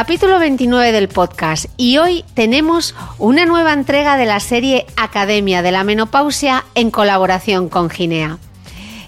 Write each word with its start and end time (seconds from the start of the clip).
Capítulo 0.00 0.38
29 0.38 0.92
del 0.92 1.08
podcast 1.08 1.64
y 1.76 1.98
hoy 1.98 2.24
tenemos 2.34 2.94
una 3.18 3.46
nueva 3.46 3.72
entrega 3.72 4.16
de 4.16 4.26
la 4.26 4.38
serie 4.38 4.86
Academia 4.96 5.60
de 5.60 5.72
la 5.72 5.82
Menopausia 5.82 6.64
en 6.76 6.92
colaboración 6.92 7.68
con 7.68 7.90
Ginea. 7.90 8.38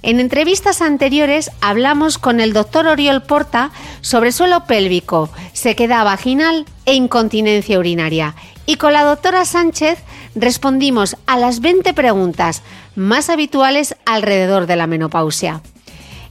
En 0.02 0.18
entrevistas 0.18 0.82
anteriores 0.82 1.52
hablamos 1.60 2.18
con 2.18 2.40
el 2.40 2.52
doctor 2.52 2.88
Oriol 2.88 3.22
Porta 3.22 3.70
sobre 4.00 4.32
suelo 4.32 4.64
pélvico, 4.64 5.30
sequedad 5.52 6.04
vaginal 6.04 6.66
e 6.86 6.94
incontinencia 6.94 7.78
urinaria. 7.78 8.34
Y 8.66 8.74
con 8.74 8.92
la 8.92 9.04
doctora 9.04 9.44
Sánchez 9.44 10.00
respondimos 10.34 11.16
a 11.26 11.38
las 11.38 11.60
20 11.60 11.94
preguntas 11.94 12.62
más 12.96 13.30
habituales 13.30 13.94
alrededor 14.06 14.66
de 14.66 14.74
la 14.74 14.88
menopausia. 14.88 15.62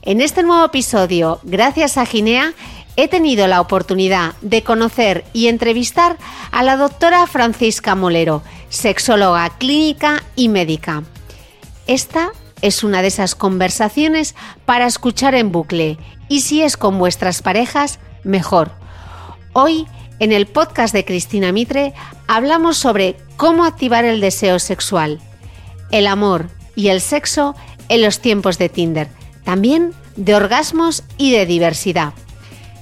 En 0.02 0.22
este 0.22 0.42
nuevo 0.42 0.64
episodio, 0.64 1.40
gracias 1.44 1.98
a 1.98 2.06
Ginea, 2.06 2.54
he 2.96 3.08
tenido 3.08 3.46
la 3.46 3.60
oportunidad 3.60 4.34
de 4.40 4.62
conocer 4.62 5.24
y 5.32 5.48
entrevistar 5.48 6.16
a 6.50 6.62
la 6.62 6.76
doctora 6.76 7.26
Francisca 7.26 7.94
Molero, 7.94 8.42
sexóloga 8.68 9.48
clínica 9.58 10.22
y 10.36 10.48
médica. 10.48 11.02
Esta 11.86 12.30
es 12.62 12.84
una 12.84 13.02
de 13.02 13.08
esas 13.08 13.34
conversaciones 13.34 14.34
para 14.64 14.86
escuchar 14.86 15.34
en 15.34 15.52
bucle 15.52 15.98
y 16.28 16.40
si 16.40 16.62
es 16.62 16.76
con 16.76 16.98
vuestras 16.98 17.42
parejas, 17.42 17.98
mejor. 18.22 18.72
Hoy, 19.52 19.86
en 20.18 20.32
el 20.32 20.46
podcast 20.46 20.92
de 20.92 21.04
Cristina 21.04 21.52
Mitre, 21.52 21.94
hablamos 22.28 22.76
sobre 22.76 23.16
cómo 23.36 23.64
activar 23.64 24.04
el 24.04 24.20
deseo 24.20 24.58
sexual, 24.58 25.18
el 25.90 26.06
amor 26.06 26.50
y 26.76 26.88
el 26.88 27.00
sexo 27.00 27.56
en 27.88 28.02
los 28.02 28.20
tiempos 28.20 28.58
de 28.58 28.68
Tinder, 28.68 29.08
también 29.44 29.92
de 30.16 30.34
orgasmos 30.34 31.02
y 31.16 31.32
de 31.32 31.46
diversidad. 31.46 32.12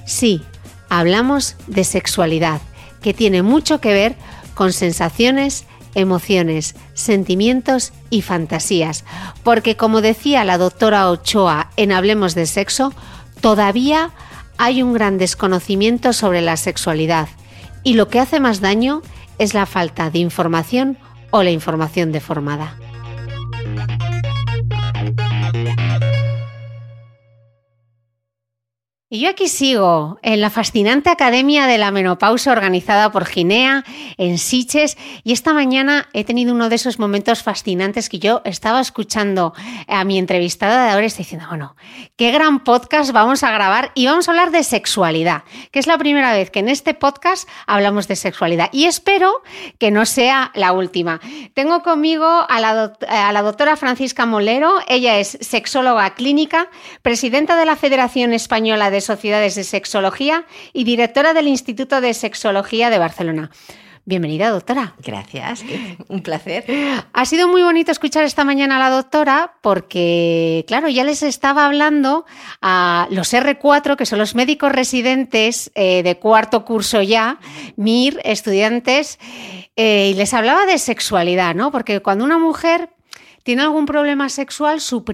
Sí, 0.09 0.41
hablamos 0.89 1.55
de 1.67 1.83
sexualidad, 1.83 2.61
que 2.99 3.13
tiene 3.13 3.43
mucho 3.43 3.79
que 3.79 3.93
ver 3.93 4.15
con 4.55 4.73
sensaciones, 4.73 5.65
emociones, 5.93 6.73
sentimientos 6.95 7.93
y 8.09 8.23
fantasías, 8.23 9.05
porque 9.43 9.77
como 9.77 10.01
decía 10.01 10.43
la 10.45 10.57
doctora 10.57 11.11
Ochoa 11.11 11.69
en 11.77 11.91
Hablemos 11.91 12.33
de 12.33 12.47
Sexo, 12.47 12.91
todavía 13.39 14.09
hay 14.57 14.81
un 14.81 14.93
gran 14.93 15.19
desconocimiento 15.19 16.11
sobre 16.11 16.41
la 16.41 16.57
sexualidad 16.57 17.29
y 17.83 17.93
lo 17.93 18.07
que 18.07 18.19
hace 18.19 18.39
más 18.39 18.61
daño 18.61 19.03
es 19.37 19.53
la 19.53 19.67
falta 19.67 20.09
de 20.09 20.17
información 20.17 20.97
o 21.29 21.43
la 21.43 21.51
información 21.51 22.11
deformada. 22.11 22.75
Y 29.11 29.21
yo 29.21 29.29
aquí 29.29 29.47
sigo 29.47 30.19
en 30.21 30.39
la 30.39 30.51
fascinante 30.51 31.09
Academia 31.09 31.65
de 31.65 31.79
la 31.79 31.89
Menopausa 31.89 32.51
organizada 32.51 33.11
por 33.11 33.25
Ginea 33.25 33.83
en 34.17 34.37
Siches 34.37 34.99
y 35.23 35.31
esta 35.31 35.51
mañana 35.51 36.07
he 36.13 36.23
tenido 36.23 36.53
uno 36.53 36.69
de 36.69 36.75
esos 36.75 36.99
momentos 36.99 37.41
fascinantes 37.41 38.07
que 38.07 38.19
yo 38.19 38.43
estaba 38.45 38.79
escuchando 38.79 39.55
a 39.87 40.03
mi 40.03 40.19
entrevistada 40.19 40.85
de 40.85 40.91
ahora 40.91 41.05
y 41.05 41.07
estoy 41.07 41.23
diciendo, 41.23 41.47
bueno, 41.49 41.75
qué 42.17 42.31
gran 42.31 42.63
podcast 42.63 43.11
vamos 43.11 43.41
a 43.41 43.49
grabar 43.49 43.91
y 43.95 44.05
vamos 44.05 44.27
a 44.27 44.31
hablar 44.31 44.51
de 44.51 44.63
sexualidad, 44.63 45.41
que 45.71 45.79
es 45.79 45.87
la 45.87 45.97
primera 45.97 46.31
vez 46.31 46.51
que 46.51 46.59
en 46.59 46.69
este 46.69 46.93
podcast 46.93 47.49
hablamos 47.65 48.07
de 48.07 48.15
sexualidad 48.15 48.69
y 48.71 48.85
espero 48.85 49.41
que 49.79 49.89
no 49.89 50.05
sea 50.05 50.51
la 50.53 50.71
última. 50.71 51.19
Tengo 51.55 51.81
conmigo 51.81 52.45
a 52.47 52.59
la, 52.59 52.93
la 53.09 53.41
doctora 53.41 53.75
Francisca 53.75 54.27
Molero, 54.27 54.75
ella 54.87 55.17
es 55.17 55.35
sexóloga 55.41 56.13
clínica, 56.13 56.69
presidenta 57.01 57.55
de 57.55 57.65
la 57.65 57.75
Federación 57.75 58.33
Española 58.33 58.91
de 58.91 58.98
Sociedades 59.01 59.55
de 59.55 59.63
Sexología 59.63 60.45
y 60.73 60.83
directora 60.83 61.33
del 61.33 61.47
Instituto 61.47 62.01
de 62.01 62.13
Sexología 62.13 62.89
de 62.89 62.97
Barcelona. 62.97 63.51
Bienvenida, 64.09 64.49
doctora. 64.49 64.95
Gracias, 65.05 65.63
un 66.07 66.21
placer. 66.21 66.65
Ha 67.13 67.25
sido 67.25 67.47
muy 67.47 67.61
bonito 67.61 67.91
escuchar 67.91 68.23
esta 68.23 68.43
mañana 68.43 68.77
a 68.77 68.79
la 68.79 68.89
doctora 68.89 69.53
porque, 69.61 70.65
claro, 70.67 70.87
ya 70.87 71.03
les 71.03 71.21
estaba 71.21 71.67
hablando 71.67 72.25
a 72.59 73.07
los 73.11 73.31
R4, 73.33 73.97
que 73.97 74.07
son 74.07 74.17
los 74.17 74.33
médicos 74.33 74.71
residentes 74.71 75.71
eh, 75.75 76.01
de 76.01 76.17
cuarto 76.17 76.65
curso 76.65 77.03
ya, 77.03 77.39
MIR, 77.75 78.19
estudiantes, 78.23 79.19
eh, 79.75 80.09
y 80.11 80.13
les 80.15 80.33
hablaba 80.33 80.65
de 80.65 80.79
sexualidad, 80.79 81.53
¿no? 81.53 81.71
Porque 81.71 81.99
cuando 81.99 82.25
una 82.25 82.39
mujer 82.39 82.89
tiene 83.43 83.61
algún 83.61 83.85
problema 83.85 84.29
sexual, 84.29 84.81
su 84.81 85.05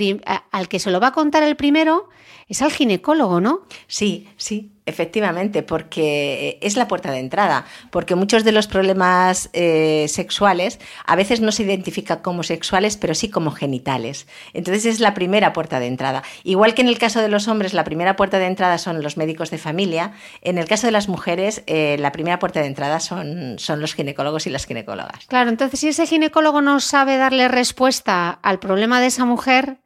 al 0.52 0.68
que 0.70 0.80
se 0.80 0.92
lo 0.92 1.02
va 1.02 1.08
a 1.08 1.12
contar 1.12 1.44
el 1.44 1.58
primero 1.58 2.08
es 2.48 2.62
al 2.62 2.72
ginecólogo, 2.72 3.42
¿no? 3.42 3.62
Sí, 3.88 4.30
sí, 4.38 4.72
efectivamente, 4.86 5.64
porque 5.64 6.60
es 6.62 6.78
la 6.78 6.88
puerta 6.88 7.12
de 7.12 7.20
entrada, 7.20 7.66
porque 7.90 8.14
muchos 8.14 8.44
de 8.44 8.52
los 8.52 8.68
problemas 8.68 9.50
eh, 9.54 10.06
sexuales 10.10 10.80
a 11.06 11.16
veces 11.16 11.42
no 11.42 11.52
se 11.52 11.64
identifican 11.64 12.20
como 12.20 12.44
sexuales, 12.44 12.98
pero 12.98 13.16
sí 13.16 13.30
como 13.30 13.50
genitales. 13.50 14.28
Entonces 14.54 14.86
es 14.86 15.00
la 15.00 15.16
primera 15.16 15.54
puerta 15.54 15.80
de 15.80 15.88
entrada. 15.88 16.22
Igual 16.44 16.76
que 16.76 16.84
en 16.84 16.88
el 16.88 17.00
caso 17.00 17.20
de 17.20 17.30
los 17.30 17.48
hombres, 17.48 17.74
la 17.74 17.84
primera 17.84 18.16
puerta 18.16 18.38
de 18.38 18.46
entrada 18.46 18.78
son 18.78 19.02
los 19.02 19.18
médicos 19.18 19.50
de 19.50 19.58
familia, 19.58 20.14
en 20.42 20.60
el 20.60 20.68
caso 20.68 20.86
de 20.86 20.92
las 20.92 21.10
mujeres, 21.10 21.64
eh, 21.66 21.98
la 22.00 22.12
primera 22.12 22.38
puerta 22.38 22.60
de 22.60 22.68
entrada 22.68 23.00
son, 23.00 23.58
son 23.58 23.82
los 23.82 23.96
ginecólogos 23.96 24.46
y 24.46 24.52
las 24.52 24.66
ginecólogas. 24.66 25.26
Claro, 25.26 25.50
entonces 25.50 25.80
si 25.80 25.88
ese 25.88 26.06
ginecólogo 26.06 26.62
no 26.62 26.80
sabe 26.80 27.18
darle 27.18 27.48
respuesta 27.48 28.30
al 28.30 28.60
problema 28.60 29.02
de 29.02 29.08
esa 29.08 29.26
mujer, 29.26 29.80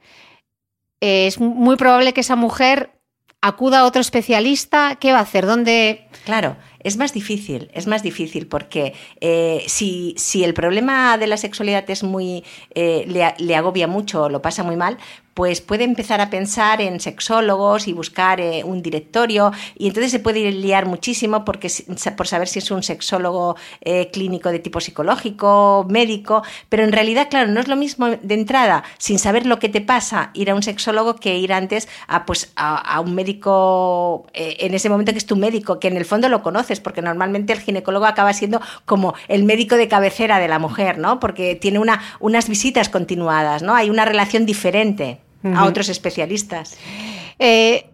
es 1.01 1.39
muy 1.39 1.75
probable 1.75 2.13
que 2.13 2.21
esa 2.21 2.35
mujer 2.35 2.99
acuda 3.41 3.79
a 3.79 3.85
otro 3.85 4.01
especialista. 4.01 4.97
¿Qué 4.99 5.11
va 5.11 5.19
a 5.19 5.23
hacer? 5.23 5.45
¿Dónde? 5.45 6.07
Claro, 6.25 6.57
es 6.83 6.97
más 6.97 7.13
difícil, 7.13 7.69
es 7.73 7.87
más 7.87 8.03
difícil 8.03 8.47
porque 8.47 8.93
eh, 9.19 9.63
si, 9.67 10.15
si, 10.17 10.43
el 10.43 10.53
problema 10.53 11.17
de 11.17 11.27
la 11.27 11.37
sexualidad 11.37 11.89
es 11.89 12.03
muy, 12.03 12.43
eh, 12.73 13.05
le, 13.37 13.55
agobia 13.55 13.87
mucho 13.87 14.29
lo 14.29 14.41
pasa 14.41 14.63
muy 14.63 14.77
mal, 14.77 14.97
pues 15.33 15.61
puede 15.61 15.85
empezar 15.85 16.19
a 16.19 16.29
pensar 16.29 16.81
en 16.81 16.99
sexólogos 16.99 17.87
y 17.87 17.93
buscar 17.93 18.41
eh, 18.41 18.63
un 18.65 18.81
directorio 18.81 19.51
y 19.77 19.87
entonces 19.87 20.11
se 20.11 20.19
puede 20.19 20.51
liar 20.51 20.85
muchísimo 20.85 21.45
porque, 21.45 21.71
por 22.17 22.27
saber 22.27 22.47
si 22.47 22.59
es 22.59 22.71
un 22.71 22.83
sexólogo 22.83 23.55
eh, 23.81 24.09
clínico 24.11 24.49
de 24.49 24.59
tipo 24.59 24.81
psicológico, 24.81 25.85
médico, 25.89 26.43
pero 26.67 26.83
en 26.83 26.91
realidad, 26.91 27.27
claro, 27.29 27.49
no 27.51 27.59
es 27.59 27.67
lo 27.67 27.75
mismo 27.75 28.07
de 28.09 28.33
entrada, 28.33 28.83
sin 28.97 29.19
saber 29.19 29.45
lo 29.45 29.59
que 29.59 29.69
te 29.69 29.81
pasa, 29.81 30.31
ir 30.33 30.49
a 30.49 30.55
un 30.55 30.63
sexólogo 30.63 31.15
que 31.15 31.37
ir 31.37 31.53
antes 31.53 31.87
a, 32.07 32.25
pues, 32.25 32.51
a, 32.55 32.99
un 32.99 33.15
médico, 33.15 34.27
en 34.33 34.73
ese 34.73 34.89
momento 34.89 35.13
que 35.13 35.19
es 35.19 35.25
tu 35.25 35.35
médico, 35.37 35.79
que 35.79 35.87
en 35.87 35.97
el 35.97 36.05
fondo 36.05 36.27
lo 36.27 36.41
conoces, 36.69 36.79
porque 36.79 37.01
normalmente 37.01 37.53
el 37.53 37.59
ginecólogo 37.59 38.05
acaba 38.05 38.33
siendo 38.33 38.61
como 38.85 39.13
el 39.27 39.43
médico 39.43 39.75
de 39.75 39.87
cabecera 39.87 40.39
de 40.39 40.47
la 40.47 40.59
mujer, 40.59 40.97
¿no? 40.97 41.19
Porque 41.19 41.55
tiene 41.55 41.79
una, 41.79 42.01
unas 42.19 42.47
visitas 42.47 42.89
continuadas, 42.89 43.63
¿no? 43.63 43.75
Hay 43.75 43.89
una 43.89 44.05
relación 44.05 44.45
diferente 44.45 45.19
a 45.55 45.65
otros 45.65 45.89
especialistas. 45.89 46.77
Eh, 47.39 47.85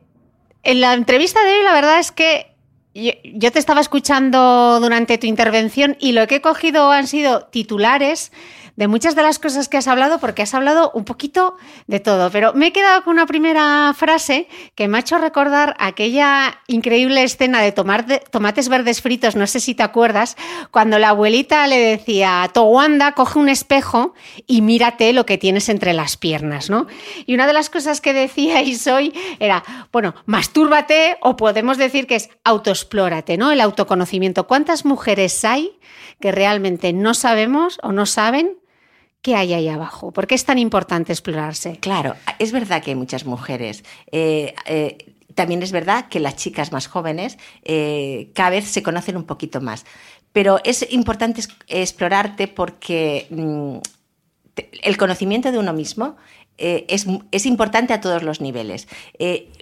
en 0.64 0.82
la 0.82 0.94
entrevista 0.94 1.44
de 1.44 1.54
hoy, 1.54 1.64
la 1.64 1.74
verdad 1.74 2.00
es 2.00 2.12
que 2.12 2.48
yo, 2.96 3.52
te 3.52 3.60
estaba 3.60 3.82
escuchando 3.82 4.80
durante 4.80 5.18
tu 5.18 5.28
intervención 5.28 5.96
y 6.00 6.14
lo 6.14 6.26
que 6.28 6.36
he 6.36 6.42
cogido 6.42 6.92
han 6.92 7.08
sido 7.08 7.46
titulares 7.52 8.32
de 8.76 8.88
muchas 8.88 9.16
de 9.16 9.24
las 9.24 9.40
cosas 9.40 9.70
que 9.70 9.78
has 9.78 9.88
hablado 9.88 10.20
porque 10.20 10.42
has 10.42 10.54
hablado 10.54 10.92
un 10.94 11.06
poquito 11.06 11.56
de 11.88 12.00
todo, 12.00 12.30
pero 12.30 12.54
me 12.54 12.68
he 12.68 12.72
quedado 12.72 13.04
con 13.04 13.14
una 13.14 13.26
primera 13.26 13.94
frase 13.96 14.48
que 14.76 14.88
me 14.88 14.98
ha 14.98 15.02
hecho 15.02 15.18
recordar 15.18 15.76
aquella 15.80 16.60
increíble 16.68 17.24
escena 17.24 17.62
de, 17.62 17.72
tomar 17.72 18.06
tomates 18.32 18.70
verdes 18.70 19.02
fritos, 19.02 19.36
no 19.36 19.48
sé 19.48 19.60
si 19.60 19.76
te 19.76 19.84
acuerdas, 19.84 20.36
cuando 20.72 21.00
la 21.00 21.10
abuelita 21.10 21.68
le 21.68 21.78
decía, 21.78 22.50
Towanda, 22.54 23.14
coge 23.14 23.40
un 23.40 23.50
espejo 23.50 24.14
y 24.48 24.62
mírate 24.62 25.14
lo 25.14 25.26
que 25.26 25.38
tienes 25.38 25.70
entre 25.70 25.94
las 25.94 26.18
piernas, 26.18 26.70
¿no? 26.70 26.88
Y 27.26 27.34
una 27.34 27.48
de 27.48 27.54
las 27.54 27.70
cosas 27.70 28.02
que 28.02 28.14
decíais 28.14 28.88
hoy 28.88 29.14
era, 29.40 29.64
bueno, 29.92 30.16
mastúrbate 30.26 31.18
o 31.22 31.36
podemos 31.38 31.78
decir 31.78 32.08
que 32.08 32.16
es 32.16 32.30
autoexplórate, 32.44 33.38
¿no? 33.38 33.52
El 33.52 33.62
autoconocimiento. 33.62 34.48
¿Cuántas 34.48 34.86
mujeres 34.86 35.44
hay 35.46 35.80
que 36.20 36.32
realmente 36.32 36.94
no 36.94 37.14
sabemos 37.14 37.80
o 37.84 37.92
no 37.92 38.06
saben 38.06 38.58
qué 39.26 39.36
hay 39.36 39.56
ahí 39.56 39.68
abajo? 39.68 40.12
¿Por 40.12 40.28
qué 40.28 40.36
es 40.36 40.46
tan 40.46 40.60
importante 40.60 41.12
explorarse? 41.12 41.78
Claro, 41.78 42.14
es 42.38 42.52
verdad 42.52 42.84
que 42.84 42.92
hay 42.92 42.96
muchas 42.96 43.26
mujeres. 43.26 43.84
Eh, 44.12 44.54
eh, 44.68 45.16
también 45.34 45.64
es 45.64 45.72
verdad 45.72 46.10
que 46.10 46.20
las 46.20 46.36
chicas 46.36 46.72
más 46.72 46.86
jóvenes 46.86 47.40
eh, 47.64 48.30
cada 48.36 48.52
vez 48.52 48.66
se 48.66 48.84
conocen 48.84 49.18
un 49.18 49.24
poquito 49.24 49.62
más. 49.62 49.84
Pero 50.32 50.60
es 50.64 50.86
importante 50.92 51.42
explorarte 51.68 52.48
porque 52.48 53.26
mm, 53.32 53.78
el 54.84 54.98
conocimiento 54.98 55.52
de 55.52 55.58
uno 55.58 55.74
mismo 55.74 56.18
es, 56.58 57.08
es, 57.32 57.46
importante 57.48 57.94
a 57.94 58.02
todos 58.02 58.22
los 58.22 58.42
niveles. 58.42 58.88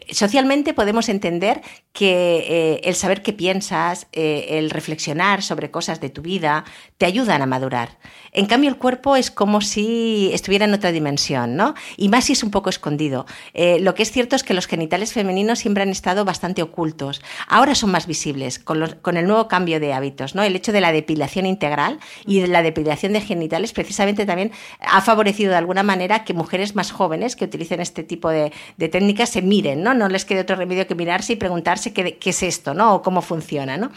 Socialmente 0.09 0.73
podemos 0.73 1.09
entender 1.09 1.61
que 1.91 2.81
el 2.83 2.95
saber 2.95 3.21
qué 3.21 3.33
piensas, 3.33 4.07
el 4.11 4.69
reflexionar 4.69 5.44
sobre 5.44 5.69
cosas 5.71 6.01
de 6.01 6.09
tu 6.09 6.21
vida, 6.21 6.65
te 6.97 7.05
ayudan 7.05 7.41
a 7.41 7.45
madurar. 7.45 7.97
En 8.31 8.47
cambio, 8.47 8.69
el 8.69 8.77
cuerpo 8.77 9.15
es 9.15 9.29
como 9.29 9.61
si 9.61 10.31
estuviera 10.33 10.65
en 10.65 10.73
otra 10.73 10.91
dimensión, 10.91 11.55
¿no? 11.55 11.75
Y 11.97 12.09
más 12.09 12.25
si 12.25 12.33
es 12.33 12.44
un 12.44 12.51
poco 12.51 12.69
escondido. 12.69 13.25
Eh, 13.53 13.79
lo 13.79 13.94
que 13.94 14.03
es 14.03 14.11
cierto 14.11 14.35
es 14.35 14.44
que 14.44 14.53
los 14.53 14.67
genitales 14.67 15.13
femeninos 15.13 15.59
siempre 15.59 15.83
han 15.83 15.89
estado 15.89 16.25
bastante 16.25 16.61
ocultos. 16.63 17.21
Ahora 17.47 17.75
son 17.75 17.91
más 17.91 18.07
visibles 18.07 18.59
con, 18.59 18.81
el 19.17 19.27
nuevo 19.27 19.47
cambio 19.47 19.79
de 19.79 19.94
hábitos, 19.94 20.33
¿no? 20.35 20.44
El 20.44 20.56
hecho 20.56 20.71
de 20.71 20.81
la 20.81 20.91
depilación 20.91 21.45
integral 21.45 21.99
y 22.25 22.39
de 22.39 22.47
la 22.47 22.63
depilación 22.63 23.13
de 23.13 23.21
genitales 23.21 23.73
precisamente 23.73 24.25
también 24.25 24.51
ha 24.79 25.01
favorecido 25.01 25.51
de 25.51 25.57
alguna 25.57 25.83
manera 25.83 26.23
que 26.23 26.33
mujeres 26.33 26.75
más 26.75 26.91
jóvenes 26.91 27.35
que 27.35 27.45
utilicen 27.45 27.79
este 27.79 28.03
tipo 28.03 28.29
de, 28.29 28.51
técnicas 28.77 29.29
se 29.29 29.41
miren, 29.41 29.83
¿no? 29.83 29.93
No 29.94 30.10
les 30.10 30.25
quede 30.25 30.42
otro 30.42 30.56
remedio 30.56 30.88
que 30.88 30.95
mirarse 30.95 31.34
y 31.34 31.36
preguntarse 31.36 31.94
qué, 31.94 32.18
es 32.24 32.44
esto, 32.44 32.74
¿no? 32.74 32.95
O 32.95 33.01
cómo 33.01 33.22
funciona, 33.22 33.78
¿no? 33.78 33.92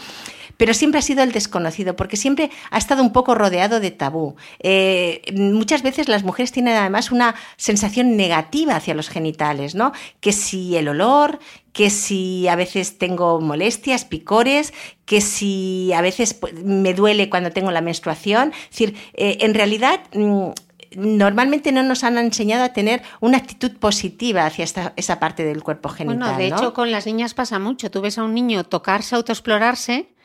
pero 0.56 0.72
siempre 0.72 1.00
ha 1.00 1.02
sido 1.02 1.22
el 1.22 1.32
desconocido, 1.32 1.96
porque 1.96 2.16
siempre 2.16 2.50
ha 2.70 2.78
estado 2.78 3.02
un 3.02 3.12
poco 3.12 3.34
rodeado 3.34 3.78
de 3.78 3.90
tabú. 3.90 4.36
Eh, 4.60 5.20
muchas 5.34 5.82
veces 5.82 6.08
las 6.08 6.24
mujeres 6.24 6.50
tienen 6.50 6.76
además 6.76 7.12
una 7.12 7.34
sensación 7.58 8.16
negativa 8.16 8.76
hacia 8.76 8.94
los 8.94 9.10
genitales, 9.10 9.74
¿no? 9.74 9.92
Que 10.20 10.32
si 10.32 10.76
el 10.76 10.88
olor, 10.88 11.40
que 11.74 11.90
si 11.90 12.48
a 12.48 12.56
veces 12.56 12.96
tengo 12.96 13.38
molestias, 13.38 14.06
picores, 14.06 14.72
que 15.04 15.20
si 15.20 15.92
a 15.92 16.00
veces 16.00 16.32
pues, 16.32 16.54
me 16.54 16.94
duele 16.94 17.28
cuando 17.28 17.50
tengo 17.50 17.70
la 17.70 17.82
menstruación. 17.82 18.54
Es 18.54 18.70
decir, 18.70 18.96
eh, 19.12 19.36
en 19.40 19.52
realidad 19.52 20.00
mm, 20.14 20.52
normalmente 20.94 21.72
no 21.72 21.82
nos 21.82 22.04
han 22.04 22.18
enseñado 22.18 22.64
a 22.64 22.70
tener 22.70 23.02
una 23.20 23.38
actitud 23.38 23.72
positiva 23.78 24.46
hacia 24.46 24.64
esa 24.96 25.20
parte 25.20 25.44
del 25.44 25.62
cuerpo 25.62 25.88
genital. 25.88 26.18
Bueno, 26.18 26.38
de 26.38 26.48
hecho, 26.48 26.72
con 26.72 26.90
las 26.90 27.06
niñas 27.06 27.34
pasa 27.34 27.58
mucho. 27.58 27.90
Tú 27.90 28.00
ves 28.00 28.18
a 28.18 28.24
un 28.24 28.34
niño 28.34 28.64
tocarse, 28.64 29.14
autoexplorarse 29.14 30.16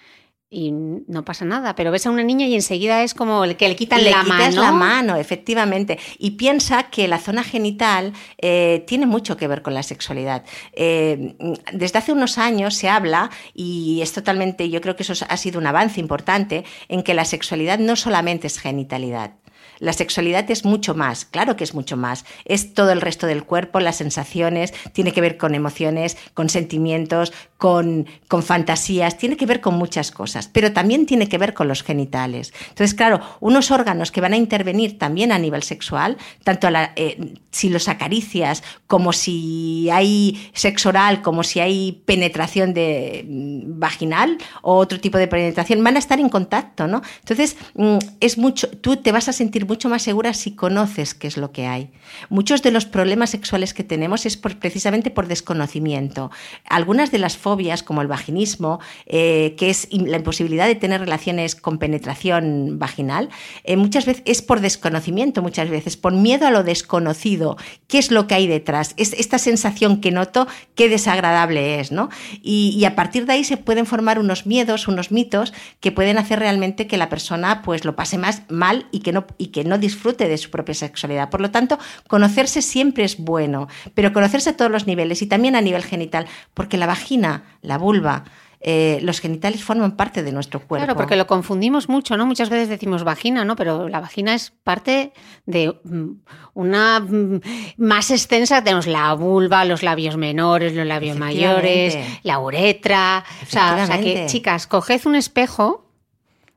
y 0.54 0.74
no 0.74 1.24
pasa 1.24 1.46
nada, 1.46 1.76
pero 1.76 1.92
ves 1.92 2.06
a 2.06 2.10
una 2.10 2.24
niña 2.24 2.46
y 2.46 2.56
enseguida 2.56 3.04
es 3.04 3.14
como 3.14 3.46
el 3.46 3.56
que 3.56 3.70
le 3.70 3.78
quitan 3.78 4.04
le 4.04 4.12
la 4.12 4.22
quitas 4.22 4.54
la 4.56 4.74
mano, 4.74 5.16
efectivamente. 5.16 5.98
Y 6.20 6.32
piensa 6.32 6.84
que 6.90 7.08
la 7.08 7.20
zona 7.20 7.42
genital 7.42 8.12
eh, 8.38 8.84
tiene 8.86 9.06
mucho 9.06 9.38
que 9.38 9.48
ver 9.48 9.62
con 9.62 9.74
la 9.74 9.82
sexualidad. 9.82 10.44
Eh, 10.74 11.38
desde 11.72 12.00
hace 12.00 12.12
unos 12.12 12.38
años 12.38 12.76
se 12.76 12.90
habla, 12.90 13.32
y 13.54 14.02
es 14.02 14.12
totalmente, 14.12 14.70
yo 14.70 14.82
creo 14.82 14.98
que 14.98 15.04
eso 15.04 15.14
ha 15.28 15.38
sido 15.38 15.58
un 15.58 15.68
avance 15.68 16.02
importante, 16.02 16.66
en 16.90 17.02
que 17.02 17.14
la 17.14 17.24
sexualidad 17.24 17.80
no 17.80 17.96
solamente 17.96 18.48
es 18.48 18.60
genitalidad. 18.60 19.36
La 19.82 19.94
sexualidad 19.94 20.50
es 20.52 20.64
mucho 20.64 20.94
más, 20.94 21.26
claro 21.26 21.56
que 21.56 21.64
es 21.64 21.74
mucho 21.74 21.98
más. 21.98 22.24
Es 22.46 22.76
todo 22.76 22.92
el 22.92 23.02
resto 23.02 23.26
del 23.26 23.44
cuerpo, 23.44 23.80
las 23.80 23.96
sensaciones, 23.96 24.76
tiene 24.94 25.12
que 25.12 25.22
ver 25.22 25.38
con 25.38 25.56
emociones, 25.56 26.18
con 26.36 26.50
sentimientos, 26.50 27.34
con, 27.58 28.08
con 28.28 28.44
fantasías, 28.44 29.18
tiene 29.18 29.38
que 29.38 29.48
ver 29.48 29.60
con 29.60 29.76
muchas 29.76 30.12
cosas, 30.12 30.48
pero 30.48 30.72
también 30.72 31.08
tiene 31.08 31.28
que 31.28 31.40
ver 31.40 31.56
con 31.56 31.68
los 31.68 31.82
genitales. 31.82 32.54
Entonces, 32.70 32.94
claro, 32.94 33.22
unos 33.40 33.72
órganos 33.72 34.12
que 34.12 34.22
van 34.22 34.34
a 34.34 34.38
intervenir 34.38 35.00
también 35.00 35.32
a 35.32 35.40
nivel 35.40 35.64
sexual, 35.64 36.18
tanto 36.44 36.68
eh, 36.96 37.34
si 37.50 37.70
los 37.70 37.88
acaricias, 37.88 38.64
como 38.86 39.14
si 39.14 39.90
hay 39.90 40.52
sexo 40.54 40.90
oral, 40.90 41.24
como 41.24 41.44
si 41.44 41.60
hay 41.60 42.04
penetración 42.06 42.76
de, 42.76 43.26
mm, 43.28 43.80
vaginal 43.80 44.38
o 44.62 44.76
otro 44.76 45.00
tipo 45.00 45.18
de 45.18 45.28
penetración, 45.28 45.84
van 45.84 45.96
a 45.96 46.00
estar 46.00 46.20
en 46.20 46.30
contacto, 46.30 46.88
¿no? 46.88 47.02
Entonces, 47.20 47.58
mm, 47.74 47.98
es 48.20 48.38
mucho, 48.38 48.70
tú 48.70 48.98
te 48.98 49.12
vas 49.12 49.28
a 49.28 49.34
sentir 49.34 49.66
mucho 49.72 49.88
más 49.88 50.02
segura 50.02 50.34
si 50.34 50.52
conoces 50.52 51.14
qué 51.14 51.28
es 51.28 51.38
lo 51.38 51.54
que 51.54 51.66
hay. 51.66 51.92
Muchos 52.28 52.62
de 52.62 52.72
los 52.72 52.86
problemas 52.86 53.30
sexuales 53.30 53.74
que 53.74 53.86
tenemos 53.86 54.26
es 54.26 54.36
precisamente 54.36 55.12
por 55.12 55.28
desconocimiento. 55.28 56.30
Algunas 56.68 57.10
de 57.10 57.20
las 57.20 57.38
fobias, 57.38 57.82
como 57.82 58.02
el 58.02 58.10
vaginismo, 58.10 58.82
eh, 59.06 59.56
que 59.58 59.70
es 59.70 59.88
la 59.94 60.18
imposibilidad 60.18 60.68
de 60.68 60.76
tener 60.76 61.00
relaciones 61.00 61.56
con 61.56 61.78
penetración 61.78 62.80
vaginal, 62.80 63.30
eh, 63.64 63.78
muchas 63.78 64.06
veces 64.06 64.24
es 64.26 64.42
por 64.42 64.60
desconocimiento, 64.60 65.42
muchas 65.42 65.70
veces, 65.70 65.96
por 65.96 66.12
miedo 66.12 66.48
a 66.48 66.52
lo 66.52 66.64
desconocido. 66.64 67.56
¿Qué 67.88 67.98
es 67.98 68.12
lo 68.12 68.28
que 68.28 68.36
hay 68.36 68.48
detrás? 68.48 68.94
Es 68.98 69.14
esta 69.14 69.38
sensación 69.38 70.02
que 70.02 70.12
noto, 70.12 70.48
qué 70.76 70.90
desagradable 70.90 71.80
es, 71.80 71.94
¿no? 71.94 72.10
Y, 72.42 72.76
y 72.78 72.84
a 72.84 72.98
partir 72.98 73.26
de 73.26 73.34
ahí 73.34 73.46
se 73.46 73.56
pueden 73.56 73.86
formar 73.86 74.20
unos 74.20 74.46
miedos, 74.46 74.90
unos 74.90 75.12
mitos 75.12 75.54
que 75.80 75.94
pueden 75.94 76.18
hacer 76.18 76.40
realmente 76.40 76.88
que 76.88 76.98
la 76.98 77.08
persona 77.08 77.62
pues 77.62 77.86
lo 77.86 77.96
pase 77.96 78.18
más 78.18 78.42
mal 78.50 78.88
y 78.92 79.00
que 79.00 79.14
no, 79.14 79.26
y 79.38 79.48
que 79.48 79.61
no 79.64 79.78
disfrute 79.78 80.28
de 80.28 80.38
su 80.38 80.50
propia 80.50 80.76
sexualidad. 80.76 81.30
Por 81.30 81.42
lo 81.42 81.52
tanto, 81.52 81.80
conocerse 82.08 82.62
siempre 82.62 83.04
es 83.04 83.18
bueno, 83.18 83.68
pero 83.94 84.14
conocerse 84.14 84.52
a 84.52 84.58
todos 84.58 84.72
los 84.72 84.88
niveles 84.88 85.22
y 85.22 85.28
también 85.28 85.56
a 85.56 85.62
nivel 85.62 85.84
genital, 85.84 86.28
porque 86.54 86.78
la 86.78 86.88
vagina, 86.88 87.44
la 87.62 87.78
vulva, 87.78 88.26
eh, 88.64 89.00
los 89.02 89.22
genitales 89.22 89.64
forman 89.64 89.98
parte 89.98 90.22
de 90.22 90.32
nuestro 90.32 90.60
cuerpo. 90.60 90.86
Claro, 90.86 90.96
porque 90.96 91.16
lo 91.16 91.26
confundimos 91.26 91.90
mucho, 91.90 92.16
¿no? 92.16 92.28
Muchas 92.28 92.52
veces 92.52 92.70
decimos 92.70 93.04
vagina, 93.04 93.44
¿no? 93.44 93.56
Pero 93.56 93.90
la 93.90 94.00
vagina 94.00 94.36
es 94.36 94.52
parte 94.64 95.14
de 95.48 95.74
mm, 95.84 96.12
una 96.54 97.00
mm, 97.00 97.42
más 97.78 98.12
extensa. 98.12 98.64
Tenemos 98.64 98.86
la 98.86 99.14
vulva, 99.16 99.66
los 99.66 99.82
labios 99.82 100.16
menores, 100.16 100.76
los 100.76 100.86
labios 100.86 101.18
mayores, 101.18 101.98
la 102.22 102.38
uretra. 102.38 103.24
O 103.42 103.46
sea, 103.48 103.80
o 103.82 103.86
sea 103.88 104.00
que, 104.00 104.28
chicas, 104.28 104.68
coged 104.68 105.08
un 105.08 105.16
espejo 105.16 105.91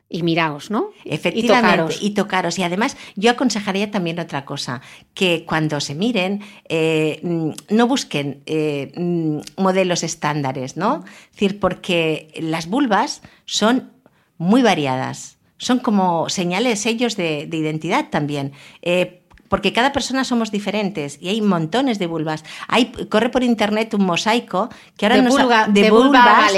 y 0.08 0.22
miraos, 0.22 0.70
¿no? 0.70 0.90
Efectivamente, 1.04 1.96
y 2.00 2.10
tocaros. 2.10 2.58
y 2.58 2.62
además, 2.62 2.96
yo 3.16 3.30
aconsejaría 3.30 3.90
también 3.90 4.20
otra 4.20 4.44
cosa, 4.44 4.80
que 5.14 5.44
cuando 5.44 5.80
se 5.80 5.94
miren, 5.94 6.42
eh, 6.68 7.20
mm, 7.22 7.50
no 7.70 7.88
busquen 7.88 8.42
eh, 8.46 8.92
mm, 8.96 9.38
modelos 9.56 10.02
estándares, 10.02 10.76
¿no? 10.76 11.04
Es 11.06 11.32
decir, 11.32 11.58
porque 11.58 12.32
las 12.36 12.68
vulvas 12.68 13.22
son 13.44 13.90
muy 14.38 14.62
variadas, 14.62 15.38
son 15.58 15.78
como 15.78 16.28
señales, 16.28 16.80
sellos 16.80 17.16
de, 17.16 17.48
identidad 17.50 18.10
también. 18.10 18.52
Eh, 18.82 19.23
porque 19.54 19.72
cada 19.72 19.92
persona 19.92 20.24
somos 20.24 20.50
diferentes 20.50 21.16
y 21.20 21.28
hay 21.28 21.40
montones 21.40 22.00
de 22.00 22.08
vulvas. 22.08 22.42
Hay, 22.66 22.86
corre 23.08 23.28
por 23.28 23.44
internet 23.44 23.94
un 23.94 24.04
mosaico 24.04 24.68
que 24.96 25.06
ahora 25.06 25.14
de 25.14 25.22
nos 25.22 25.32
vulva, 25.32 25.68
de, 25.68 25.90
vulva 25.92 26.48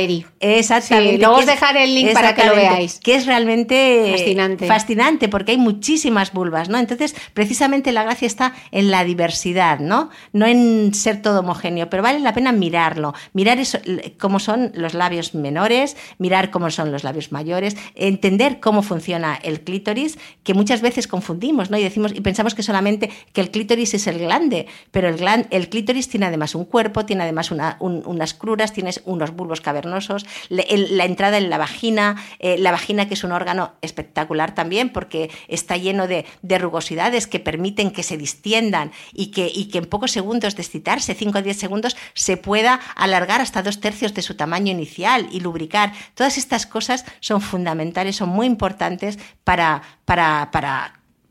Exactamente. 0.40 1.18
luego 1.18 1.34
os 1.34 1.44
dejaré 1.44 1.84
el 1.84 1.94
link 1.94 2.14
para 2.14 2.34
que 2.34 2.46
lo 2.46 2.56
veáis. 2.56 2.98
Que 3.00 3.16
es 3.16 3.26
realmente 3.26 4.14
fascinante. 4.16 4.66
fascinante 4.66 5.28
porque 5.28 5.52
hay 5.52 5.58
muchísimas 5.58 6.32
vulvas, 6.32 6.70
¿no? 6.70 6.78
Entonces, 6.78 7.14
precisamente 7.34 7.92
la 7.92 8.02
gracia 8.02 8.24
está 8.24 8.54
en 8.70 8.90
la 8.90 9.04
diversidad, 9.04 9.78
¿no? 9.78 10.08
No 10.32 10.46
en 10.46 10.94
ser 10.94 11.20
todo 11.20 11.40
homogéneo, 11.40 11.90
pero 11.90 12.02
vale 12.02 12.20
la 12.20 12.32
pena 12.32 12.50
mirarlo, 12.50 13.12
mirar 13.34 13.58
eso, 13.58 13.78
cómo 14.18 14.38
son 14.38 14.72
los 14.74 14.94
labios 14.94 15.34
menores, 15.34 15.98
mirar 16.16 16.50
cómo 16.50 16.70
son 16.70 16.92
los 16.92 17.04
labios 17.04 17.30
mayores, 17.30 17.76
entender 17.94 18.58
cómo 18.58 18.80
funciona 18.80 19.38
el 19.42 19.60
clítoris, 19.60 20.18
que 20.44 20.54
muchas 20.54 20.80
veces 20.80 21.06
confundimos, 21.06 21.70
¿no? 21.70 21.76
Y 21.76 21.82
decimos 21.82 22.12
y 22.14 22.22
pensamos 22.22 22.54
que 22.54 22.62
solamente 22.62 22.85
que 23.32 23.40
el 23.40 23.50
clítoris 23.50 23.94
es 23.94 24.06
el 24.06 24.18
glande, 24.18 24.66
pero 24.90 25.08
el, 25.08 25.68
clítoris 25.68 26.08
tiene 26.08 26.26
además 26.26 26.54
un 26.54 26.64
cuerpo, 26.64 27.04
tiene 27.04 27.24
además 27.24 27.50
unas 27.50 28.34
cruras, 28.34 28.72
tienes 28.72 29.02
unos 29.04 29.32
bulbos 29.32 29.60
cavernosos, 29.60 30.26
la 30.48 31.04
entrada 31.04 31.38
en 31.38 31.50
la 31.50 31.58
vagina, 31.58 32.16
eh, 32.38 32.58
la 32.58 32.70
vagina 32.70 33.08
que 33.08 33.14
es 33.14 33.24
un 33.24 33.32
órgano 33.32 33.74
espectacular 33.82 34.54
también 34.54 34.90
porque 34.90 35.30
está 35.48 35.76
lleno 35.76 36.06
de, 36.06 36.24
rugosidades 36.56 37.26
que 37.26 37.38
permiten 37.38 37.90
que 37.90 38.02
se 38.02 38.16
distiendan 38.16 38.92
y 39.12 39.26
que, 39.26 39.52
en 39.76 39.84
pocos 39.86 40.10
segundos 40.10 40.56
de 40.56 40.62
excitarse, 40.62 41.14
5 41.14 41.38
o 41.38 41.42
10 41.42 41.58
segundos, 41.58 41.96
se 42.14 42.36
pueda 42.36 42.80
alargar 42.94 43.40
hasta 43.40 43.62
dos 43.62 43.80
tercios 43.80 44.14
de 44.14 44.22
su 44.22 44.36
tamaño 44.36 44.72
inicial 44.72 45.28
y 45.30 45.40
lubricar. 45.40 45.92
Todas 46.14 46.38
estas 46.38 46.66
cosas 46.66 47.04
son 47.20 47.40
fundamentales, 47.40 48.16
son 48.16 48.30
muy 48.30 48.46
importantes 48.46 49.18
para 49.44 49.82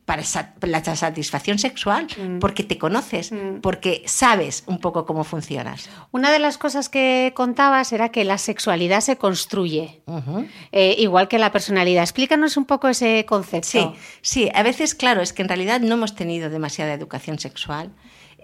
para 0.05 0.21
la 0.62 0.83
satisfacción 0.95 1.57
sexual, 1.57 2.05
Mm. 2.15 2.38
porque 2.39 2.63
te 2.63 2.77
conoces, 2.77 3.31
Mm. 3.31 3.62
porque 3.62 4.03
sabes 4.05 4.63
un 4.67 4.77
poco 4.79 5.05
cómo 5.05 5.24
funcionas. 5.24 5.89
Una 6.12 6.31
de 6.31 6.38
las 6.38 6.59
cosas 6.59 6.89
que 6.89 7.33
contabas 7.35 7.91
era 7.91 8.09
que 8.09 8.24
la 8.24 8.38
sexualidad 8.38 9.01
se 9.01 9.17
construye, 9.17 10.01
eh, 10.71 10.95
igual 11.00 11.27
que 11.27 11.39
la 11.39 11.51
personalidad. 11.51 12.03
Explícanos 12.03 12.55
un 12.55 12.65
poco 12.65 12.88
ese 12.88 13.25
concepto. 13.25 13.67
Sí, 13.69 13.89
sí, 14.21 14.50
a 14.53 14.62
veces, 14.62 14.93
claro, 14.93 15.21
es 15.21 15.33
que 15.33 15.41
en 15.41 15.47
realidad 15.50 15.81
no 15.81 15.95
hemos 15.95 16.13
tenido 16.13 16.50
demasiada 16.51 16.93
educación 16.93 17.39
sexual. 17.39 17.89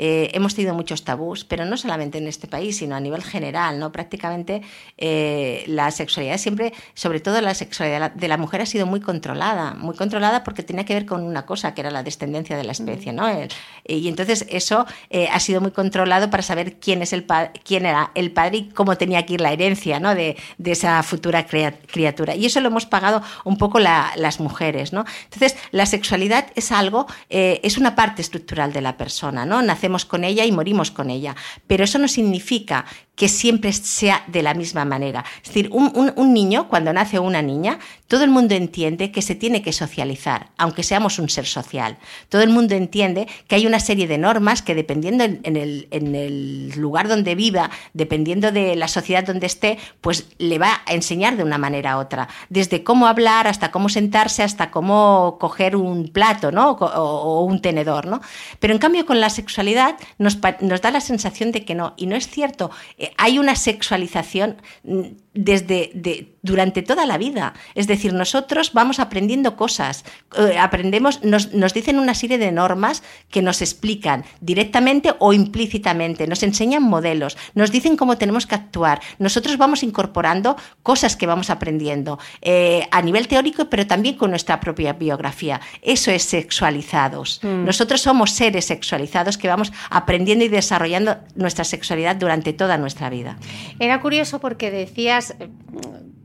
Eh, 0.04 0.32
hemos 0.34 0.56
tenido 0.56 0.74
muchos 0.74 1.04
tabús, 1.04 1.46
pero 1.46 1.64
no 1.64 1.78
solamente 1.78 2.18
en 2.18 2.28
este 2.28 2.48
país, 2.48 2.78
sino 2.78 2.96
a 2.96 3.00
nivel 3.00 3.22
general, 3.24 3.78
¿no? 3.78 3.92
Prácticamente 3.92 4.64
eh, 4.98 5.64
la 5.68 5.92
sexualidad 5.92 6.40
siempre, 6.40 6.74
sobre 6.96 7.20
todo 7.20 7.40
la 7.40 7.54
sexualidad 7.54 8.12
de 8.12 8.28
la 8.28 8.38
mujer 8.38 8.62
ha 8.62 8.66
sido 8.66 8.88
muy 8.88 9.00
controlada, 9.00 9.76
muy 9.76 9.96
controlada 9.96 10.44
porque 10.44 10.64
tenía 10.64 10.86
que 10.86 10.96
ver 10.96 11.06
con 11.06 11.22
una 11.24 11.46
cosa, 11.46 11.76
que 11.76 11.82
era 11.82 11.92
la 11.92 12.02
descendencia 12.02 12.58
de 12.58 12.64
la 12.64 12.72
especie, 12.72 13.14
¿no? 13.14 13.28
El- 13.28 13.50
y 13.86 14.08
entonces 14.08 14.48
eso 14.50 14.88
eh, 15.12 15.28
ha 15.32 15.40
sido 15.40 15.62
muy 15.62 15.70
controlado 15.72 16.32
para 16.32 16.42
saber 16.42 16.80
quién 16.80 17.04
es 17.04 17.14
el 17.14 17.26
quién 17.64 17.86
era 17.86 18.10
el 18.16 18.32
padre 18.32 18.58
y 18.58 18.70
cómo 18.70 18.98
tenía 18.98 19.24
que 19.28 19.36
ir 19.36 19.42
la 19.42 19.52
herencia, 19.54 20.00
¿no? 20.00 20.16
De, 20.16 20.36
de 20.58 20.72
esa 20.72 21.04
futura 21.04 21.46
criatura. 21.46 22.34
Y 22.36 22.48
eso 22.48 22.60
lo 22.60 22.70
hemos 22.70 22.88
pagado 22.88 23.22
un 23.46 23.58
poco 23.58 23.78
la- 23.80 24.12
las 24.16 24.40
mujeres, 24.40 24.94
¿no? 24.94 25.06
Entonces, 25.26 25.56
la 25.72 25.86
sexualidad 25.86 26.48
es 26.56 26.72
algo, 26.72 27.06
eh, 27.30 27.60
es 27.64 27.78
una 27.78 27.94
parte 27.96 28.24
estructural 28.24 28.74
de 28.74 28.82
la 28.82 28.98
persona, 28.98 29.46
¿no? 29.46 29.62
Nacemos 29.62 29.91
con 30.06 30.24
ella 30.24 30.46
y 30.46 30.52
morimos 30.52 30.92
con 30.92 31.10
ella. 31.10 31.36
Pero 31.68 31.84
eso 31.84 32.00
no 32.00 32.08
significa 32.08 32.86
que 33.16 33.28
siempre 33.28 33.72
sea 33.74 34.24
de 34.28 34.42
la 34.42 34.54
misma 34.54 34.84
manera. 34.86 35.24
Es 35.44 35.50
decir, 35.50 35.70
un, 35.72 35.92
un- 36.16 36.34
niño, 36.34 36.70
cuando 36.70 36.94
nace 36.94 37.20
una 37.20 37.42
niña, 37.42 37.78
todo 38.08 38.24
el 38.24 38.30
mundo 38.32 38.56
entiende 38.56 39.12
que 39.12 39.22
se 39.22 39.36
tiene 39.36 39.62
que 39.62 39.74
socializar, 39.74 40.50
aunque 40.58 40.82
seamos 40.82 41.20
un 41.20 41.28
ser 41.30 41.46
social. 41.46 41.98
Todo 42.30 42.42
el 42.42 42.50
mundo 42.50 42.74
entiende 42.74 43.28
que 43.48 43.56
hay 43.56 43.68
una 43.68 43.80
serie 43.82 44.08
de 44.08 44.18
normas 44.18 44.62
que 44.62 44.76
dependiendo 44.76 45.24
en, 45.26 45.42
el, 45.58 45.88
en 45.92 46.16
el 46.16 46.72
lugar 46.78 47.10
donde 47.10 47.36
viva, 47.36 47.70
dependiendo 47.94 48.52
de 48.52 48.76
la 48.78 48.88
sociedad 48.88 49.26
donde 49.26 49.46
esté, 49.46 49.78
pues 50.00 50.28
le 50.40 50.58
va 50.58 50.82
a 50.86 50.94
enseñar 50.94 51.36
de 51.38 51.44
una 51.44 51.58
manera 51.58 51.98
u 51.98 52.00
otra. 52.02 52.30
Desde 52.50 52.84
cómo 52.84 53.08
hablar 53.08 53.46
hasta 53.48 53.72
cómo 53.72 53.90
sentarse, 53.90 54.42
hasta 54.42 54.72
cómo 54.72 55.38
coger 55.40 55.76
un 55.76 56.08
plato 56.08 56.52
¿no? 56.52 56.72
o, 56.72 56.86
o- 56.86 57.44
un 57.44 57.62
tenedor. 57.62 58.06
¿no? 58.08 58.22
Pero 58.60 58.74
en 58.74 58.80
cambio 58.80 59.06
con 59.06 59.20
la 59.20 59.30
sexualidad 59.30 59.98
nos, 60.18 60.38
nos 60.62 60.82
da 60.82 60.92
la 60.92 61.02
sensación 61.02 61.52
de 61.52 61.66
que 61.66 61.76
no. 61.76 61.94
Y 61.98 62.08
no 62.08 62.16
es 62.16 62.28
cierto. 62.30 62.72
Eh, 63.02 63.12
hay 63.18 63.40
una 63.40 63.56
sexualización 63.56 64.62
mm, 64.84 65.02
desde 65.34 65.92
de- 65.94 66.36
durante 66.44 66.82
toda 66.82 67.06
la 67.06 67.18
vida. 67.18 67.54
Es 67.76 67.86
decir, 67.88 68.14
nosotros 68.14 68.74
vamos 68.74 69.00
aprendiendo 69.00 69.56
cosas, 69.56 70.04
eh, 70.38 70.58
aprendemos, 70.58 71.24
nos, 71.24 71.54
nos 71.54 71.74
dicen 71.74 72.00
una 72.00 72.16
serie 72.16 72.38
de 72.40 72.52
normas 72.52 73.04
que 73.30 73.42
nos 73.44 73.62
explican 73.62 74.26
directamente 74.42 75.14
o 75.20 75.34
implícitamente, 75.34 76.26
nos 76.28 76.42
enseñan 76.42 76.82
modelos, 76.84 77.38
nos 77.54 77.72
dicen 77.72 77.96
cómo 77.96 78.18
tenemos 78.18 78.48
que 78.48 78.56
actuar. 78.56 79.02
Nosotros 79.20 79.58
vamos 79.58 79.84
incorporando 79.84 80.56
cosas 80.82 81.16
que 81.16 81.28
vamos 81.28 81.50
aprendiendo 81.52 82.18
eh, 82.42 82.88
a 82.92 83.02
nivel 83.04 83.28
teórico, 83.28 83.70
pero 83.70 83.86
también 83.86 84.16
con 84.18 84.32
nuestra 84.32 84.60
propia 84.60 84.94
biografía. 84.94 85.62
Eso 85.84 86.10
es 86.12 86.24
sexualizados. 86.24 87.42
Nosotros 87.44 88.02
somos 88.02 88.32
seres 88.32 88.66
sexualizados 88.66 89.38
que 89.38 89.48
vamos 89.48 89.72
aprendiendo 89.90 90.44
y 90.44 90.50
desarrollando 90.50 91.18
nuestra 91.36 91.64
sexualidad 91.66 92.16
durante 92.16 92.54
toda 92.54 92.78
nuestra 92.78 93.10
vida. 93.10 93.38
Era 93.80 94.02
curioso 94.02 94.40
porque 94.40 94.72
decías, 94.72 95.21
eh, 95.30 95.50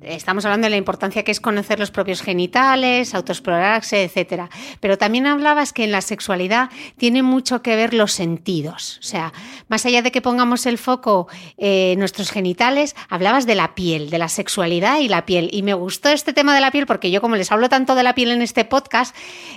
estamos 0.00 0.44
hablando 0.44 0.66
de 0.66 0.70
la 0.70 0.76
importancia 0.76 1.22
que 1.22 1.32
es 1.32 1.40
conocer 1.40 1.78
los 1.78 1.90
propios 1.90 2.22
genitales, 2.22 3.14
autoexplorarse, 3.14 4.04
etcétera. 4.04 4.48
Pero 4.80 4.98
también 4.98 5.26
hablabas 5.26 5.72
que 5.72 5.84
en 5.84 5.92
la 5.92 6.00
sexualidad 6.00 6.70
tiene 6.96 7.22
mucho 7.22 7.62
que 7.62 7.76
ver 7.76 7.92
los 7.94 8.12
sentidos. 8.12 8.98
O 9.00 9.02
sea, 9.02 9.32
más 9.68 9.84
allá 9.86 10.02
de 10.02 10.12
que 10.12 10.22
pongamos 10.22 10.66
el 10.66 10.78
foco 10.78 11.28
eh, 11.58 11.94
nuestros 11.98 12.30
genitales, 12.30 12.94
hablabas 13.08 13.46
de 13.46 13.54
la 13.54 13.74
piel, 13.74 14.10
de 14.10 14.18
la 14.18 14.28
sexualidad 14.28 15.00
y 15.00 15.08
la 15.08 15.26
piel. 15.26 15.50
Y 15.52 15.62
me 15.62 15.74
gustó 15.74 16.08
este 16.08 16.32
tema 16.32 16.54
de 16.54 16.60
la 16.60 16.70
piel 16.70 16.86
porque 16.86 17.10
yo, 17.10 17.20
como 17.20 17.36
les 17.36 17.50
hablo 17.52 17.68
tanto 17.68 17.94
de 17.94 18.02
la 18.02 18.14
piel 18.14 18.30
en 18.30 18.42
este 18.42 18.64
podcast, 18.64 19.14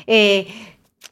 eh, 0.07 0.47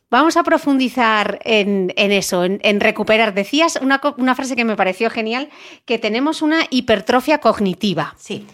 Vamos 0.09 0.37
a 0.37 0.43
profundizar 0.43 1.39
en, 1.43 1.93
en 1.97 2.11
eso, 2.11 2.45
en, 2.45 2.59
en 2.63 2.79
recuperar. 2.79 3.33
Decías 3.33 3.77
una, 3.81 3.99
una 4.17 4.35
frase 4.35 4.55
que 4.55 4.63
me 4.63 4.75
pareció 4.75 5.09
genial, 5.09 5.49
que 5.85 5.99
tenemos 5.99 6.41
una 6.41 6.65
hipertrofia 6.69 7.39
cognitiva. 7.39 8.15
Sí. 8.17 8.45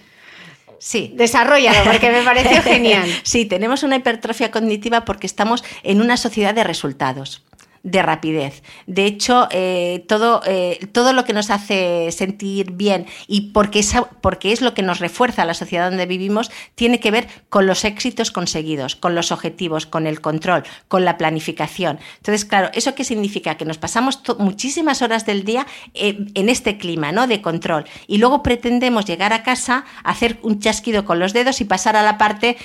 Sí. 0.79 1.13
Desarrollalo, 1.15 1.89
porque 1.89 2.09
me 2.09 2.23
pareció 2.23 2.61
genial. 2.63 3.07
Sí, 3.23 3.45
tenemos 3.45 3.83
una 3.83 3.95
hipertrofia 3.95 4.51
cognitiva 4.51 5.05
porque 5.05 5.27
estamos 5.27 5.63
en 5.83 6.01
una 6.01 6.17
sociedad 6.17 6.53
de 6.53 6.63
resultados 6.63 7.43
de 7.83 8.01
rapidez. 8.01 8.63
De 8.87 9.05
hecho, 9.05 9.49
eh, 9.51 10.05
todo, 10.07 10.41
eh, 10.45 10.87
todo 10.93 11.11
lo 11.11 11.25
que 11.25 11.33
nos 11.33 11.49
hace 11.49 12.09
sentir 12.13 12.71
bien 12.71 13.05
y 13.27 13.51
porque 13.51 13.79
es, 13.79 13.93
porque 14.21 14.53
es 14.53 14.61
lo 14.61 14.73
que 14.73 14.81
nos 14.81 14.99
refuerza 14.99 15.43
la 15.43 15.53
sociedad 15.53 15.89
donde 15.89 16.05
vivimos, 16.05 16.49
tiene 16.75 17.01
que 17.01 17.11
ver 17.11 17.27
con 17.49 17.67
los 17.67 17.83
éxitos 17.83 18.31
conseguidos, 18.31 18.95
con 18.95 19.15
los 19.15 19.33
objetivos, 19.33 19.85
con 19.85 20.07
el 20.07 20.21
control, 20.21 20.63
con 20.87 21.03
la 21.03 21.17
planificación. 21.17 21.99
Entonces, 22.17 22.45
claro, 22.45 22.69
¿eso 22.73 22.95
qué 22.95 23.03
significa? 23.03 23.55
Que 23.55 23.65
nos 23.65 23.77
pasamos 23.77 24.21
muchísimas 24.39 25.01
horas 25.01 25.25
del 25.25 25.43
día 25.43 25.67
eh, 25.93 26.25
en 26.35 26.47
este 26.47 26.77
clima 26.77 27.11
¿no? 27.11 27.27
de 27.27 27.41
control 27.41 27.83
y 28.07 28.17
luego 28.17 28.43
pretendemos 28.43 29.03
llegar 29.03 29.33
a 29.33 29.43
casa, 29.43 29.83
hacer 30.05 30.39
un 30.41 30.61
chasquido 30.61 31.03
con 31.03 31.19
los 31.19 31.33
dedos 31.33 31.59
y 31.59 31.65
pasar 31.65 31.97
a 31.97 32.03
la 32.03 32.17
parte 32.17 32.57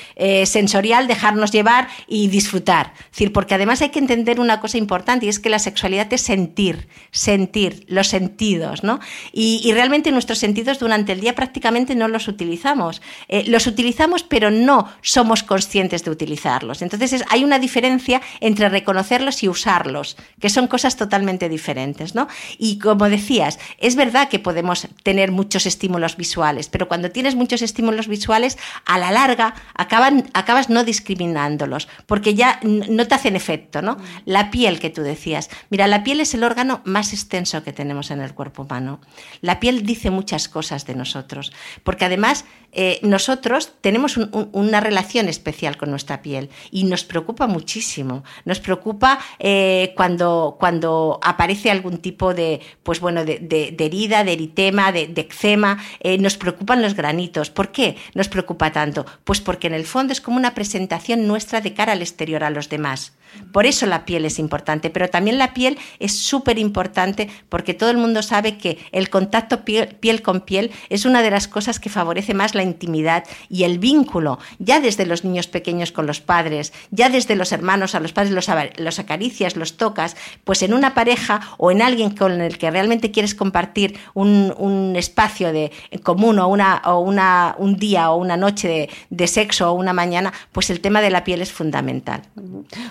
sensorial, 0.45 1.09
dejarnos 1.09 1.51
llevar 1.51 1.89
y 2.07 2.29
disfrutar. 2.29 2.93
Es 2.97 3.11
decir, 3.13 3.33
porque 3.33 3.55
además 3.55 3.83
hay 3.83 3.89
que 3.89 3.99
entender 3.99 4.39
una 4.39 4.61
cosa 4.61 4.79
importante 4.79 5.08
y 5.23 5.29
es 5.29 5.39
que 5.39 5.49
la 5.49 5.59
sexualidad 5.59 6.13
es 6.13 6.21
sentir, 6.21 6.89
sentir, 7.13 7.85
los 7.89 8.09
sentidos, 8.09 8.85
¿no? 8.85 9.01
Y, 9.33 9.61
y 9.65 9.73
realmente 9.73 10.13
nuestros 10.13 10.39
sentidos 10.39 10.79
durante 10.79 11.13
el 11.13 11.21
día 11.21 11.35
prácticamente 11.35 11.95
no 11.95 12.09
los 12.09 12.29
utilizamos. 12.29 13.01
Eh, 13.29 13.45
los 13.49 13.67
utilizamos, 13.67 14.23
pero 14.23 14.51
no 14.51 14.89
somos 15.01 15.43
conscientes 15.43 16.05
de 16.05 16.11
utilizarlos. 16.11 16.83
Entonces 16.83 17.15
es- 17.15 17.25
hay 17.31 17.43
una 17.45 17.59
diferencia 17.59 18.21
entre 18.41 18.69
reconocerlos 18.69 19.43
y 19.43 19.49
usarlos, 19.49 20.17
que 20.41 20.51
son 20.51 20.67
cosas 20.67 20.97
totalmente 20.97 21.49
diferentes, 21.49 22.15
¿no? 22.15 22.29
Y 22.59 22.79
como 22.79 23.09
decías, 23.09 23.59
es 23.79 23.97
verdad 23.97 24.29
que 24.29 24.39
podemos 24.39 24.89
tener 25.03 25.33
muchos 25.33 25.65
estímulos 25.65 26.17
visuales, 26.19 26.69
pero 26.69 26.87
cuando 26.87 27.11
tienes 27.11 27.35
muchos 27.35 27.63
estímulos 27.63 28.09
visuales, 28.09 28.59
a 28.85 28.99
la 28.99 29.11
larga 29.11 29.55
acaban, 29.75 30.29
acabas 30.35 30.69
no 30.69 30.85
discriminándolos, 30.85 31.89
porque 32.07 32.35
ya 32.35 32.61
no 32.63 33.07
te 33.07 33.15
hacen 33.15 33.37
efecto, 33.37 33.81
¿no? 33.83 33.97
La 34.27 34.51
piel 34.51 34.79
que 34.81 34.91
tú 34.91 34.98
decías. 35.03 35.51
Mira, 35.71 35.87
la 35.87 36.05
piel 36.05 36.21
es 36.21 36.35
el 36.35 36.45
órgano 36.45 36.81
más 36.85 37.13
extenso 37.13 37.63
que 37.63 37.73
tenemos 37.73 38.11
en 38.11 38.21
el 38.21 38.35
cuerpo 38.35 38.63
humano. 38.63 39.01
La 39.41 39.61
piel 39.61 39.85
dice 39.85 40.11
muchas 40.11 40.49
cosas 40.49 40.87
de 40.87 40.95
nosotros, 40.95 41.53
porque 41.85 42.05
además 42.05 42.45
eh, 42.73 42.99
nosotros 43.03 43.73
tenemos 43.81 44.19
un- 44.19 44.29
un- 44.33 44.51
una 44.53 44.81
relación 44.81 45.29
especial 45.29 45.79
con 45.79 45.91
nuestra 45.91 46.21
piel 46.21 46.51
y 46.71 46.85
nos 46.85 47.03
preocupa 47.05 47.47
muchísimo. 47.47 48.25
Nos 48.45 48.61
preocupa 48.61 49.19
eh, 49.39 49.95
cuando, 49.97 50.57
cuando 50.61 51.19
aparece 51.23 51.71
algún 51.71 51.97
tipo 51.99 52.35
de, 52.35 52.61
pues 52.83 53.01
bueno, 53.01 53.25
de 53.25 53.75
herida, 53.79 54.23
de 54.23 54.33
eritema, 54.35 54.93
de, 54.93 55.07
de 55.07 55.23
eczema. 55.23 55.79
eh, 56.01 56.19
nos 56.19 56.37
preocupan 56.37 56.83
los 56.83 56.95
granitos. 56.95 57.49
¿Por 57.51 57.73
qué 57.73 57.97
nos 58.15 58.29
preocupa 58.29 58.71
tanto? 58.71 59.07
Pues 59.25 59.41
porque 59.41 59.67
en 59.69 59.75
el 59.75 59.87
fondo 59.87 60.13
es 60.13 60.21
como 60.21 60.37
una 60.37 60.55
presentación 60.55 61.27
nuestra 61.27 61.61
de 61.63 61.73
cara 61.73 61.93
al 61.93 62.03
exterior 62.03 62.45
a 62.45 62.51
los 62.51 62.69
demás. 62.69 63.15
Por 63.53 63.67
eso 63.67 63.85
la 63.87 64.05
piel 64.07 64.25
es 64.25 64.39
importante, 64.39 64.88
pero 64.91 65.09
también 65.09 65.39
la 65.39 65.55
piel 65.55 65.79
es 65.99 66.17
súper 66.17 66.59
importante 66.59 67.29
porque 67.49 67.75
todo 67.75 67.91
el 67.91 67.97
mundo 67.97 68.23
sabe 68.23 68.59
que 68.59 68.79
el 68.93 69.11
contacto 69.11 69.65
piel, 69.65 69.97
piel 70.01 70.23
con 70.23 70.41
piel 70.41 70.71
es 70.89 71.05
una 71.05 71.23
de 71.23 71.31
las 71.31 71.49
cosas 71.49 71.81
que 71.81 71.91
favorece 71.91 72.35
más 72.35 72.55
la 72.55 72.63
intimidad 72.63 73.25
y 73.49 73.65
el 73.65 73.79
vínculo, 73.79 74.39
ya 74.59 74.81
desde 74.81 75.07
los 75.07 75.25
niños 75.25 75.47
pequeños 75.47 75.93
con 75.93 76.07
los 76.07 76.21
padres, 76.21 76.73
ya 76.91 77.09
desde 77.09 77.37
los 77.37 77.53
hermanos 77.53 77.95
a 77.95 78.01
los 78.01 78.13
padres 78.13 78.33
los, 78.33 78.49
los 78.77 78.99
acaricias, 78.99 79.57
los 79.57 79.77
tocas, 79.77 80.17
pues 80.45 80.63
en 80.63 80.75
una 80.75 80.95
pareja 80.95 81.41
o 81.59 81.71
en 81.71 81.83
alguien 81.83 82.11
con 82.11 82.41
el 82.41 82.59
que 82.59 82.71
realmente 82.71 83.11
quieres 83.11 83.35
compartir 83.35 83.99
un, 84.15 84.55
un 84.57 84.97
espacio 84.97 85.53
de, 85.53 85.73
común 86.03 86.39
o, 86.39 86.49
una, 86.49 86.83
o 86.85 87.01
una, 87.01 87.55
un 87.59 87.77
día 87.77 88.11
o 88.11 88.17
una 88.17 88.37
noche 88.37 88.69
de, 88.69 88.91
de 89.11 89.27
sexo 89.27 89.71
o 89.71 89.75
una 89.75 89.93
mañana, 89.93 90.33
pues 90.53 90.71
el 90.71 90.81
tema 90.81 91.01
de 91.01 91.11
la 91.11 91.25
piel 91.25 91.43
es 91.43 91.53
fundamental. 91.53 92.23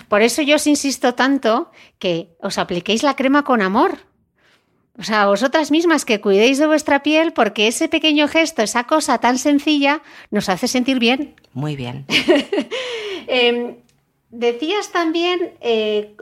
Por 0.08 0.22
eso 0.22 0.42
yo 0.42 0.56
os 0.56 0.66
insisto 0.66 1.14
tanto 1.14 1.70
que 1.98 2.36
os 2.40 2.58
apliquéis 2.58 3.02
la 3.02 3.16
crema 3.16 3.44
con 3.44 3.62
amor. 3.62 3.98
O 4.98 5.04
sea, 5.04 5.26
vosotras 5.26 5.70
mismas 5.70 6.04
que 6.04 6.20
cuidéis 6.20 6.58
de 6.58 6.66
vuestra 6.66 7.02
piel 7.04 7.32
porque 7.32 7.68
ese 7.68 7.88
pequeño 7.88 8.26
gesto, 8.26 8.62
esa 8.62 8.84
cosa 8.84 9.18
tan 9.18 9.38
sencilla, 9.38 10.02
nos 10.30 10.48
hace 10.48 10.66
sentir 10.66 10.98
bien. 10.98 11.34
Muy 11.52 11.76
bien. 11.76 12.06
Eh, 13.30 13.76
decías 14.30 14.90
también, 14.90 15.52
eh, 15.60 16.16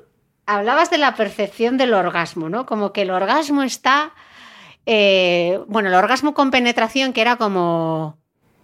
hablabas 0.44 0.90
de 0.90 0.98
la 0.98 1.14
percepción 1.14 1.76
del 1.76 1.94
orgasmo, 1.94 2.48
¿no? 2.48 2.66
Como 2.66 2.92
que 2.92 3.02
el 3.02 3.12
orgasmo 3.12 3.62
está, 3.62 4.12
eh, 4.86 5.60
bueno, 5.68 5.88
el 5.88 5.94
orgasmo 5.94 6.34
con 6.34 6.50
penetración 6.50 7.12
que 7.12 7.20
era 7.20 7.36
como 7.36 8.18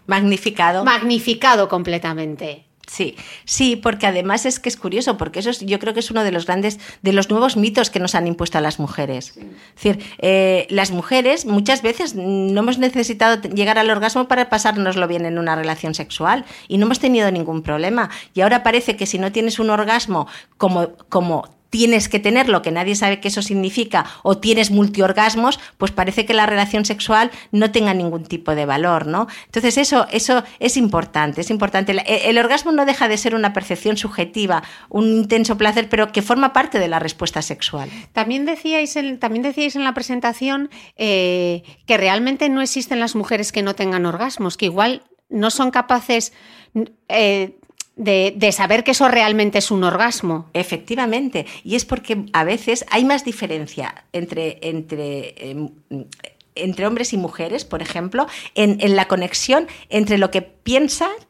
Magnificado. 0.09 0.85
magnificado 0.85 1.69
completamente. 1.69 2.67
Sí, 2.87 3.17
sí, 3.45 3.77
porque 3.77 4.07
además 4.07 4.45
es 4.45 4.59
que 4.59 4.69
es 4.69 4.77
curioso, 4.77 5.17
porque 5.17 5.39
eso 5.39 5.51
es, 5.51 5.61
yo 5.61 5.79
creo 5.79 5.95
que 5.95 6.01
es 6.01 6.11
uno 6.11 6.25
de 6.25 6.33
los 6.33 6.47
grandes, 6.47 6.81
de 7.03 7.13
los 7.13 7.31
nuevos 7.31 7.57
mitos 7.57 7.91
que 7.91 8.01
nos 8.01 8.15
han 8.15 8.27
impuesto 8.27 8.59
a 8.59 8.61
las 8.61 8.81
mujeres. 8.81 9.37
Es 9.37 9.75
decir, 9.75 10.05
eh, 10.19 10.67
las 10.69 10.91
mujeres 10.91 11.47
muchas 11.47 11.81
veces 11.83 12.15
no 12.17 12.61
hemos 12.61 12.79
necesitado 12.79 13.41
llegar 13.49 13.79
al 13.79 13.89
orgasmo 13.89 14.27
para 14.27 14.51
pasárnoslo 14.51 15.07
bien 15.07 15.27
en 15.27 15.39
una 15.39 15.55
relación 15.55 15.95
sexual 15.95 16.45
y 16.67 16.79
no 16.79 16.87
hemos 16.87 16.99
tenido 16.99 17.31
ningún 17.31 17.63
problema. 17.63 18.11
Y 18.35 18.41
ahora 18.41 18.63
parece 18.63 18.97
que 18.97 19.07
si 19.07 19.19
no 19.19 19.31
tienes 19.31 19.59
un 19.59 19.71
orgasmo 19.71 20.27
como, 20.59 20.93
como 21.09 21.62
tienes 21.73 22.11
que 22.11 22.19
tenerlo, 22.19 22.61
que 22.61 22.71
nadie 22.71 22.95
sabe 22.95 23.19
qué 23.19 23.29
eso 23.29 23.41
significa, 23.41 24.05
o 24.23 24.37
tienes 24.37 24.71
multiorgasmos, 24.71 25.59
pues 25.79 25.91
parece 25.91 26.27
que 26.27 26.35
la 26.35 26.45
relación 26.45 26.85
sexual 26.85 27.31
no 27.51 27.73
tenga 27.73 27.95
ningún 27.95 28.25
tipo 28.25 28.55
de 28.55 28.67
valor, 28.67 29.07
¿no? 29.07 29.27
Entonces 29.47 29.79
eso, 29.79 30.07
eso 30.13 30.45
es 30.61 30.77
importante, 30.77 31.41
es 31.41 31.49
importante. 31.49 31.97
El, 32.29 32.37
orgasmo 32.37 32.73
no 32.73 32.85
deja 32.85 33.09
de 33.09 33.17
ser 33.17 33.35
una 33.35 33.55
percepción 33.55 33.97
subjetiva, 33.97 34.63
un 34.91 35.07
intenso 35.07 35.57
placer, 35.57 35.89
pero 35.89 36.13
que 36.13 36.21
forma 36.21 36.53
parte 36.53 36.79
de 36.79 36.89
la 36.89 36.99
respuesta 36.99 37.41
sexual. 37.41 37.89
También 38.13 38.45
decíais 38.45 38.95
en, 38.97 39.19
también 39.19 39.43
decíais 39.43 39.75
en 39.75 39.85
la 39.85 39.95
presentación 39.95 40.69
eh, 40.97 41.63
que 41.87 41.97
realmente 41.97 42.51
no 42.51 42.61
existen 42.61 43.01
las 43.01 43.15
mujeres 43.15 43.51
que 43.51 43.63
no 43.63 43.75
tengan 43.75 44.05
orgasmos, 44.05 44.59
que 44.59 44.67
igual 44.67 45.05
no 45.31 45.51
son 45.51 45.71
capaces 45.71 46.35
eh, 47.09 47.59
de, 47.97 48.53
saber 48.53 48.85
que 48.85 48.93
eso 48.93 49.09
realmente 49.09 49.59
es 49.59 49.71
un 49.71 49.85
orgasmo. 49.85 50.51
Efectivamente, 50.53 51.47
y 51.65 51.77
es 51.77 51.85
porque 51.85 52.27
a 52.33 52.45
veces 52.45 52.85
hay 52.91 53.05
más 53.05 53.25
diferencia 53.25 54.05
entre, 54.13 54.59
entre, 54.63 55.51
em, 55.51 55.71
entre 56.55 56.87
hombres 56.87 57.13
y 57.13 57.17
mujeres, 57.17 57.65
por 57.65 57.83
ejemplo, 57.83 58.27
en, 58.55 58.79
en 58.81 58.97
la 58.97 59.09
conexión 59.09 59.67
entre 59.89 60.19
lo 60.19 60.31
que 60.31 60.43
piensan 60.43 61.11
eh, 61.21 61.27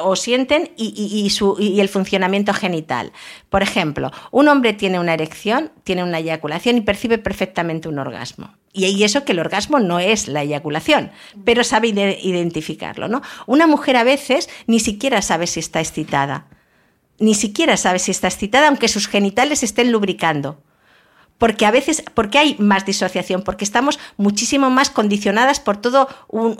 o 0.00 0.16
sienten 0.16 0.72
y, 0.76 1.28
su, 1.30 1.56
y, 1.58 1.80
el 1.80 1.88
funcionamiento 1.88 2.52
genital. 2.52 3.12
Por 3.50 3.62
ejemplo, 3.62 4.10
un 4.30 4.48
hombre 4.48 4.72
tiene 4.72 4.98
una 4.98 5.14
erección, 5.14 5.72
tiene 5.84 6.02
una 6.02 6.18
eyaculación 6.18 6.76
y 6.76 6.80
percibe 6.82 7.18
perfectamente 7.18 7.88
un 7.88 7.98
orgasmo. 7.98 8.54
Y 8.72 9.02
eso 9.02 9.24
que 9.24 9.32
el 9.32 9.38
orgasmo 9.38 9.80
no 9.80 9.98
es 9.98 10.28
la 10.28 10.42
eyaculación, 10.42 11.10
pero 11.44 11.62
sabe 11.62 11.88
identificarlo. 11.88 13.06
¿no? 13.06 13.20
Una 13.46 13.66
mujer 13.66 13.96
a 13.96 14.04
veces 14.04 14.48
ni 14.66 14.80
siquiera 14.80 15.20
sabe 15.20 15.46
si 15.46 15.60
está 15.60 15.80
excitada. 15.80 16.46
Ni 17.18 17.34
siquiera 17.34 17.76
sabe 17.76 17.98
si 17.98 18.10
está 18.10 18.28
excitada, 18.28 18.68
aunque 18.68 18.88
sus 18.88 19.08
genitales 19.08 19.62
estén 19.62 19.92
lubricando 19.92 20.62
porque 21.42 21.66
a 21.66 21.72
veces, 21.72 22.04
porque 22.14 22.38
hay 22.38 22.54
más 22.60 22.86
disociación, 22.86 23.42
porque 23.42 23.64
estamos 23.64 23.98
muchísimo 24.16 24.70
más 24.70 24.90
condicionadas 24.90 25.58
por 25.58 25.76
todo 25.76 26.06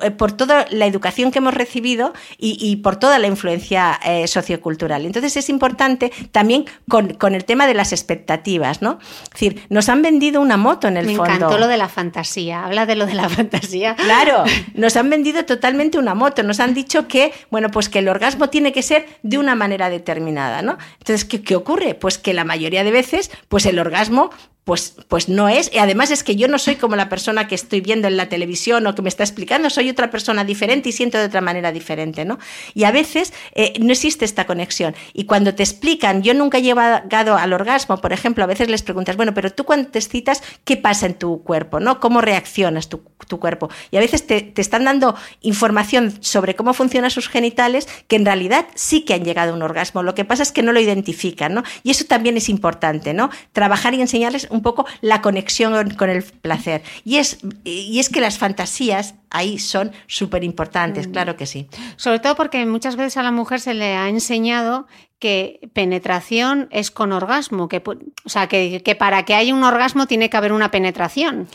eh, 0.03 0.11
por 0.11 0.33
toda 0.33 0.67
la 0.71 0.87
educación 0.87 1.31
que 1.31 1.39
hemos 1.39 1.55
recibido 1.55 2.13
y, 2.37 2.75
por 2.83 2.97
toda 2.97 3.21
la 3.21 3.29
influencia 3.29 4.01
eh, 4.05 4.27
sociocultural. 4.27 5.07
Entonces 5.07 5.37
es 5.37 5.49
importante 5.51 6.11
también 6.33 6.65
con, 6.89 7.17
el 7.33 7.45
tema 7.45 7.69
de 7.69 7.75
las 7.75 7.93
expectativas, 7.93 8.83
¿no? 8.83 8.99
Es 9.23 9.31
decir, 9.31 9.65
nos 9.69 9.89
han 9.89 10.03
vendido 10.03 10.41
una 10.41 10.57
moto 10.57 10.89
en 10.89 10.97
el 10.97 11.07
fondo. 11.07 11.23
Me 11.27 11.35
encantó 11.37 11.59
lo 11.59 11.69
de 11.69 11.77
la 11.77 11.89
fantasía. 11.89 12.65
Habla 12.65 12.85
de 12.85 12.97
lo 12.97 13.07
de 13.07 13.15
la 13.15 13.29
fantasía. 13.29 13.95
Claro, 13.95 14.43
nos 14.75 14.97
han 14.97 15.09
vendido 15.09 15.45
totalmente 15.45 15.97
una 15.97 16.17
moto. 16.17 16.43
Nos 16.43 16.59
han 16.59 16.75
dicho 16.75 17.07
que, 17.07 17.33
bueno, 17.53 17.71
pues 17.71 17.89
que 17.89 18.01
el 18.01 18.09
orgasmo 18.09 18.51
tiene 18.51 18.73
que 18.73 18.83
ser 18.83 19.07
de 19.23 19.39
una 19.39 19.55
manera 19.55 19.91
determinada, 19.91 20.61
¿no? 20.61 20.77
Entonces, 20.99 21.25
¿qué, 21.25 21.41
qué 21.41 21.55
ocurre? 21.55 21.95
Pues 21.95 22.19
que 22.19 22.35
la 22.35 22.43
mayoría 22.43 22.83
de 22.83 22.91
veces, 22.91 23.31
pues 23.49 23.65
el 23.67 23.79
orgasmo 23.79 24.31
pues, 24.65 24.95
pues 25.09 25.29
no 25.29 25.49
es. 25.49 25.71
Y 25.73 25.79
además 25.79 26.11
es 26.11 26.23
que 26.23 26.37
yo 26.37 26.47
no 26.47 26.59
soy 26.59 26.77
como 26.77 26.95
la 26.95 27.09
persona 27.09 27.49
que 27.49 27.55
estoy 27.55 27.81
viendo 27.81 28.07
en 28.07 28.17
la 28.17 28.29
televisión 28.29 28.87
o 28.87 28.95
que 28.95 29.03
me 29.03 29.09
está 29.09 29.25
explicando, 29.25 29.71
soy 29.71 29.91
otra 29.91 30.11
persona 30.11 30.45
diferente 30.45 30.89
y 30.89 30.93
siento 30.93 31.19
de 31.19 31.25
otra 31.25 31.41
manera 31.41 31.73
diferente, 31.73 32.25
¿no? 32.25 32.39
Y 32.75 32.85
a 32.85 32.93
veces 32.93 33.33
eh, 33.55 33.73
no 33.81 33.93
existe 33.93 34.25
esta 34.25 34.47
conexión. 34.47 34.95
Y 35.15 35.25
cuando 35.25 35.55
te 35.55 35.63
explican, 35.63 36.23
yo 36.23 36.33
nunca 36.35 36.59
he 36.59 36.63
llegado 36.63 37.37
al 37.37 37.53
orgasmo, 37.53 38.01
por 38.01 38.13
ejemplo, 38.13 38.45
a 38.45 38.47
veces 38.47 38.69
les 38.69 38.83
preguntas, 38.83 39.17
bueno, 39.17 39.35
pero 39.35 39.51
tú 39.51 39.65
cuando 39.65 39.91
te 39.91 39.99
excitas, 39.99 40.43
¿qué 40.65 40.77
pasa 40.77 41.07
en 41.07 41.15
tu 41.15 41.43
cuerpo? 41.43 41.81
¿no? 41.81 41.99
¿Cómo 41.99 42.21
reaccionas 42.21 42.89
tu, 42.89 43.03
cuerpo? 43.41 43.71
Y 43.91 43.97
a 43.97 44.01
veces 44.01 44.27
te, 44.27 44.43
te, 44.43 44.61
están 44.61 44.85
dando 44.85 45.17
información 45.41 46.13
sobre 46.21 46.55
cómo 46.55 46.75
funcionan 46.75 47.11
sus 47.11 47.29
genitales 47.29 47.89
que 48.07 48.17
en 48.17 48.27
realidad 48.27 48.67
sí 48.75 49.05
que 49.05 49.15
han 49.15 49.25
llegado 49.25 49.53
a 49.53 49.55
un 49.57 49.63
orgasmo. 49.63 50.03
Lo 50.03 50.15
que 50.15 50.25
pasa 50.25 50.43
es 50.43 50.53
que 50.53 50.63
no 50.63 50.73
lo 50.73 50.81
identifican, 50.81 51.55
¿no? 51.55 51.63
Y 51.83 51.91
eso 51.91 52.05
también 52.05 52.37
es 52.37 52.49
importante, 52.49 53.15
¿no? 53.15 53.31
Trabajar 53.53 53.95
y 53.95 54.01
enseñarles 54.01 54.49
un 54.53 54.63
poco 54.63 54.87
la 55.01 55.21
conexión 55.23 55.91
con 55.91 56.11
el 56.11 56.23
placer. 56.23 56.83
Y 57.05 57.17
es, 57.17 57.39
y 57.65 57.99
es 57.99 58.09
que 58.09 58.21
las 58.21 58.39
fantasías 58.39 59.15
ahí 59.31 59.59
son 59.59 59.93
súper 60.07 60.45
importantes, 60.45 61.09
mm. 61.09 61.13
claro 61.13 61.37
que 61.37 61.47
sí. 61.47 61.69
Sobre 61.97 62.21
todo 62.21 62.37
porque 62.37 62.65
muchas 62.67 62.97
veces 62.97 63.17
a 63.17 63.23
la 63.23 63.33
mujer 63.33 63.61
se 63.61 63.75
le 63.75 63.97
ha 63.97 64.09
enseñado 64.09 64.87
que 65.23 65.71
penetración 65.73 66.67
es 66.73 66.91
con 66.91 67.13
orgasmo, 67.13 67.69
que, 67.69 67.81
o 67.87 68.29
sea, 68.29 68.49
que, 68.49 68.97
para 68.99 69.25
que 69.25 69.37
haya 69.37 69.55
un 69.55 69.63
orgasmo 69.63 70.07
tiene 70.07 70.29
que 70.29 70.37
haber 70.37 70.53
una 70.53 70.73
penetración. 70.73 71.47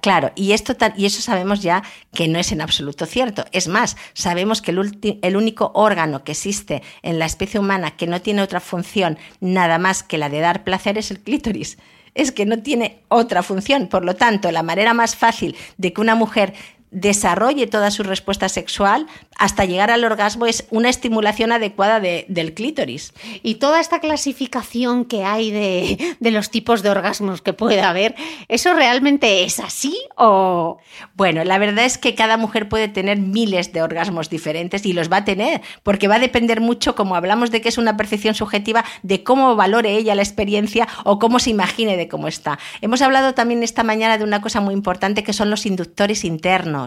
claro, 0.00 0.32
y, 0.34 0.52
esto, 0.52 0.74
y 0.96 1.04
eso 1.04 1.20
sabemos 1.20 1.60
ya 1.60 1.82
que 2.14 2.26
no 2.26 2.38
es 2.38 2.52
en 2.52 2.62
absoluto 2.62 3.04
cierto. 3.04 3.44
Es 3.52 3.68
más, 3.68 3.98
sabemos 4.14 4.62
que 4.62 4.70
el, 4.70 5.18
el 5.20 5.36
único 5.36 5.72
órgano 5.74 6.24
que 6.24 6.32
existe 6.32 6.82
en 7.02 7.18
la 7.18 7.26
especie 7.26 7.60
humana 7.60 7.90
que 7.90 8.06
no 8.06 8.22
tiene 8.22 8.40
otra 8.40 8.60
función 8.60 9.18
nada 9.40 9.76
más 9.76 10.02
que 10.02 10.16
la 10.16 10.30
de 10.30 10.40
dar 10.40 10.64
placer 10.64 10.96
es 10.96 11.10
el 11.10 11.20
clítoris 11.20 11.76
es 12.14 12.32
que 12.32 12.46
no 12.46 12.62
tiene 12.62 13.00
otra 13.08 13.42
función. 13.42 13.88
Por 13.88 14.04
lo 14.04 14.16
tanto, 14.16 14.50
la 14.50 14.62
manera 14.62 14.94
más 14.94 15.16
fácil 15.16 15.56
de 15.76 15.92
que 15.92 16.00
una 16.00 16.14
mujer 16.14 16.54
desarrolle 16.92 17.66
toda 17.66 17.90
su 17.90 18.02
respuesta 18.02 18.48
sexual 18.48 19.06
hasta 19.38 19.64
llegar 19.64 19.90
al 19.90 20.04
orgasmo 20.04 20.46
es 20.46 20.66
una 20.70 20.90
estimulación 20.90 21.50
adecuada 21.50 21.98
del 22.00 22.54
clítoris. 22.54 23.12
Y 23.42 23.56
toda 23.56 23.80
esta 23.80 23.98
clasificación 23.98 25.06
que 25.06 25.24
hay 25.24 25.50
de, 25.50 26.16
de, 26.20 26.30
los 26.30 26.50
tipos 26.50 26.82
de 26.82 26.90
orgasmos 26.90 27.42
que 27.42 27.54
puede 27.54 27.80
haber, 27.80 28.14
¿eso 28.48 28.74
realmente 28.74 29.44
es 29.44 29.58
así 29.58 29.98
o...? 30.16 30.78
Bueno, 31.14 31.44
la 31.44 31.58
verdad 31.58 31.84
es 31.84 31.98
que 31.98 32.14
cada 32.14 32.36
mujer 32.36 32.68
puede 32.68 32.88
tener 32.88 33.18
miles 33.18 33.72
de 33.72 33.82
orgasmos 33.82 34.28
diferentes 34.28 34.84
y 34.84 34.92
los 34.92 35.10
va 35.10 35.18
a 35.18 35.24
tener, 35.24 35.62
porque 35.82 36.08
va 36.08 36.16
a 36.16 36.20
depender 36.20 36.60
mucho, 36.60 36.94
como 36.94 37.16
hablamos 37.16 37.50
de 37.50 37.60
que 37.60 37.70
es 37.70 37.78
una 37.78 37.96
percepción 37.96 38.34
subjetiva, 38.34 38.84
de 39.02 39.22
cómo 39.22 39.56
valore 39.56 39.96
ella 39.96 40.14
la 40.14 40.22
experiencia 40.22 40.86
o 41.04 41.18
cómo 41.18 41.38
se 41.38 41.50
imagine 41.50 41.96
de 41.96 42.08
cómo 42.08 42.28
está. 42.28 42.58
Hemos 42.80 43.00
hablado 43.02 43.34
también 43.34 43.62
esta 43.62 43.82
mañana 43.82 44.18
de 44.18 44.24
una 44.24 44.42
cosa 44.42 44.60
muy 44.60 44.74
importante 44.74 45.22
que 45.22 45.32
son 45.32 45.50
los 45.50 45.64
inductores 45.66 46.24
internos. 46.24 46.81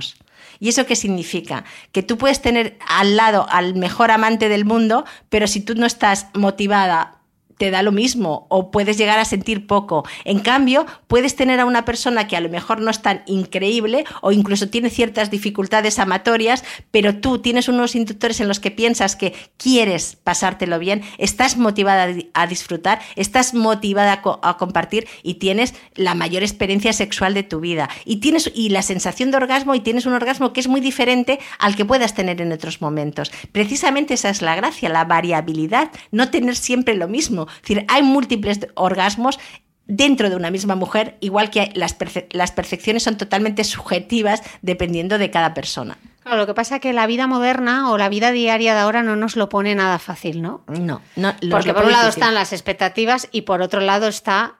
¿Y 0.59 0.69
eso 0.69 0.85
qué 0.85 0.95
significa? 0.95 1.65
Que 1.91 2.03
tú 2.03 2.17
puedes 2.17 2.41
tener 2.41 2.77
al 2.87 3.15
lado 3.15 3.47
al 3.49 3.75
mejor 3.75 4.11
amante 4.11 4.49
del 4.49 4.65
mundo, 4.65 5.05
pero 5.29 5.47
si 5.47 5.61
tú 5.61 5.75
no 5.75 5.85
estás 5.85 6.27
motivada 6.33 7.19
te 7.57 7.71
da 7.71 7.81
lo 7.83 7.91
mismo 7.91 8.47
o 8.49 8.71
puedes 8.71 8.97
llegar 8.97 9.19
a 9.19 9.25
sentir 9.25 9.67
poco. 9.67 10.05
En 10.23 10.39
cambio, 10.39 10.85
puedes 11.07 11.35
tener 11.35 11.59
a 11.59 11.65
una 11.65 11.85
persona 11.85 12.27
que 12.27 12.35
a 12.35 12.41
lo 12.41 12.49
mejor 12.49 12.81
no 12.81 12.91
es 12.91 13.01
tan 13.01 13.23
increíble 13.25 14.05
o 14.21 14.31
incluso 14.31 14.69
tiene 14.69 14.89
ciertas 14.89 15.31
dificultades 15.31 15.99
amatorias, 15.99 16.63
pero 16.91 17.15
tú 17.15 17.39
tienes 17.39 17.67
unos 17.67 17.95
inductores 17.95 18.39
en 18.39 18.47
los 18.47 18.59
que 18.59 18.71
piensas 18.71 19.15
que 19.15 19.33
quieres 19.57 20.17
pasártelo 20.23 20.79
bien, 20.79 21.01
estás 21.17 21.57
motivada 21.57 22.13
a 22.33 22.47
disfrutar, 22.47 22.99
estás 23.15 23.53
motivada 23.53 24.21
a, 24.41 24.57
compartir 24.57 25.07
y 25.23 25.35
tienes 25.35 25.73
la 25.95 26.15
mayor 26.15 26.43
experiencia 26.43 26.93
sexual 26.93 27.33
de 27.33 27.43
tu 27.43 27.59
vida. 27.59 27.89
Y 28.05 28.17
tienes 28.17 28.51
y 28.53 28.69
la 28.69 28.81
sensación 28.81 29.31
de 29.31 29.37
orgasmo 29.37 29.75
y 29.75 29.79
tienes 29.79 30.05
un 30.05 30.13
orgasmo 30.13 30.53
que 30.53 30.59
es 30.59 30.67
muy 30.67 30.81
diferente 30.81 31.39
al 31.59 31.75
que 31.75 31.85
puedas 31.85 32.13
tener 32.13 32.41
en 32.41 32.51
otros 32.51 32.81
momentos. 32.81 33.31
Precisamente 33.51 34.13
esa 34.13 34.29
es 34.29 34.41
la 34.41 34.55
gracia, 34.55 34.89
la 34.89 35.05
variabilidad, 35.05 35.91
no 36.11 36.29
tener 36.29 36.55
siempre 36.55 36.95
lo 36.95 37.07
mismo. 37.07 37.44
Es 37.47 37.61
decir, 37.61 37.85
hay 37.87 38.03
múltiples 38.03 38.59
orgasmos 38.75 39.39
dentro 39.87 40.29
de 40.29 40.35
una 40.35 40.51
misma 40.51 40.75
mujer, 40.75 41.17
igual 41.19 41.49
que 41.49 41.71
las, 41.75 41.95
las 42.31 42.51
percepciones 42.51 43.03
son 43.03 43.17
totalmente 43.17 43.63
subjetivas 43.63 44.41
dependiendo 44.61 45.17
de 45.17 45.29
cada 45.29 45.53
persona. 45.53 45.97
Claro, 46.23 46.39
lo 46.39 46.47
que 46.47 46.55
pasa 46.55 46.75
es 46.75 46.81
que 46.81 46.91
la 46.91 47.05
vida 47.05 47.27
moderna 47.27 47.91
o 47.91 47.99
la 47.99 48.09
vida 48.09 48.31
diaria 48.31 48.73
de 48.73 48.79
ahora 48.79 49.03
no 49.03 49.15
nos 49.15 49.35
lo 49.35 49.47
pone 49.47 49.75
nada 49.75 49.99
fácil, 49.99 50.41
¿no? 50.41 50.63
No, 50.67 51.01
no. 51.15 51.35
Porque 51.51 51.73
por 51.73 51.85
un 51.85 51.91
lado 51.91 52.09
están 52.09 52.33
las 52.33 52.51
expectativas 52.51 53.29
y 53.31 53.41
por 53.41 53.61
otro 53.61 53.79
lado 53.79 54.07
está 54.07 54.55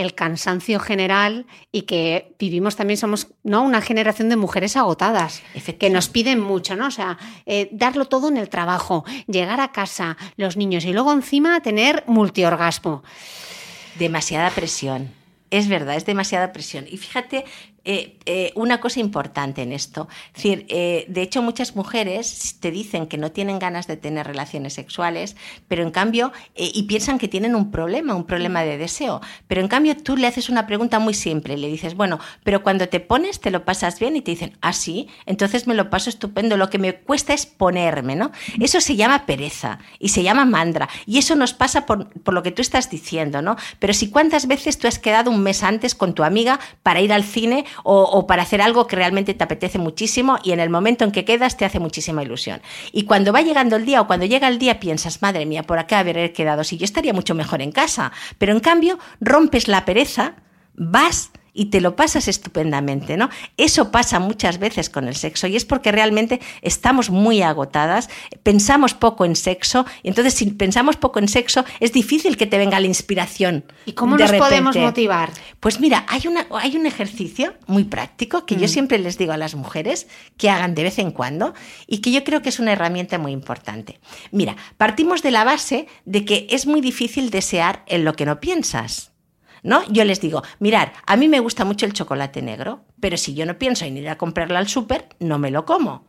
el 0.00 0.14
cansancio 0.14 0.80
general 0.80 1.46
y 1.72 1.82
que 1.82 2.34
vivimos 2.38 2.76
también 2.76 2.96
somos 2.96 3.28
no 3.42 3.62
una 3.62 3.80
generación 3.80 4.28
de 4.28 4.36
mujeres 4.36 4.76
agotadas 4.76 5.42
que 5.78 5.90
nos 5.90 6.08
piden 6.08 6.40
mucho 6.40 6.76
no 6.76 6.88
o 6.88 6.90
sea 6.90 7.18
eh, 7.46 7.68
darlo 7.72 8.06
todo 8.06 8.28
en 8.28 8.36
el 8.36 8.48
trabajo 8.48 9.04
llegar 9.26 9.60
a 9.60 9.72
casa 9.72 10.16
los 10.36 10.56
niños 10.56 10.84
y 10.84 10.92
luego 10.92 11.12
encima 11.12 11.60
tener 11.60 12.04
multiorgasmo. 12.06 13.02
Demasiada 13.98 14.50
presión. 14.50 15.12
Es 15.50 15.68
verdad, 15.68 15.96
es 15.96 16.06
demasiada 16.06 16.52
presión. 16.52 16.86
Y 16.88 16.96
fíjate, 16.96 17.44
eh, 17.84 18.18
eh, 18.26 18.52
una 18.56 18.78
cosa 18.78 19.00
importante 19.00 19.62
en 19.62 19.72
esto. 19.72 20.06
Es 20.28 20.42
decir, 20.42 20.66
eh, 20.68 21.06
de 21.08 21.22
hecho, 21.22 21.40
muchas 21.40 21.74
mujeres 21.74 22.56
te 22.60 22.70
dicen 22.70 23.06
que 23.06 23.16
no 23.16 23.32
tienen 23.32 23.58
ganas 23.58 23.86
de 23.86 23.96
tener 23.96 24.26
relaciones 24.26 24.74
sexuales, 24.74 25.34
pero 25.66 25.82
en 25.82 25.90
cambio, 25.90 26.30
y 26.54 26.82
piensan 26.82 27.18
que 27.18 27.26
tienen 27.26 27.54
un 27.54 27.70
problema, 27.70 28.14
un 28.14 28.26
problema 28.26 28.62
de 28.62 28.76
deseo. 28.76 29.22
Pero 29.48 29.62
en 29.62 29.68
cambio, 29.68 29.96
tú 29.96 30.16
le 30.16 30.26
haces 30.26 30.50
una 30.50 30.66
pregunta 30.66 30.98
muy 30.98 31.14
simple. 31.14 31.56
Le 31.56 31.68
dices, 31.68 31.94
bueno, 31.94 32.18
pero 32.44 32.62
cuando 32.62 32.88
te 32.88 33.00
pones, 33.00 33.40
te 33.40 33.50
lo 33.50 33.64
pasas 33.64 33.98
bien 33.98 34.14
y 34.14 34.20
te 34.20 34.32
dicen, 34.32 34.58
ah, 34.60 34.74
sí, 34.74 35.08
entonces 35.24 35.66
me 35.66 35.74
lo 35.74 35.88
paso 35.88 36.10
estupendo. 36.10 36.58
Lo 36.58 36.68
que 36.68 36.78
me 36.78 36.96
cuesta 36.96 37.32
es 37.32 37.46
ponerme, 37.46 38.14
¿no? 38.14 38.30
Eso 38.60 38.80
se 38.82 38.96
llama 38.96 39.24
pereza 39.24 39.78
y 39.98 40.10
se 40.10 40.22
llama 40.22 40.44
mandra. 40.44 40.88
Y 41.06 41.16
eso 41.16 41.34
nos 41.34 41.54
pasa 41.54 41.86
por, 41.86 42.10
por 42.20 42.34
lo 42.34 42.42
que 42.42 42.50
tú 42.50 42.60
estás 42.60 42.90
diciendo, 42.90 43.40
¿no? 43.40 43.56
Pero 43.78 43.94
si 43.94 44.10
cuántas 44.10 44.46
veces 44.46 44.78
tú 44.78 44.86
has 44.86 44.98
quedado 44.98 45.30
un 45.30 45.42
mes 45.42 45.62
antes 45.62 45.94
con 45.94 46.14
tu 46.14 46.24
amiga 46.24 46.60
para 46.82 47.00
ir 47.00 47.12
al 47.12 47.24
cine 47.24 47.64
o, 47.82 48.26
para 48.26 48.42
hacer 48.42 48.62
algo 48.62 48.86
que 48.86 48.96
realmente 48.96 49.34
te 49.34 49.44
apetece 49.44 49.78
muchísimo 49.78 50.38
y 50.42 50.52
en 50.52 50.60
el 50.60 50.70
momento 50.70 51.04
en 51.04 51.12
que 51.12 51.24
quedas 51.24 51.56
te 51.56 51.64
hace 51.64 51.80
muchísima 51.80 52.22
ilusión. 52.22 52.60
Y 52.92 53.04
cuando 53.04 53.32
va 53.32 53.42
llegando 53.42 53.76
el 53.76 53.84
día 53.84 54.00
o 54.00 54.06
cuando 54.06 54.26
llega 54.26 54.48
el 54.48 54.58
día 54.58 54.80
piensas, 54.80 55.22
madre 55.22 55.46
mía, 55.46 55.62
por 55.62 55.78
acá 55.78 56.00
haber 56.00 56.32
quedado, 56.32 56.64
si 56.64 56.76
yo 56.76 56.84
estaría 56.84 57.12
mucho 57.12 57.34
mejor 57.34 57.62
en 57.62 57.72
casa. 57.72 58.12
Pero 58.38 58.52
en 58.52 58.60
cambio 58.60 58.98
rompes 59.20 59.68
la 59.68 59.84
pereza, 59.84 60.34
vas 60.74 61.30
y 61.52 61.66
te 61.66 61.80
lo 61.80 61.96
pasas 61.96 62.28
estupendamente, 62.28 63.16
¿no? 63.16 63.30
Eso 63.56 63.90
pasa 63.90 64.18
muchas 64.18 64.58
veces 64.58 64.90
con 64.90 65.08
el 65.08 65.16
sexo 65.16 65.46
y 65.46 65.56
es 65.56 65.64
porque 65.64 65.92
realmente 65.92 66.40
estamos 66.62 67.10
muy 67.10 67.42
agotadas, 67.42 68.08
pensamos 68.42 68.94
poco 68.94 69.24
en 69.24 69.36
sexo 69.36 69.86
y 70.02 70.08
entonces 70.08 70.34
si 70.34 70.50
pensamos 70.50 70.96
poco 70.96 71.18
en 71.18 71.28
sexo 71.28 71.64
es 71.80 71.92
difícil 71.92 72.36
que 72.36 72.46
te 72.46 72.58
venga 72.58 72.80
la 72.80 72.86
inspiración. 72.86 73.64
¿Y 73.86 73.92
cómo 73.92 74.16
nos 74.16 74.32
podemos 74.32 74.76
motivar? 74.76 75.30
Pues 75.60 75.80
mira, 75.80 76.04
hay, 76.08 76.26
una, 76.26 76.46
hay 76.52 76.76
un 76.76 76.86
ejercicio 76.86 77.54
muy 77.66 77.84
práctico 77.84 78.46
que 78.46 78.56
yo 78.56 78.66
mm. 78.66 78.68
siempre 78.68 78.98
les 78.98 79.18
digo 79.18 79.32
a 79.32 79.36
las 79.36 79.54
mujeres 79.54 80.06
que 80.36 80.50
hagan 80.50 80.74
de 80.74 80.84
vez 80.84 80.98
en 80.98 81.10
cuando 81.10 81.54
y 81.86 81.98
que 81.98 82.10
yo 82.10 82.24
creo 82.24 82.42
que 82.42 82.48
es 82.48 82.58
una 82.58 82.72
herramienta 82.72 83.18
muy 83.18 83.32
importante. 83.32 84.00
Mira, 84.30 84.56
partimos 84.76 85.22
de 85.22 85.30
la 85.30 85.44
base 85.44 85.86
de 86.04 86.24
que 86.24 86.46
es 86.50 86.66
muy 86.66 86.80
difícil 86.80 87.30
desear 87.30 87.82
en 87.86 88.04
lo 88.04 88.14
que 88.14 88.26
no 88.26 88.40
piensas. 88.40 89.09
¿No? 89.62 89.82
Yo 89.88 90.04
les 90.04 90.20
digo, 90.20 90.42
mirar, 90.58 90.92
a 91.06 91.16
mí 91.16 91.28
me 91.28 91.40
gusta 91.40 91.64
mucho 91.64 91.86
el 91.86 91.92
chocolate 91.92 92.42
negro, 92.42 92.84
pero 93.00 93.16
si 93.16 93.34
yo 93.34 93.46
no 93.46 93.58
pienso 93.58 93.84
en 93.84 93.96
ir 93.96 94.08
a 94.08 94.18
comprarlo 94.18 94.58
al 94.58 94.68
súper, 94.68 95.08
no 95.18 95.38
me 95.38 95.50
lo 95.50 95.64
como. 95.64 96.08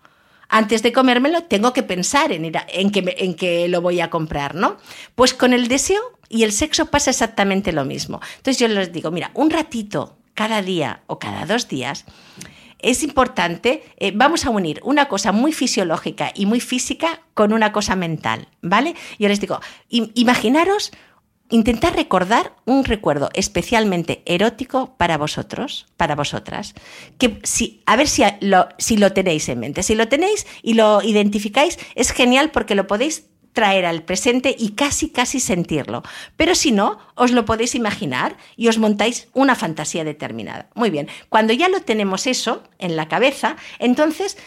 Antes 0.49 0.83
de 0.83 0.91
comérmelo, 0.91 1.43
tengo 1.43 1.71
que 1.71 1.83
pensar 1.83 2.31
en, 2.31 2.45
ir 2.45 2.57
en, 2.67 2.91
que, 2.91 3.15
en 3.17 3.35
que 3.35 3.67
lo 3.69 3.81
voy 3.81 4.01
a 4.01 4.09
comprar, 4.09 4.55
¿no? 4.55 4.77
Pues 5.15 5.33
con 5.33 5.53
el 5.53 5.67
deseo 5.67 6.01
y 6.27 6.43
el 6.43 6.51
sexo 6.51 6.87
pasa 6.87 7.11
exactamente 7.11 7.71
lo 7.71 7.85
mismo. 7.85 8.19
Entonces 8.37 8.59
yo 8.59 8.67
les 8.67 8.91
digo, 8.91 9.11
mira, 9.11 9.31
un 9.33 9.49
ratito 9.49 10.17
cada 10.33 10.61
día 10.61 11.03
o 11.07 11.19
cada 11.19 11.45
dos 11.45 11.67
días, 11.67 12.05
es 12.81 13.03
importante, 13.03 13.83
eh, 13.97 14.11
vamos 14.13 14.45
a 14.45 14.49
unir 14.49 14.81
una 14.83 15.07
cosa 15.07 15.31
muy 15.31 15.53
fisiológica 15.53 16.31
y 16.33 16.45
muy 16.45 16.59
física 16.59 17.21
con 17.33 17.53
una 17.53 17.71
cosa 17.71 17.95
mental, 17.95 18.47
¿vale? 18.61 18.95
Yo 19.19 19.27
les 19.27 19.39
digo, 19.39 19.59
imaginaros 19.89 20.91
intentar 21.51 21.95
recordar 21.95 22.53
un 22.65 22.83
recuerdo 22.83 23.29
especialmente 23.33 24.23
erótico 24.25 24.95
para 24.97 25.17
vosotros, 25.17 25.85
para 25.97 26.15
vosotras, 26.15 26.73
que 27.17 27.39
si, 27.43 27.83
a 27.85 27.95
ver 27.95 28.07
si 28.07 28.23
si 28.77 28.97
lo 28.97 29.13
tenéis 29.13 29.47
en 29.49 29.59
mente. 29.59 29.83
Si 29.83 29.95
lo 29.95 30.07
tenéis 30.07 30.47
y 30.63 30.73
lo 30.73 31.01
identificáis, 31.01 31.77
es 31.95 32.11
genial 32.11 32.51
porque 32.51 32.75
lo 32.75 32.87
podéis 32.87 33.25
traer 33.53 33.85
al 33.85 34.03
presente 34.03 34.55
y 34.57 34.71
casi, 34.71 35.09
casi 35.09 35.39
sentirlo. 35.39 36.03
Pero 36.37 36.55
si 36.55 36.71
no, 36.71 36.99
os 37.15 37.31
lo 37.31 37.45
podéis 37.45 37.75
imaginar 37.75 38.37
y 38.55 38.67
os 38.67 38.77
montáis 38.77 39.27
una 39.33 39.55
fantasía 39.55 40.03
determinada. 40.03 40.69
Muy 40.73 40.89
bien, 40.89 41.07
cuando 41.29 41.53
ya 41.53 41.69
lo 41.69 41.81
tenemos 41.81 42.27
eso 42.27 42.63
en 42.79 42.95
la 42.95 43.07
cabeza, 43.07 43.57
entonces 43.79 44.37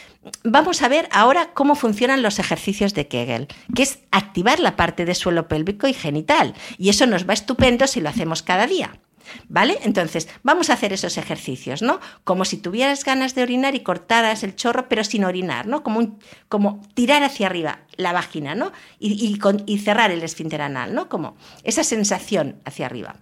vamos 0.42 0.82
a 0.82 0.88
ver 0.88 1.08
ahora 1.10 1.52
cómo 1.54 1.74
funcionan 1.74 2.22
los 2.22 2.38
ejercicios 2.38 2.94
de 2.94 3.08
Kegel, 3.08 3.48
que 3.74 3.82
es 3.82 4.00
activar 4.10 4.60
la 4.60 4.76
parte 4.76 5.04
de 5.04 5.14
suelo 5.14 5.48
pélvico 5.48 5.87
y 5.87 5.94
genital. 5.94 6.54
Y 6.78 6.88
eso 6.88 7.06
nos 7.06 7.28
va 7.28 7.34
estupendo 7.34 7.87
si 7.87 8.00
lo 8.00 8.08
hacemos 8.08 8.42
cada 8.42 8.66
día. 8.66 8.98
¿Vale? 9.48 9.78
Entonces, 9.82 10.28
vamos 10.42 10.68
a 10.68 10.74
hacer 10.74 10.92
esos 10.92 11.16
ejercicios, 11.16 11.80
¿no? 11.80 11.98
Como 12.24 12.44
si 12.44 12.58
tuvieras 12.58 13.04
ganas 13.04 13.34
de 13.34 13.42
orinar 13.42 13.74
y 13.74 13.80
cortaras 13.80 14.44
el 14.44 14.54
chorro, 14.54 14.87
pero 14.88 15.02
sin 15.02 15.24
orinar, 15.24 15.66
¿no? 15.66 15.82
Como, 15.82 16.18
como 16.48 16.82
tirar 16.92 17.22
hacia 17.22 17.46
arriba 17.46 17.80
la 17.96 18.12
vagina, 18.12 18.54
¿no? 18.54 18.72
Y, 18.98 19.38
y 19.66 19.78
cerrar 19.78 20.10
el 20.10 20.22
esfínter 20.22 20.60
anal, 20.60 20.94
¿no? 20.94 21.08
Como 21.08 21.37
esa 21.62 21.84
sensación 21.84 22.60
hacia 22.66 22.84
arriba. 22.84 23.16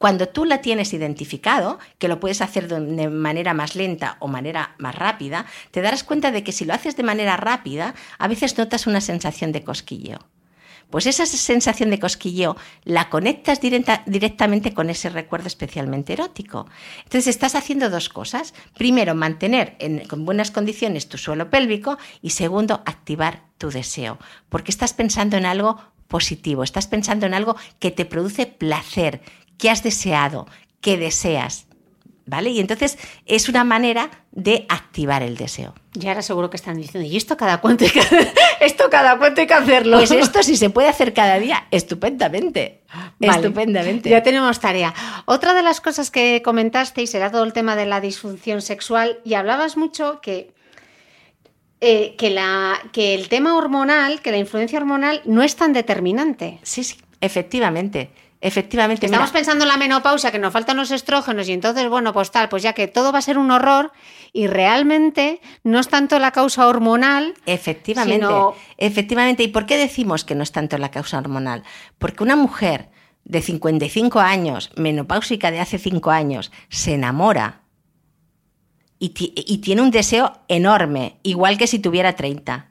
Cuando 0.00 0.30
tú 0.30 0.46
la 0.46 0.62
tienes 0.62 0.94
identificado, 0.94 1.78
que 1.98 2.08
lo 2.08 2.20
puedes 2.20 2.40
hacer 2.40 2.68
de 2.68 3.10
manera 3.10 3.52
más 3.52 3.76
lenta 3.76 4.16
o 4.20 4.28
manera 4.28 4.74
más 4.78 4.94
rápida, 4.94 5.44
te 5.72 5.82
darás 5.82 6.04
cuenta 6.04 6.30
de 6.30 6.42
que 6.42 6.52
si 6.52 6.64
lo 6.64 6.72
haces 6.72 6.96
de 6.96 7.02
manera 7.02 7.36
rápida, 7.36 7.94
a 8.16 8.26
veces 8.26 8.56
notas 8.56 8.86
una 8.86 9.02
sensación 9.02 9.52
de 9.52 9.62
cosquilleo. 9.62 10.20
Pues 10.88 11.06
esa 11.06 11.26
sensación 11.26 11.90
de 11.90 11.98
cosquilleo 11.98 12.56
la 12.84 13.10
conectas 13.10 13.60
directamente 13.60 14.72
con 14.72 14.88
ese 14.88 15.10
recuerdo 15.10 15.48
especialmente 15.48 16.14
erótico. 16.14 16.66
Entonces 17.04 17.26
estás 17.26 17.54
haciendo 17.54 17.90
dos 17.90 18.08
cosas. 18.08 18.54
Primero, 18.78 19.14
mantener 19.14 19.76
en, 19.80 20.08
con 20.08 20.24
buenas 20.24 20.50
condiciones 20.50 21.10
tu 21.10 21.18
suelo 21.18 21.50
pélvico 21.50 21.98
y 22.22 22.30
segundo, 22.30 22.82
activar 22.86 23.42
tu 23.58 23.70
deseo, 23.70 24.18
porque 24.48 24.70
estás 24.70 24.94
pensando 24.94 25.36
en 25.36 25.44
algo 25.44 25.78
positivo, 26.10 26.64
estás 26.64 26.88
pensando 26.88 27.24
en 27.24 27.32
algo 27.32 27.56
que 27.78 27.92
te 27.92 28.04
produce 28.04 28.44
placer, 28.44 29.22
que 29.60 29.70
has 29.70 29.82
deseado, 29.82 30.46
que 30.80 30.96
deseas. 30.96 31.66
¿Vale? 32.26 32.50
Y 32.50 32.60
entonces 32.60 32.96
es 33.26 33.48
una 33.48 33.64
manera 33.64 34.08
de 34.30 34.64
activar 34.68 35.24
el 35.24 35.36
deseo. 35.36 35.74
Y 36.00 36.06
ahora 36.06 36.22
seguro 36.22 36.48
que 36.48 36.56
están 36.56 36.76
diciendo, 36.76 37.08
¿y 37.08 37.16
esto 37.16 37.36
cada 37.36 37.60
cuánto 37.60 37.84
hay 37.84 37.90
que, 37.90 38.00
esto 38.60 38.88
cada 38.88 39.18
cuánto 39.18 39.40
hay 39.40 39.48
que 39.48 39.54
hacerlo? 39.54 39.96
Pues 39.96 40.12
esto 40.12 40.40
si 40.44 40.56
se 40.56 40.70
puede 40.70 40.88
hacer 40.88 41.12
cada 41.12 41.40
día, 41.40 41.66
estupendamente. 41.72 42.82
estupendamente. 43.18 44.08
Ya 44.10 44.22
tenemos 44.22 44.60
tarea. 44.60 44.94
Otra 45.24 45.54
de 45.54 45.62
las 45.62 45.80
cosas 45.80 46.12
que 46.12 46.40
comentasteis 46.44 47.12
era 47.16 47.32
todo 47.32 47.42
el 47.42 47.52
tema 47.52 47.74
de 47.74 47.86
la 47.86 48.00
disfunción 48.00 48.62
sexual 48.62 49.18
y 49.24 49.34
hablabas 49.34 49.76
mucho 49.76 50.20
que, 50.20 50.52
eh, 51.80 52.14
que, 52.16 52.30
la, 52.30 52.80
que 52.92 53.14
el 53.14 53.28
tema 53.28 53.56
hormonal, 53.56 54.20
que 54.20 54.30
la 54.30 54.38
influencia 54.38 54.78
hormonal 54.78 55.20
no 55.24 55.42
es 55.42 55.56
tan 55.56 55.72
determinante. 55.72 56.60
Sí, 56.62 56.84
sí, 56.84 56.96
efectivamente. 57.20 58.10
Efectivamente. 58.42 59.04
Estamos 59.04 59.30
pensando 59.30 59.64
en 59.64 59.68
la 59.68 59.76
menopausia, 59.76 60.32
que 60.32 60.38
nos 60.38 60.52
faltan 60.52 60.76
los 60.78 60.90
estrógenos 60.90 61.46
y 61.48 61.52
entonces, 61.52 61.88
bueno, 61.90 62.14
pues 62.14 62.30
tal, 62.30 62.48
pues 62.48 62.62
ya 62.62 62.72
que 62.72 62.88
todo 62.88 63.12
va 63.12 63.18
a 63.18 63.22
ser 63.22 63.36
un 63.36 63.50
horror 63.50 63.92
y 64.32 64.46
realmente 64.46 65.40
no 65.62 65.78
es 65.78 65.88
tanto 65.88 66.18
la 66.18 66.30
causa 66.30 66.66
hormonal. 66.66 67.34
Efectivamente. 67.44 68.26
Efectivamente. 68.78 69.42
¿Y 69.42 69.48
por 69.48 69.66
qué 69.66 69.76
decimos 69.76 70.24
que 70.24 70.34
no 70.34 70.42
es 70.42 70.52
tanto 70.52 70.78
la 70.78 70.90
causa 70.90 71.18
hormonal? 71.18 71.64
Porque 71.98 72.22
una 72.24 72.36
mujer 72.36 72.88
de 73.24 73.42
55 73.42 74.20
años, 74.20 74.70
menopáusica 74.74 75.50
de 75.50 75.60
hace 75.60 75.78
5 75.78 76.10
años, 76.10 76.50
se 76.70 76.94
enamora 76.94 77.60
y, 78.98 79.12
y 79.18 79.58
tiene 79.58 79.82
un 79.82 79.90
deseo 79.90 80.32
enorme, 80.48 81.18
igual 81.22 81.58
que 81.58 81.66
si 81.66 81.78
tuviera 81.78 82.16
30, 82.16 82.68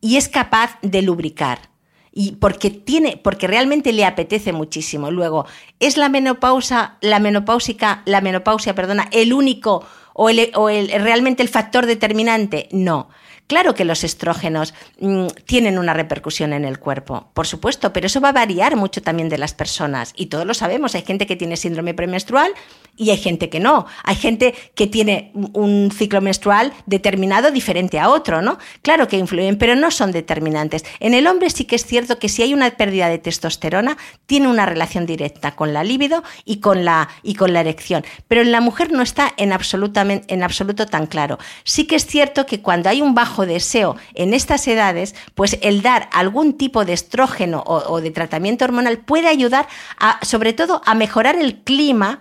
y 0.00 0.16
es 0.16 0.30
capaz 0.30 0.78
de 0.80 1.02
lubricar 1.02 1.70
y 2.12 2.32
porque 2.32 2.70
tiene, 2.70 3.16
porque 3.16 3.46
realmente 3.46 3.92
le 3.92 4.04
apetece 4.04 4.52
muchísimo. 4.52 5.10
Luego, 5.10 5.46
¿es 5.78 5.96
la 5.96 6.08
menopausa, 6.08 6.96
la 7.00 7.20
menopáusica, 7.20 8.02
la 8.04 8.20
menopausia, 8.20 8.74
perdona, 8.74 9.08
el 9.12 9.32
único 9.32 9.84
o, 10.12 10.28
el, 10.28 10.50
o 10.54 10.68
el, 10.68 10.90
realmente 10.90 11.42
el 11.42 11.48
factor 11.48 11.86
determinante? 11.86 12.68
No. 12.72 13.08
Claro 13.50 13.74
que 13.74 13.84
los 13.84 14.04
estrógenos 14.04 14.74
mm, 15.00 15.26
tienen 15.44 15.76
una 15.76 15.92
repercusión 15.92 16.52
en 16.52 16.64
el 16.64 16.78
cuerpo, 16.78 17.32
por 17.34 17.48
supuesto, 17.48 17.92
pero 17.92 18.06
eso 18.06 18.20
va 18.20 18.28
a 18.28 18.32
variar 18.32 18.76
mucho 18.76 19.02
también 19.02 19.28
de 19.28 19.38
las 19.38 19.54
personas 19.54 20.12
y 20.14 20.26
todos 20.26 20.46
lo 20.46 20.54
sabemos. 20.54 20.94
Hay 20.94 21.02
gente 21.02 21.26
que 21.26 21.34
tiene 21.34 21.56
síndrome 21.56 21.92
premenstrual 21.92 22.52
y 22.96 23.10
hay 23.10 23.16
gente 23.16 23.48
que 23.48 23.58
no. 23.58 23.86
Hay 24.04 24.14
gente 24.14 24.54
que 24.76 24.86
tiene 24.86 25.32
un 25.34 25.90
ciclo 25.90 26.20
menstrual 26.20 26.72
determinado 26.86 27.50
diferente 27.50 27.98
a 27.98 28.10
otro, 28.10 28.40
¿no? 28.40 28.56
Claro 28.82 29.08
que 29.08 29.16
influyen, 29.16 29.58
pero 29.58 29.74
no 29.74 29.90
son 29.90 30.12
determinantes. 30.12 30.84
En 31.00 31.14
el 31.14 31.26
hombre 31.26 31.50
sí 31.50 31.64
que 31.64 31.74
es 31.74 31.84
cierto 31.84 32.20
que 32.20 32.28
si 32.28 32.42
hay 32.42 32.54
una 32.54 32.70
pérdida 32.70 33.08
de 33.08 33.18
testosterona, 33.18 33.96
tiene 34.26 34.46
una 34.46 34.64
relación 34.64 35.06
directa 35.06 35.56
con 35.56 35.72
la 35.72 35.82
libido 35.82 36.22
y 36.44 36.60
con 36.60 36.84
la, 36.84 37.08
y 37.24 37.34
con 37.34 37.52
la 37.52 37.62
erección. 37.62 38.04
Pero 38.28 38.42
en 38.42 38.52
la 38.52 38.60
mujer 38.60 38.92
no 38.92 39.02
está 39.02 39.32
en, 39.36 39.52
absolutamente, 39.52 40.32
en 40.32 40.44
absoluto 40.44 40.86
tan 40.86 41.06
claro. 41.08 41.38
Sí 41.64 41.88
que 41.88 41.96
es 41.96 42.06
cierto 42.06 42.46
que 42.46 42.60
cuando 42.60 42.90
hay 42.90 43.02
un 43.02 43.16
bajo 43.16 43.39
deseo 43.46 43.96
en 44.14 44.34
estas 44.34 44.66
edades, 44.68 45.14
pues 45.34 45.58
el 45.62 45.82
dar 45.82 46.08
algún 46.12 46.56
tipo 46.56 46.84
de 46.84 46.92
estrógeno 46.92 47.62
o, 47.66 48.00
de 48.00 48.10
tratamiento 48.10 48.64
hormonal 48.64 48.98
puede 48.98 49.28
ayudar 49.28 49.66
a, 49.98 50.24
sobre 50.24 50.52
todo 50.52 50.82
a 50.84 50.94
mejorar 50.94 51.36
el 51.36 51.58
clima 51.62 52.20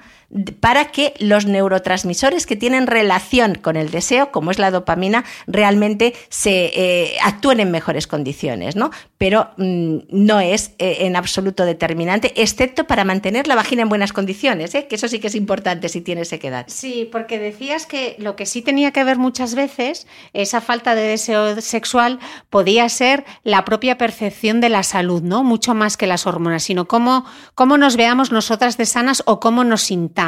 para 0.60 0.86
que 0.92 1.14
los 1.20 1.46
neurotransmisores 1.46 2.46
que 2.46 2.56
tienen 2.56 2.86
relación 2.86 3.56
con 3.56 3.76
el 3.76 3.90
deseo, 3.90 4.32
como 4.32 4.52
es 4.52 4.60
la 4.60 4.70
dopamina, 4.70 5.26
realmente 5.48 6.14
se 6.30 6.72
eh, 6.76 7.18
actúen 7.24 7.60
en 7.60 7.72
mejores 7.72 8.06
condiciones, 8.06 8.76
¿no? 8.76 8.92
Pero 9.18 9.50
mm, 9.58 9.98
no 10.10 10.40
es 10.40 10.72
eh, 10.78 10.98
en 11.02 11.16
absoluto 11.16 11.66
determinante, 11.66 12.32
excepto 12.36 12.86
para 12.86 13.04
mantener 13.06 13.48
la 13.48 13.56
vagina 13.56 13.82
en 13.82 13.90
buenas 13.90 14.14
condiciones, 14.14 14.76
¿eh? 14.76 14.86
que 14.88 14.96
eso 14.96 15.08
sí 15.08 15.20
que 15.20 15.28
es 15.28 15.36
importante 15.36 15.90
si 15.90 16.02
tiene 16.02 16.26
sequedad. 16.26 16.66
Sí, 16.68 17.10
porque 17.12 17.40
decías 17.40 17.88
que 17.88 18.16
lo 18.20 18.36
que 18.36 18.46
sí 18.46 18.62
tenía 18.62 18.92
que 18.92 19.04
ver 19.04 19.18
muchas 19.18 19.56
veces, 19.56 20.06
esa 20.34 20.62
falta 20.62 20.94
de 20.94 21.02
deseo 21.02 21.60
sexual, 21.60 22.20
podía 22.52 22.88
ser 22.90 23.26
la 23.44 23.66
propia 23.66 23.98
percepción 23.98 24.62
de 24.62 24.70
la 24.70 24.84
salud, 24.84 25.24
¿no? 25.24 25.44
Mucho 25.44 25.74
más 25.74 25.98
que 25.98 26.06
las 26.06 26.28
hormonas, 26.28 26.64
sino 26.64 26.88
cómo, 26.88 27.26
cómo 27.56 27.78
nos 27.78 27.98
veamos 27.98 28.32
nosotras 28.32 28.78
de 28.78 28.86
sanas 28.86 29.24
o 29.26 29.40
cómo 29.40 29.64
nos 29.64 29.82
sintamos. 29.82 30.19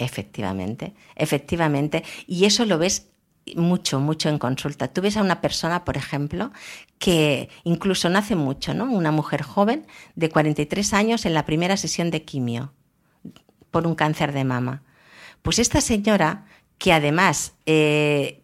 Efectivamente, 0.00 0.94
efectivamente. 1.16 2.04
Y 2.26 2.44
eso 2.44 2.64
lo 2.64 2.78
ves 2.78 3.10
mucho, 3.56 4.00
mucho 4.00 4.28
en 4.28 4.38
consulta. 4.38 4.88
Tú 4.88 5.00
ves 5.00 5.16
a 5.16 5.22
una 5.22 5.40
persona, 5.40 5.84
por 5.84 5.96
ejemplo, 5.96 6.52
que 6.98 7.48
incluso 7.64 8.08
nace 8.08 8.36
mucho, 8.36 8.74
¿no? 8.74 8.84
Una 8.84 9.10
mujer 9.10 9.42
joven 9.42 9.86
de 10.14 10.28
43 10.28 10.92
años 10.94 11.26
en 11.26 11.34
la 11.34 11.46
primera 11.46 11.76
sesión 11.76 12.10
de 12.10 12.24
quimio 12.24 12.72
por 13.70 13.86
un 13.86 13.94
cáncer 13.94 14.32
de 14.32 14.44
mama. 14.44 14.82
Pues 15.42 15.58
esta 15.58 15.80
señora, 15.80 16.46
que 16.78 16.92
además 16.92 17.54
eh, 17.66 18.40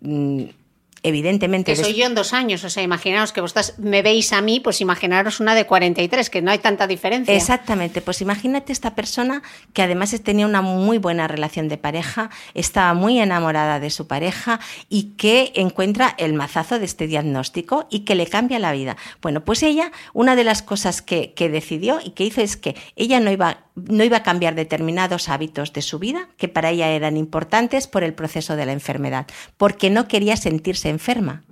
evidentemente... 1.09 1.73
Que 1.75 1.83
soy 1.83 1.95
yo 1.95 2.07
en 2.07 2.15
dos 2.15 2.33
años, 2.33 2.65
o 2.65 2.71
sea, 2.71 2.83
imaginaos 2.83 3.33
que 3.33 3.41
vosotras 3.41 3.79
me 3.79 4.03
veis 4.03 4.33
a 4.33 4.43
mí, 4.43 4.61
pues 4.61 4.81
imaginaros 4.81 5.41
una 5.41 5.55
de 5.55 5.65
43, 5.67 6.31
que 6.31 6.43
no 6.43 6.51
hay 6.51 6.59
tanta 6.59 6.87
diferencia. 6.87 7.35
Exactamente, 7.35 8.01
pues 8.01 8.21
imagínate 8.21 8.73
esta 8.73 8.95
persona 8.95 9.43
que 9.73 9.83
además 9.83 10.15
tenía 10.23 10.47
una 10.47 10.63
muy 10.63 10.99
buena 10.99 11.29
relación 11.29 11.69
de 11.69 11.79
pareja, 11.79 12.31
estaba 12.55 12.95
muy 12.95 13.21
enamorada 13.21 13.79
de 13.79 13.91
su 13.91 14.07
pareja 14.07 14.59
y 14.89 15.15
que 15.17 15.53
encuentra 15.55 16.15
el 16.19 16.35
mazazo 16.35 16.79
de 16.79 16.85
este 16.85 17.07
diagnóstico 17.07 17.87
y 17.91 18.01
que 18.01 18.15
le 18.15 18.27
cambia 18.27 18.59
la 18.59 18.73
vida. 18.73 18.97
Bueno, 19.23 19.45
pues 19.45 19.63
ella, 19.63 19.93
una 20.13 20.35
de 20.35 20.45
las 20.45 20.63
cosas 20.63 21.03
que, 21.03 21.35
que 21.35 21.49
decidió 21.49 22.01
y 22.03 22.11
que 22.11 22.25
hizo 22.25 22.41
es 22.41 22.57
que 22.57 22.75
ella 22.97 23.21
no 23.21 23.31
iba 23.31 23.67
no 23.77 24.05
iba 24.05 24.17
a 24.19 24.23
cambiar 24.23 24.55
determinados 24.55 25.29
hábitos 25.29 25.73
de 25.73 25.83
su 25.83 25.99
vida 25.99 26.29
que 26.39 26.49
para 26.49 26.71
ella 26.71 26.89
eran 26.89 27.17
importantes 27.17 27.87
por 27.87 28.03
el 28.03 28.15
proceso 28.15 28.57
de 28.57 28.65
la 28.65 28.73
enfermedad, 28.73 29.27
porque 29.59 29.91
no 29.91 30.09
quería 30.09 30.37
sentirse 30.37 30.89
enferma. 30.97 31.45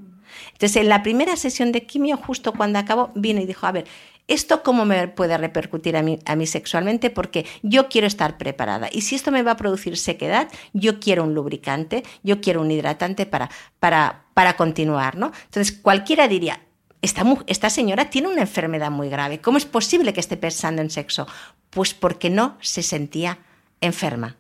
Entonces, 0.53 0.77
en 0.77 0.89
la 0.89 1.03
primera 1.03 1.37
sesión 1.37 1.73
de 1.73 1.85
quimio, 1.85 2.17
justo 2.17 2.53
cuando 2.53 2.79
acabó, 2.79 3.11
vino 3.15 3.41
y 3.41 3.47
dijo, 3.47 3.67
a 3.67 3.73
ver, 3.73 3.87
¿esto 4.29 4.63
cómo 4.63 4.85
me 4.85 5.09
puede 5.09 5.37
repercutir 5.37 5.97
a 5.97 6.03
mí, 6.03 6.19
a 6.25 6.37
mí 6.37 6.47
sexualmente? 6.47 7.11
Porque 7.11 7.47
yo 7.63 7.89
quiero 7.89 8.07
estar 8.07 8.39
preparada. 8.39 8.89
Y 8.93 9.03
si 9.03 9.15
esto 9.17 9.31
me 9.31 9.43
va 9.43 9.53
a 9.53 9.57
producir 9.57 9.97
sequedad, 9.97 10.49
yo 10.73 11.01
quiero 11.01 11.25
un 11.25 11.35
lubricante, 11.35 12.05
yo 12.23 12.41
quiero 12.41 12.61
un 12.61 12.71
hidratante 12.71 13.27
para, 13.27 13.51
para, 13.81 14.25
para 14.35 14.57
continuar, 14.57 15.17
¿no? 15.17 15.33
Entonces, 15.45 15.73
cualquiera 15.73 16.29
diría, 16.29 16.61
esta, 17.03 17.25
esta, 17.47 17.69
señora 17.69 18.09
tiene 18.09 18.29
una 18.29 18.43
enfermedad 18.43 18.91
muy 18.91 19.11
grave. 19.11 19.41
¿Cómo 19.41 19.59
es 19.59 19.67
posible 19.67 20.13
que 20.13 20.21
esté 20.21 20.37
pensando 20.37 20.81
en 20.81 20.91
sexo? 20.91 21.27
Pues 21.71 21.93
porque 21.93 22.31
no 22.31 22.57
se 22.61 22.83
sentía 22.83 23.39
enferma. 23.83 24.37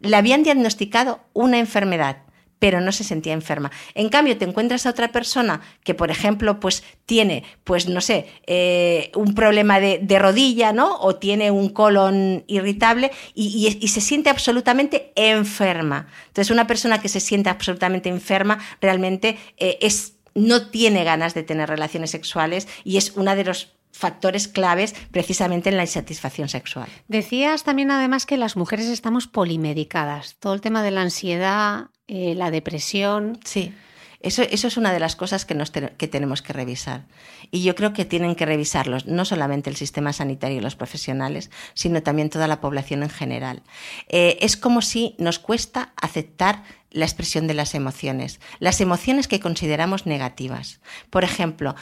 Le 0.00 0.16
habían 0.16 0.42
diagnosticado 0.42 1.20
una 1.34 1.58
enfermedad 1.58 2.22
pero 2.60 2.80
no 2.80 2.92
se 2.92 3.02
sentía 3.02 3.32
enferma. 3.32 3.72
En 3.94 4.08
cambio, 4.08 4.38
te 4.38 4.44
encuentras 4.44 4.86
a 4.86 4.90
otra 4.90 5.10
persona 5.10 5.60
que, 5.82 5.94
por 5.94 6.12
ejemplo, 6.12 6.60
pues 6.60 6.84
tiene, 7.06 7.42
pues 7.64 7.88
no 7.88 8.00
sé, 8.00 8.26
eh, 8.46 9.10
un 9.16 9.34
problema 9.34 9.80
de, 9.80 10.18
rodilla, 10.20 10.72
¿no? 10.72 10.98
O 11.00 11.16
tiene 11.16 11.50
un 11.50 11.70
colon 11.70 12.44
irritable 12.46 13.10
y, 13.34 13.88
se 13.88 14.00
siente 14.00 14.30
absolutamente 14.30 15.12
enferma. 15.16 16.06
Entonces, 16.28 16.50
una 16.50 16.66
persona 16.66 17.00
que 17.00 17.08
se 17.08 17.18
siente 17.18 17.48
absolutamente 17.48 18.08
enferma 18.08 18.58
realmente 18.80 19.38
eh, 19.56 19.78
es, 19.80 20.18
no 20.34 20.68
tiene 20.68 21.02
ganas 21.02 21.34
de 21.34 21.42
tener 21.42 21.68
relaciones 21.68 22.10
sexuales 22.10 22.68
y 22.84 22.98
es 22.98 23.16
una 23.16 23.34
de 23.34 23.44
los 23.44 23.74
factores 23.92 24.48
claves 24.48 24.94
precisamente 25.10 25.68
en 25.68 25.76
la 25.76 25.82
insatisfacción 25.82 26.48
sexual. 26.48 26.88
Decías 27.08 27.64
también 27.64 27.90
además 27.90 28.26
que 28.26 28.36
las 28.36 28.56
mujeres 28.56 28.86
estamos 28.86 29.26
polimedicadas. 29.26 30.36
Todo 30.38 30.54
el 30.54 30.60
tema 30.60 30.82
de 30.82 30.90
la 30.90 31.02
ansiedad, 31.02 31.88
eh, 32.10 32.34
la 32.34 32.50
depresión. 32.50 33.38
Sí. 33.44 33.72
Eso, 34.18 34.42
eso, 34.42 34.66
es 34.66 34.76
una 34.76 34.92
de 34.92 34.98
las 34.98 35.14
cosas 35.14 35.44
que, 35.44 35.54
nos 35.54 35.70
que 35.70 36.08
tenemos 36.08 36.42
que 36.42 36.52
revisar. 36.52 37.06
Y 37.52 37.62
yo 37.62 37.76
creo 37.76 37.92
que 37.92 38.04
tienen 38.04 38.34
que 38.34 38.44
revisarlos 38.46 39.06
no 39.06 39.24
solamente 39.24 39.70
el 39.70 39.76
sistema 39.76 40.12
sanitario 40.12 40.58
y 40.58 40.60
los 40.60 40.74
profesionales, 40.74 41.52
sino 41.72 42.02
también 42.02 42.28
toda 42.28 42.48
la 42.48 42.60
población 42.60 43.04
en 43.04 43.10
general. 43.10 43.62
Eh, 44.08 44.38
es 44.40 44.56
como 44.56 44.82
si 44.82 45.14
nos 45.18 45.38
cuesta 45.38 45.92
aceptar 45.96 46.64
la 46.90 47.04
expresión 47.04 47.46
de 47.46 47.54
las 47.54 47.76
emociones, 47.76 48.40
las 48.58 48.80
emociones 48.80 49.28
que 49.28 49.38
consideramos 49.38 50.04
negativas. 50.04 50.80
Por 51.10 51.22
ejemplo, 51.22 51.76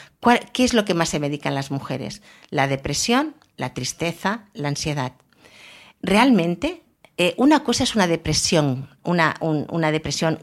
¿qué 0.53 0.63
es 0.63 0.75
lo 0.75 0.85
que 0.85 0.93
más 0.93 1.09
se 1.09 1.19
medica 1.19 1.49
en 1.49 1.55
las 1.55 1.71
mujeres? 1.71 2.21
La 2.51 2.67
depresión, 2.67 3.35
la 3.57 3.73
tristeza, 3.73 4.45
la 4.53 4.67
ansiedad. 4.67 5.13
Realmente 6.03 6.83
eh, 7.19 7.35
una 7.35 7.65
cosa 7.65 7.83
es 7.83 7.95
una 7.95 8.07
depresión, 8.07 8.89
una, 9.03 9.35
una 9.41 9.91
depresión 9.91 10.39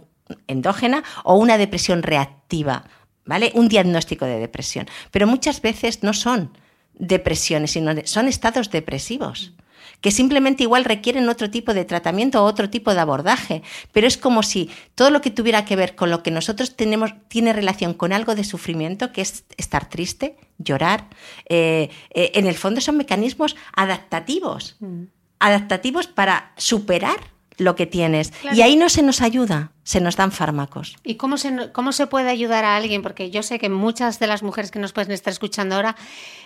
endógena 0.47 1.03
o 1.25 1.37
una 1.37 1.57
depresión 1.57 2.03
reactiva, 2.03 2.85
¿vale? 3.25 3.51
Un 3.55 3.69
diagnóstico 3.69 4.27
de 4.27 4.39
depresión. 4.39 4.87
Pero 5.11 5.27
muchas 5.27 5.63
veces 5.63 6.03
no 6.03 6.13
son 6.13 6.51
depresiones, 6.93 7.71
sino 7.71 7.95
son 8.05 8.29
estados 8.29 8.71
depresivos 8.71 9.55
que 10.03 10.11
simplemente 10.11 10.65
igual 10.65 10.85
requieren 10.85 11.29
otro 11.31 11.51
tipo 11.51 11.73
de 11.73 11.87
tratamiento 11.87 12.43
o 12.43 12.47
otro 12.47 12.69
tipo 12.69 12.93
de 12.93 13.01
abordaje, 13.01 13.63
pero 13.93 14.07
es 14.07 14.19
como 14.19 14.43
si 14.43 14.71
todo 14.95 15.11
lo 15.11 15.23
que 15.23 15.31
tuviera 15.31 15.65
que 15.65 15.77
ver 15.77 15.97
con 15.97 16.11
lo 16.11 16.23
que 16.23 16.31
nosotros 16.31 16.77
tenemos 16.77 17.15
tiene 17.29 17.55
relación 17.55 17.95
con 17.95 18.13
algo 18.13 18.35
de 18.35 18.45
sufrimiento, 18.45 19.13
que 19.13 19.23
es 19.23 19.45
estar 19.57 19.89
triste, 19.89 20.37
llorar, 20.59 21.09
eh, 21.49 21.89
eh, 22.11 22.33
en 22.35 22.47
el 22.47 22.57
fondo 22.57 22.83
son 22.83 22.99
mecanismos 22.99 23.57
adaptativos. 23.73 24.77
Mm 24.81 25.05
adaptativos 25.39 26.07
para 26.07 26.53
superar 26.57 27.37
lo 27.59 27.75
que 27.75 27.87
tienes. 27.87 28.33
Y 28.53 28.63
ahí 28.63 28.77
no 28.77 28.89
se 28.89 29.03
nos 29.03 29.23
ayuda, 29.23 29.73
se 29.83 30.01
nos 30.01 30.17
dan 30.17 30.33
fármacos. 30.33 30.97
¿Y 31.05 31.17
cómo 31.17 31.39
se, 31.39 31.73
cómo 31.73 31.93
se 31.93 32.07
puede 32.07 32.31
ayudar 32.31 32.65
a 32.65 32.77
alguien? 32.77 33.03
Porque 33.03 33.31
yo 33.31 33.43
sé 33.43 33.59
que 33.59 33.69
muchas 33.69 34.19
de 34.19 34.27
las 34.27 34.43
mujeres 34.43 34.71
que 34.71 34.79
nos 34.79 34.93
pueden 34.93 35.13
estar 35.13 35.33
escuchando 35.33 35.77
ahora 35.77 35.97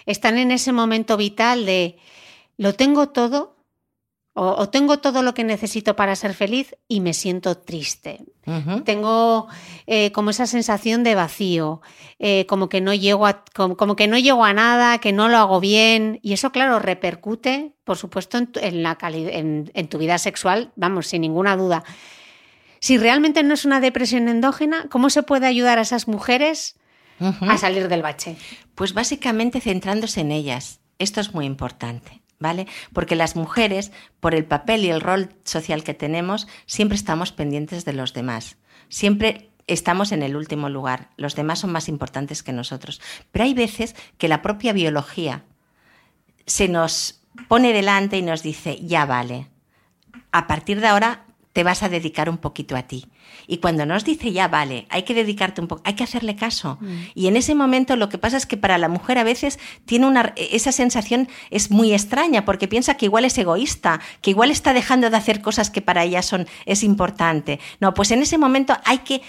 están 0.07 0.39
en 0.39 0.51
ese 0.51 0.73
momento 0.73 1.17
vital 1.17 1.67
de 1.67 1.99
lo 2.57 2.75
tengo 2.75 3.09
todo, 3.09 3.57
o, 4.35 4.69
tengo 4.69 5.01
todo 5.01 5.23
lo 5.23 5.35
que 5.35 5.45
necesito 5.45 5.97
para 5.97 6.15
ser 6.15 6.35
feliz 6.35 6.77
y 6.87 7.01
me 7.01 7.15
siento 7.15 7.57
triste. 7.59 8.25
Tengo 8.85 9.49
eh, 9.87 10.13
como 10.13 10.31
esa 10.31 10.47
sensación 10.47 11.05
de 11.05 11.15
vacío, 11.15 11.81
eh, 12.19 12.47
como, 12.47 12.69
que 12.69 12.81
no 12.81 12.95
llego 12.95 13.27
a, 13.27 13.45
como, 13.55 13.97
que 13.97 14.09
no 14.09 14.19
llego 14.19 14.45
a 14.45 14.53
nada, 14.53 14.99
que 14.99 15.13
no 15.13 15.29
lo 15.29 15.39
hago 15.39 15.61
bien. 15.61 16.19
Y 16.23 16.33
eso, 16.33 16.53
claro, 16.53 16.79
repercute, 16.79 17.75
por 17.85 17.97
supuesto, 17.97 18.39
en, 18.39 18.83
la 18.83 18.99
en, 19.03 19.71
en 19.75 19.89
tu 19.89 19.99
vida 19.99 20.19
sexual, 20.19 20.73
vamos, 20.77 21.07
sin 21.09 21.23
ninguna 21.23 21.57
duda. 21.57 21.85
Si 22.81 22.97
realmente 22.97 23.43
no 23.43 23.55
es 23.55 23.65
una 23.65 23.81
depresión 23.81 24.29
endógena, 24.29 24.87
¿cómo 24.91 25.11
se 25.11 25.23
puede 25.23 25.47
ayudar 25.47 25.79
a 25.79 25.83
esas 25.83 26.09
mujeres 26.09 26.77
a 27.19 27.59
salir 27.59 27.89
del 27.89 28.03
bache? 28.03 28.37
Pues 28.75 28.95
básicamente 28.95 29.61
centrándose 29.61 30.23
en 30.23 30.33
ellas. 30.33 30.81
Esto 30.99 31.21
es 31.21 31.35
muy 31.35 31.45
importante. 31.45 32.20
¿Vale? 32.41 32.67
Porque 32.93 33.15
las 33.15 33.37
mujeres, 33.37 33.93
por 34.19 34.35
el 34.35 34.45
papel 34.45 34.85
y 34.85 34.91
el 34.91 35.01
rol 35.01 35.29
social 35.45 35.85
que 35.85 35.95
tenemos, 35.95 36.49
siempre 36.67 36.97
estamos 36.97 37.31
pendientes 37.31 37.85
de 37.85 37.93
los 37.93 38.13
demás. 38.13 38.57
Siempre 38.89 39.51
estamos 39.69 40.11
en 40.11 40.25
el 40.25 40.35
último 40.35 40.69
lugar. 40.69 41.11
Los 41.17 41.37
demás 41.37 41.61
son 41.61 41.71
más 41.71 41.89
importantes 41.89 42.43
que 42.43 42.53
nosotros. 42.53 43.01
Pero 43.31 43.45
hay 43.45 43.55
veces 43.55 43.95
que 44.19 44.27
la 44.27 44.43
propia 44.43 44.73
biología 44.73 45.45
se 46.47 46.67
nos 46.67 47.23
pone 47.47 47.73
delante 47.73 48.19
y 48.19 48.23
nos 48.23 48.43
dice, 48.43 48.81
ya 48.83 49.05
vale. 49.05 49.49
A 50.33 50.47
partir 50.47 50.81
de 50.81 50.89
ahora 50.89 51.27
te 51.53 51.63
vas 51.63 51.83
a 51.83 51.89
dedicar 51.89 52.29
un 52.31 52.39
poquito 52.39 52.77
a 52.77 52.83
ti. 52.83 53.07
Y 53.51 53.57
cuando 53.57 53.85
nos 53.85 54.05
dice 54.05 54.31
ya 54.31 54.47
vale, 54.47 54.87
hay 54.91 55.03
que 55.03 55.13
dedicarte 55.13 55.61
un 55.61 55.67
poco, 55.67 55.83
hay 55.85 55.95
que 55.95 56.05
hacerle 56.05 56.37
caso. 56.37 56.79
Mm. 56.81 56.95
Y 57.17 57.27
en 57.27 57.37
ese 57.37 57.57
momento 57.57 57.97
lo 57.97 58.09
que 58.09 58.17
pasa 58.17 58.37
es 58.37 58.47
que 58.47 58.57
para 58.57 58.79
la 58.79 58.89
mujer 58.89 59.19
a 59.19 59.25
veces 59.25 59.59
tiene 59.87 60.07
una 60.07 60.33
esa 60.37 60.71
sensación 60.71 61.29
es 61.51 61.73
muy 61.73 61.93
extraña 61.93 62.45
porque 62.45 62.69
piensa 62.69 62.97
que 62.97 63.07
igual 63.07 63.25
es 63.25 63.37
egoísta, 63.39 64.01
que 64.23 64.31
igual 64.31 64.53
está 64.53 64.73
dejando 64.73 65.11
de 65.11 65.17
hacer 65.17 65.43
cosas 65.43 65.69
que 65.69 65.83
para 65.83 66.05
ella 66.05 66.23
son 66.23 66.47
es 66.65 66.85
importante. 66.85 67.59
No, 67.81 67.93
pues 67.93 68.13
en 68.13 68.23
ese 68.23 68.39
momento 68.39 68.77
hay 68.85 68.99
que 68.99 69.21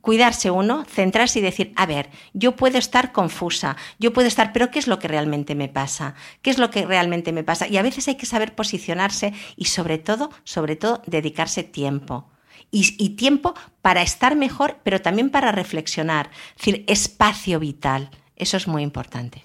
cuidarse 0.00 0.50
uno, 0.50 0.86
centrarse 0.86 1.40
y 1.40 1.42
decir, 1.42 1.74
a 1.76 1.84
ver, 1.84 2.08
yo 2.32 2.56
puedo 2.56 2.78
estar 2.78 3.12
confusa, 3.12 3.76
yo 3.98 4.14
puedo 4.14 4.26
estar, 4.26 4.54
pero 4.54 4.70
¿qué 4.70 4.78
es 4.78 4.86
lo 4.86 4.98
que 4.98 5.08
realmente 5.08 5.54
me 5.54 5.68
pasa? 5.68 6.14
¿Qué 6.40 6.48
es 6.48 6.56
lo 6.56 6.70
que 6.70 6.86
realmente 6.86 7.30
me 7.32 7.44
pasa? 7.44 7.68
Y 7.68 7.76
a 7.76 7.82
veces 7.82 8.08
hay 8.08 8.14
que 8.14 8.24
saber 8.24 8.54
posicionarse 8.54 9.34
y 9.54 9.66
sobre 9.66 9.98
todo, 9.98 10.30
sobre 10.44 10.76
todo, 10.76 11.02
dedicarse 11.06 11.62
tiempo. 11.62 12.26
Y, 12.70 13.10
tiempo 13.10 13.54
para 13.82 14.02
estar 14.02 14.36
mejor, 14.36 14.78
pero 14.82 15.00
también 15.00 15.30
para 15.30 15.52
reflexionar. 15.52 16.30
Es 16.50 16.56
decir, 16.56 16.84
espacio 16.86 17.58
vital. 17.58 18.10
Eso 18.36 18.56
es 18.56 18.68
muy 18.68 18.82
importante. 18.82 19.42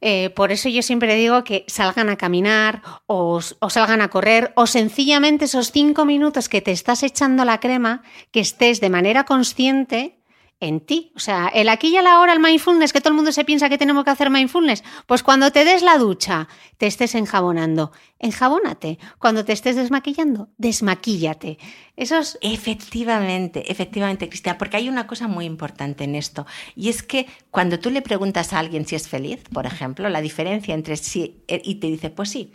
Eh, 0.00 0.30
por 0.30 0.50
eso 0.50 0.68
yo 0.68 0.82
siempre 0.82 1.14
digo 1.14 1.44
que 1.44 1.64
salgan 1.68 2.08
a 2.08 2.16
caminar 2.16 2.82
o, 3.06 3.40
o, 3.58 3.70
salgan 3.70 4.00
a 4.00 4.08
correr 4.08 4.52
o 4.56 4.66
sencillamente 4.66 5.44
esos 5.44 5.72
cinco 5.72 6.06
minutos 6.06 6.48
que 6.48 6.62
te 6.62 6.70
estás 6.70 7.02
echando 7.02 7.44
la 7.44 7.60
crema, 7.60 8.02
que 8.30 8.40
estés 8.40 8.80
de 8.80 8.88
manera 8.88 9.24
consciente 9.24 10.19
en 10.60 10.80
ti. 10.80 11.12
O 11.16 11.18
sea, 11.18 11.48
el 11.48 11.68
aquí 11.68 11.96
y 11.96 12.00
la 12.00 12.20
hora, 12.20 12.32
el 12.32 12.38
mindfulness, 12.38 12.92
que 12.92 13.00
todo 13.00 13.10
el 13.10 13.16
mundo 13.16 13.32
se 13.32 13.44
piensa 13.44 13.68
que 13.68 13.78
tenemos 13.78 14.04
que 14.04 14.10
hacer 14.10 14.30
mindfulness. 14.30 14.84
Pues 15.06 15.22
cuando 15.22 15.50
te 15.50 15.64
des 15.64 15.82
la 15.82 15.98
ducha, 15.98 16.48
te 16.76 16.86
estés 16.86 17.14
enjabonando, 17.14 17.92
enjabónate. 18.18 18.98
Cuando 19.18 19.44
te 19.44 19.52
estés 19.52 19.76
desmaquillando, 19.76 20.50
desmaquíllate. 20.58 21.58
Eso 21.96 22.18
es... 22.18 22.38
Efectivamente, 22.42 23.70
efectivamente, 23.72 24.28
Cristina, 24.28 24.58
porque 24.58 24.76
hay 24.76 24.88
una 24.88 25.06
cosa 25.06 25.26
muy 25.26 25.46
importante 25.46 26.04
en 26.04 26.14
esto. 26.14 26.46
Y 26.76 26.90
es 26.90 27.02
que 27.02 27.26
cuando 27.50 27.80
tú 27.80 27.90
le 27.90 28.02
preguntas 28.02 28.52
a 28.52 28.58
alguien 28.58 28.86
si 28.86 28.94
es 28.94 29.08
feliz, 29.08 29.40
por 29.52 29.66
ejemplo, 29.66 30.08
la 30.08 30.20
diferencia 30.20 30.74
entre 30.74 30.96
sí 30.96 31.42
eh, 31.48 31.62
y 31.64 31.76
te 31.76 31.86
dice, 31.86 32.10
pues 32.10 32.28
sí, 32.30 32.52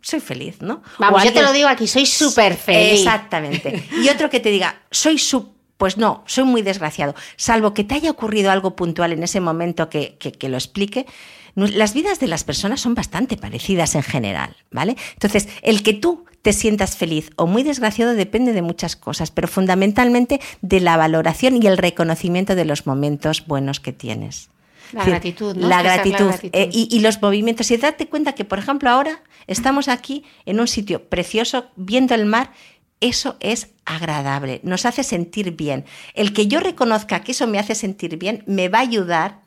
soy 0.00 0.20
feliz, 0.20 0.62
¿no? 0.62 0.82
Vamos, 0.98 1.24
yo 1.24 1.32
te 1.32 1.42
lo 1.42 1.52
digo 1.52 1.68
aquí, 1.68 1.88
soy 1.88 2.06
súper 2.06 2.56
feliz. 2.56 3.00
Exactamente. 3.00 3.84
Y 4.00 4.08
otro 4.08 4.30
que 4.30 4.38
te 4.38 4.50
diga, 4.50 4.82
soy 4.92 5.18
súper 5.18 5.57
pues 5.78 5.96
no, 5.96 6.22
soy 6.26 6.44
muy 6.44 6.62
desgraciado. 6.62 7.14
Salvo 7.36 7.72
que 7.72 7.84
te 7.84 7.94
haya 7.94 8.10
ocurrido 8.10 8.50
algo 8.50 8.76
puntual 8.76 9.12
en 9.12 9.22
ese 9.22 9.40
momento 9.40 9.88
que, 9.88 10.18
que, 10.18 10.48
lo 10.48 10.56
explique, 10.56 11.06
las 11.54 11.94
vidas 11.94 12.20
de 12.20 12.26
las 12.26 12.44
personas 12.44 12.80
son 12.80 12.94
bastante 12.94 13.36
parecidas 13.36 13.94
en 13.94 14.02
general, 14.02 14.56
¿vale? 14.70 14.96
Entonces, 15.14 15.48
el 15.62 15.82
que 15.82 15.94
tú 15.94 16.26
te 16.42 16.52
sientas 16.52 16.96
feliz 16.96 17.30
o 17.36 17.46
muy 17.46 17.62
desgraciado 17.62 18.14
depende 18.14 18.52
de 18.52 18.62
muchas 18.62 18.96
cosas, 18.96 19.30
pero 19.30 19.48
fundamentalmente 19.48 20.40
de 20.62 20.80
la 20.80 20.96
valoración 20.96 21.62
y 21.62 21.66
el 21.66 21.78
reconocimiento 21.78 22.56
de 22.56 22.64
los 22.64 22.86
momentos 22.86 23.46
buenos 23.46 23.78
que 23.80 23.92
tienes. 23.92 24.50
La 24.92 25.04
gratitud, 25.04 25.54
¿no? 25.54 25.68
La 25.68 25.82
gratitud. 25.82 26.30
Eh, 26.52 26.70
y, 26.72 26.88
y, 26.90 27.00
los 27.00 27.20
movimientos. 27.20 27.70
Y 27.70 27.76
date 27.76 28.08
cuenta 28.08 28.32
que, 28.32 28.44
por 28.44 28.58
ejemplo, 28.58 28.88
ahora 28.88 29.20
estamos 29.46 29.86
aquí 29.88 30.24
en 30.46 30.60
un 30.60 30.66
sitio 30.66 31.04
precioso, 31.04 31.66
viendo 31.76 32.14
el 32.14 32.24
mar, 32.24 32.52
eso 33.00 33.36
es 33.40 33.68
agradable, 33.84 34.60
nos 34.64 34.86
hace 34.86 35.04
sentir 35.04 35.52
bien. 35.52 35.84
El 36.14 36.32
que 36.32 36.46
yo 36.46 36.60
reconozca 36.60 37.22
que 37.22 37.32
eso 37.32 37.46
me 37.46 37.58
hace 37.58 37.74
sentir 37.74 38.16
bien 38.16 38.42
me 38.46 38.68
va 38.68 38.78
a 38.78 38.82
ayudar 38.82 39.40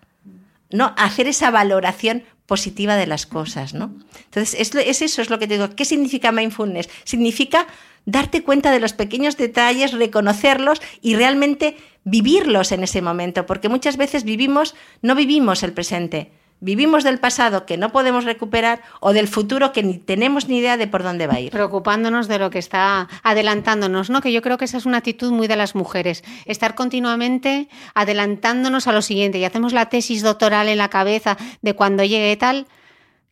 ¿no? 0.69 0.93
a 0.97 1.05
hacer 1.05 1.27
esa 1.27 1.51
valoración 1.51 2.23
positiva 2.45 2.95
de 2.95 3.07
las 3.07 3.25
cosas. 3.25 3.73
¿no? 3.73 3.93
Entonces, 4.25 4.73
es, 4.75 5.01
eso 5.01 5.21
es 5.21 5.29
lo 5.29 5.39
que 5.39 5.47
te 5.47 5.55
digo. 5.55 5.75
¿Qué 5.75 5.85
significa 5.85 6.31
mindfulness? 6.31 6.89
Significa 7.03 7.67
darte 8.05 8.43
cuenta 8.43 8.71
de 8.71 8.79
los 8.79 8.93
pequeños 8.93 9.37
detalles, 9.37 9.93
reconocerlos 9.93 10.81
y 11.01 11.15
realmente 11.15 11.77
vivirlos 12.03 12.71
en 12.71 12.83
ese 12.83 13.01
momento, 13.01 13.45
porque 13.45 13.69
muchas 13.69 13.95
veces 13.95 14.23
vivimos, 14.23 14.75
no 15.01 15.13
vivimos 15.13 15.61
el 15.61 15.73
presente, 15.73 16.31
vivimos 16.61 17.03
del 17.03 17.19
pasado 17.19 17.65
que 17.65 17.75
no 17.75 17.91
podemos 17.91 18.23
recuperar 18.23 18.81
o 19.01 19.11
del 19.11 19.27
futuro 19.27 19.73
que 19.73 19.83
ni 19.83 19.97
tenemos 19.97 20.47
ni 20.47 20.59
idea 20.59 20.77
de 20.77 20.87
por 20.87 21.03
dónde 21.03 21.27
va 21.27 21.33
a 21.33 21.39
ir. 21.41 21.51
Preocupándonos 21.51 22.27
de 22.27 22.39
lo 22.39 22.49
que 22.49 22.59
está 22.59 23.09
adelantándonos, 23.23 24.09
¿no? 24.09 24.21
Que 24.21 24.31
yo 24.31 24.41
creo 24.41 24.57
que 24.57 24.65
esa 24.65 24.77
es 24.77 24.85
una 24.85 24.97
actitud 24.97 25.31
muy 25.31 25.47
de 25.47 25.57
las 25.57 25.75
mujeres, 25.75 26.23
estar 26.45 26.75
continuamente 26.75 27.67
adelantándonos 27.93 28.87
a 28.87 28.93
lo 28.93 29.01
siguiente 29.01 29.39
y 29.39 29.43
hacemos 29.43 29.73
la 29.73 29.89
tesis 29.89 30.21
doctoral 30.21 30.69
en 30.69 30.77
la 30.77 30.89
cabeza 30.89 31.37
de 31.61 31.75
cuando 31.75 32.03
llegue 32.03 32.37
tal. 32.37 32.67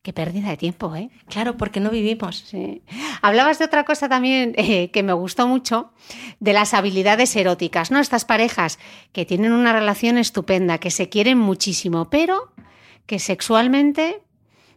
Qué 0.02 0.14
pérdida 0.14 0.50
de 0.50 0.58
tiempo, 0.58 0.96
¿eh? 0.96 1.10
Claro, 1.28 1.58
porque 1.58 1.82
no 1.82 1.90
vivimos. 1.90 2.46
Sí. 2.48 2.84
Hablabas 3.22 3.60
de 3.60 3.66
otra 3.66 3.84
cosa 3.84 4.08
también 4.08 4.54
eh, 4.58 4.92
que 4.92 5.04
me 5.04 5.14
gustó 5.14 5.46
mucho, 5.46 5.92
de 6.40 6.54
las 6.54 6.74
habilidades 6.74 7.36
eróticas, 7.36 7.92
¿no? 7.92 8.00
Estas 8.00 8.26
parejas 8.26 8.80
que 9.12 9.26
tienen 9.26 9.52
una 9.52 9.74
relación 9.74 10.18
estupenda, 10.18 10.78
que 10.78 10.90
se 10.90 11.10
quieren 11.10 11.38
muchísimo, 11.38 12.10
pero 12.10 12.54
que 13.10 13.18
sexualmente, 13.18 14.22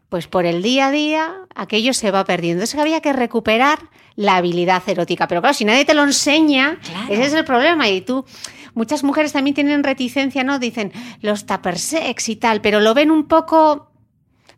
pues 0.09 0.27
por 0.27 0.47
el 0.47 0.62
día 0.62 0.87
a 0.87 0.90
día, 0.90 1.35
aquello 1.55 1.92
se 1.92 2.11
va 2.11 2.25
perdiendo. 2.25 2.62
Entonces 2.62 2.81
había 2.81 3.03
que 3.03 3.12
recuperar 3.12 3.79
la 4.16 4.37
habilidad 4.37 4.83
erótica. 4.87 5.29
Pero 5.29 5.42
claro, 5.42 5.53
si 5.53 5.66
nadie 5.66 5.85
te 5.85 5.92
lo 5.92 6.03
enseña, 6.03 6.79
ese 7.11 7.27
es 7.27 7.35
el 7.35 7.45
problema. 7.45 7.90
Y 7.90 8.01
tú, 8.01 8.25
muchas 8.73 9.05
mujeres 9.05 9.35
también 9.35 9.53
tienen 9.53 9.85
reticencia, 9.85 10.45
¿no? 10.45 10.59
Dicen 10.59 10.92
los 11.21 11.45
tupper 11.45 11.79
sex 11.79 12.31
y 12.31 12.37
tal, 12.37 12.62
pero 12.62 12.81
lo 12.81 12.95
ven 12.95 13.11
un 13.11 13.29
poco 13.29 13.91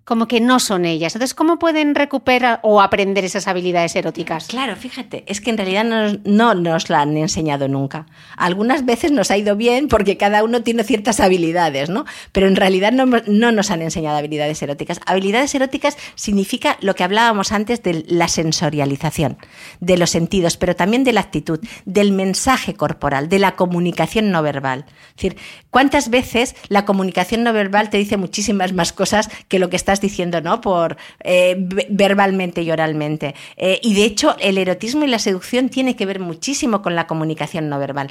como 0.05 0.29
que 0.29 0.41
no 0.41 0.61
son 0.61 0.85
ellas. 0.85 1.15
Entonces, 1.15 1.35
¿cómo 1.35 1.59
pueden 1.59 1.95
recuperar 1.95 2.61
o 2.63 2.81
aprender 2.81 3.25
esas 3.25 3.49
habilidades 3.49 3.97
eróticas? 3.97 4.47
Claro, 4.47 4.77
fíjate, 4.77 5.25
es 5.27 5.41
que 5.41 5.51
en 5.51 5.59
realidad 5.59 5.85
no, 6.25 6.55
nos 6.55 6.91
la 6.91 7.01
han 7.01 7.17
enseñado 7.17 7.69
nunca. 7.69 8.07
Algunas 8.37 8.85
veces 8.85 9.13
nos 9.13 9.31
ha 9.31 9.37
ido 9.37 9.57
bien 9.57 9.89
porque 9.89 10.17
cada 10.17 10.45
uno 10.45 10.63
tiene 10.63 10.85
ciertas 10.85 11.21
habilidades, 11.21 11.89
¿no? 11.89 12.05
Pero 12.33 12.47
en 12.49 12.57
realidad 12.57 12.93
no, 12.93 13.07
no 13.07 13.53
nos 13.53 13.71
han 13.71 13.83
enseñado 13.83 14.19
habilidades 14.19 14.63
eróticas. 14.63 15.01
Habilidades 15.07 15.55
eróticas 15.55 15.97
significa 16.15 16.77
lo 16.81 16.95
que 16.95 17.05
hablábamos 17.05 17.53
antes 17.53 17.83
de 17.83 18.05
la 18.07 18.29
sensorialización, 18.29 19.39
de 19.81 19.97
los 19.97 20.11
sentidos, 20.11 20.57
pero 20.57 20.77
también 20.77 21.05
de 21.05 21.13
la 21.15 21.21
actitud, 21.21 21.61
del 21.87 22.13
mensaje 22.13 22.75
corporal, 22.75 23.29
de 23.29 23.39
la 23.39 23.57
comunicación 23.57 24.31
no 24.31 24.43
verbal. 24.43 24.85
Es 25.09 25.15
decir, 25.17 25.37
¿cuántas 25.75 26.09
veces 26.09 26.55
la 26.69 26.85
comunicación 26.85 27.43
no 27.43 27.53
verbal 27.53 27.91
te 27.91 27.97
dice 27.97 28.17
muchísimas 28.17 28.73
más 28.73 28.93
cosas 28.93 29.29
que 29.49 29.59
lo 29.59 29.71
que 29.71 29.75
está 29.75 29.93
diciendo, 29.97 30.41
¿no? 30.41 30.61
Por 30.61 30.97
eh, 31.25 31.57
verbalmente 31.91 32.63
y 32.63 32.71
oralmente. 32.71 33.35
Eh, 33.57 33.81
y 33.83 33.95
de 33.95 34.05
hecho, 34.05 34.37
el 34.39 34.57
erotismo 34.57 35.05
y 35.05 35.09
la 35.09 35.19
seducción 35.19 35.71
tiene 35.71 35.97
que 35.97 36.07
ver 36.07 36.21
muchísimo 36.21 36.81
con 36.81 36.95
la 36.95 37.09
comunicación 37.09 37.69
no 37.69 37.81
verbal. 37.81 38.09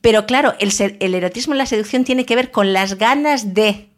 Pero 0.00 0.26
claro, 0.26 0.54
el, 0.58 0.72
el 0.98 1.14
erotismo 1.14 1.54
y 1.54 1.58
la 1.58 1.66
seducción 1.66 2.02
tiene 2.02 2.26
que 2.26 2.34
ver 2.34 2.50
con 2.50 2.72
las 2.72 2.98
ganas 2.98 3.54
de, 3.54 3.90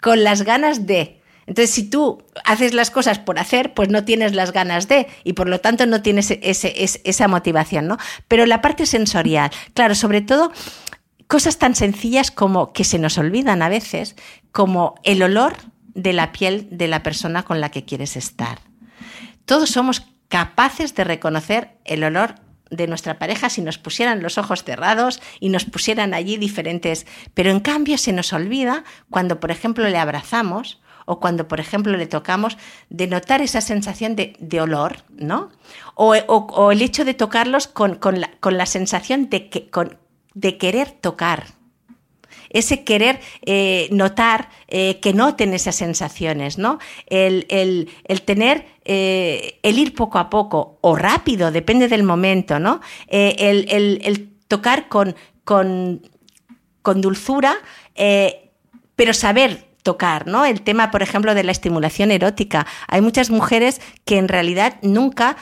con 0.00 0.24
las 0.24 0.40
ganas 0.40 0.86
de. 0.86 1.20
Entonces, 1.46 1.74
si 1.74 1.90
tú 1.90 2.24
haces 2.44 2.72
las 2.72 2.90
cosas 2.90 3.18
por 3.18 3.38
hacer, 3.38 3.74
pues 3.74 3.88
no 3.88 4.04
tienes 4.04 4.34
las 4.34 4.52
ganas 4.52 4.88
de 4.88 5.06
y 5.24 5.34
por 5.34 5.48
lo 5.48 5.60
tanto 5.60 5.84
no 5.86 6.02
tienes 6.02 6.30
ese, 6.30 6.74
esa 7.04 7.28
motivación, 7.28 7.86
¿no? 7.86 7.98
Pero 8.28 8.46
la 8.46 8.62
parte 8.62 8.86
sensorial, 8.86 9.50
claro, 9.74 9.94
sobre 9.94 10.22
todo 10.22 10.52
cosas 11.26 11.58
tan 11.58 11.74
sencillas 11.74 12.30
como 12.30 12.72
que 12.72 12.84
se 12.84 12.98
nos 12.98 13.18
olvidan 13.18 13.62
a 13.62 13.68
veces, 13.68 14.16
como 14.52 14.94
el 15.02 15.22
olor 15.22 15.56
de 15.94 16.12
la 16.12 16.32
piel 16.32 16.68
de 16.70 16.88
la 16.88 17.02
persona 17.02 17.42
con 17.42 17.60
la 17.60 17.70
que 17.70 17.84
quieres 17.84 18.16
estar. 18.16 18.60
Todos 19.44 19.70
somos 19.70 20.06
capaces 20.28 20.94
de 20.94 21.04
reconocer 21.04 21.76
el 21.84 22.04
olor 22.04 22.34
de 22.70 22.86
nuestra 22.86 23.18
pareja 23.18 23.48
si 23.48 23.62
nos 23.62 23.78
pusieran 23.78 24.22
los 24.22 24.38
ojos 24.38 24.64
cerrados 24.64 25.20
y 25.40 25.50
nos 25.50 25.64
pusieran 25.64 26.14
allí 26.14 26.36
diferentes, 26.36 27.06
pero 27.32 27.50
en 27.50 27.60
cambio 27.60 27.96
se 27.96 28.12
nos 28.12 28.32
olvida 28.32 28.84
cuando, 29.08 29.40
por 29.40 29.50
ejemplo, 29.50 29.88
le 29.88 29.98
abrazamos 29.98 30.80
o 31.06 31.20
cuando, 31.20 31.46
por 31.46 31.60
ejemplo, 31.60 31.96
le 31.96 32.06
tocamos, 32.06 32.58
de 32.90 33.06
notar 33.06 33.40
esa 33.40 33.60
sensación 33.60 34.16
de, 34.16 34.60
olor, 34.60 35.04
¿no? 35.16 35.50
O, 35.94 36.14
el 36.72 36.82
hecho 36.82 37.04
de 37.04 37.14
tocarlos 37.14 37.68
con, 37.68 38.00
la, 38.20 38.66
sensación 38.66 39.30
de, 39.30 39.48
que, 39.48 39.70
de 40.36 40.58
querer 40.58 40.90
tocar, 40.92 41.46
ese 42.50 42.84
querer 42.84 43.20
eh, 43.44 43.88
notar, 43.90 44.50
eh, 44.68 45.00
que 45.00 45.14
noten 45.14 45.54
esas 45.54 45.76
sensaciones, 45.76 46.58
¿no? 46.58 46.78
El, 47.06 47.88
tener, 48.24 48.66
eh, 48.84 49.58
el 49.62 49.78
ir 49.78 49.94
poco 49.94 50.18
a 50.18 50.28
poco 50.30 50.78
o 50.82 50.94
rápido, 50.94 51.50
depende 51.50 51.88
del 51.88 52.02
momento, 52.02 52.58
¿no? 52.58 52.80
El, 53.08 54.30
tocar 54.46 54.88
con, 54.88 55.16
con, 55.44 56.02
con 56.82 57.00
dulzura, 57.00 57.56
pero 58.94 59.14
saber 59.14 59.66
tocar, 59.82 60.26
¿no? 60.26 60.44
El 60.44 60.60
tema, 60.60 60.90
por 60.90 61.02
ejemplo, 61.02 61.34
de 61.34 61.44
la 61.44 61.52
estimulación 61.52 62.10
erótica. 62.10 62.66
Hay 62.88 63.00
muchas 63.00 63.30
mujeres 63.30 63.80
que 64.04 64.18
en 64.18 64.28
realidad 64.28 64.76
nunca, 64.82 65.36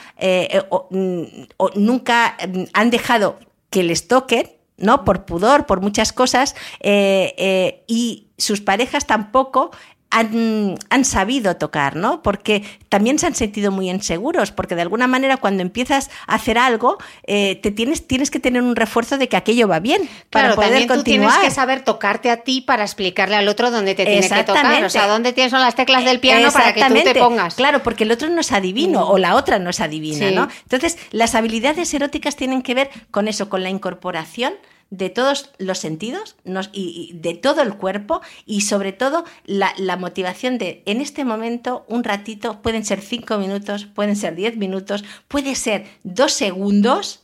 nunca 1.75 2.37
han 2.73 2.89
dejado 2.89 3.39
que 3.69 3.83
les 3.83 4.07
toquen 4.07 4.54
¿no? 4.77 5.05
Por 5.05 5.25
pudor, 5.25 5.65
por 5.65 5.81
muchas 5.81 6.13
cosas, 6.13 6.55
eh, 6.79 7.33
eh, 7.37 7.83
y 7.87 8.27
sus 8.37 8.61
parejas 8.61 9.07
tampoco 9.07 9.71
han, 10.15 11.05
sabido 11.05 11.57
tocar, 11.57 11.95
¿no? 11.95 12.21
Porque 12.21 12.63
también 12.89 13.19
se 13.19 13.27
han 13.27 13.35
sentido 13.35 13.71
muy 13.71 13.89
inseguros, 13.89 14.51
porque 14.51 14.75
de 14.75 14.81
alguna 14.81 15.07
manera 15.07 15.37
cuando 15.37 15.61
empiezas 15.61 16.09
a 16.27 16.35
hacer 16.35 16.57
algo, 16.57 16.97
eh, 17.27 17.59
te 17.61 17.71
tienes, 17.71 18.07
tienes 18.07 18.31
que 18.31 18.39
tener 18.39 18.61
un 18.61 18.75
refuerzo 18.75 19.17
de 19.17 19.27
que 19.27 19.35
aquello 19.35 19.67
va 19.67 19.79
bien 19.79 20.09
para 20.29 20.47
claro, 20.47 20.55
poder 20.55 20.69
también 20.69 20.87
continuar. 20.87 21.29
Tú 21.29 21.35
tienes 21.35 21.49
que 21.49 21.55
saber 21.55 21.83
tocarte 21.83 22.29
a 22.29 22.37
ti 22.37 22.61
para 22.61 22.83
explicarle 22.83 23.35
al 23.35 23.47
otro 23.47 23.71
dónde 23.71 23.93
te 23.93 24.05
tiene 24.05 24.29
que 24.29 24.43
tocar, 24.43 24.83
o 24.83 24.89
sea, 24.89 25.07
dónde 25.07 25.33
tienes 25.33 25.51
son 25.51 25.61
las 25.61 25.75
teclas 25.75 26.05
del 26.05 26.19
piano 26.19 26.51
para 26.51 26.73
que 26.73 26.83
tú 26.83 26.93
te 26.93 27.15
pongas. 27.15 27.55
Claro, 27.55 27.83
porque 27.83 28.05
el 28.05 28.11
otro 28.11 28.29
no 28.29 28.39
es 28.39 28.51
adivino 28.51 29.01
mm. 29.01 29.11
o 29.11 29.17
la 29.17 29.35
otra 29.35 29.59
no 29.59 29.69
es 29.69 29.81
adivina, 29.81 30.31
¿no? 30.31 30.47
Entonces, 30.63 30.97
las 31.11 31.35
habilidades 31.35 31.93
eróticas 31.93 32.35
tienen 32.35 32.61
que 32.61 32.73
ver 32.73 32.89
con 33.11 33.27
eso, 33.27 33.49
con 33.49 33.63
la 33.63 33.69
incorporación 33.69 34.53
de 34.89 35.09
todos 35.09 35.51
los 35.57 35.79
sentidos 35.79 36.35
y, 36.71 37.11
de 37.15 37.33
todo 37.33 37.61
el 37.61 37.75
cuerpo 37.75 38.21
y 38.45 38.61
sobre 38.61 38.93
todo 38.93 39.25
la, 39.45 39.73
motivación 39.97 40.57
de 40.57 40.83
en 40.85 41.01
este 41.01 41.25
momento 41.25 41.85
un 41.87 42.03
ratito, 42.03 42.61
pueden 42.61 42.85
ser 42.85 43.01
cinco 43.01 43.37
minutos, 43.37 43.85
pueden 43.85 44.15
ser 44.15 44.35
diez 44.35 44.57
minutos, 44.57 45.03
puede 45.27 45.55
ser 45.55 45.85
dos 46.03 46.33
segundos 46.33 47.21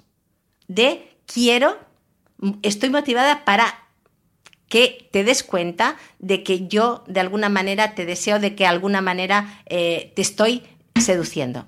de 0.68 1.10
quiero, 1.26 1.78
estoy 2.62 2.90
motivada 2.90 3.46
para 3.46 3.88
que 4.68 5.10
te 5.12 5.24
des 5.24 5.44
cuenta 5.44 5.98
de 6.20 6.44
que 6.44 6.68
yo 6.68 7.04
de 7.08 7.20
alguna 7.20 7.50
manera 7.50 7.94
te 7.94 8.06
deseo, 8.06 8.40
de 8.40 8.56
que 8.56 8.64
de 8.64 8.70
alguna 8.70 9.02
manera 9.02 9.62
eh, 9.66 10.14
te 10.16 10.22
estoy 10.22 10.64
seduciendo. 10.96 11.68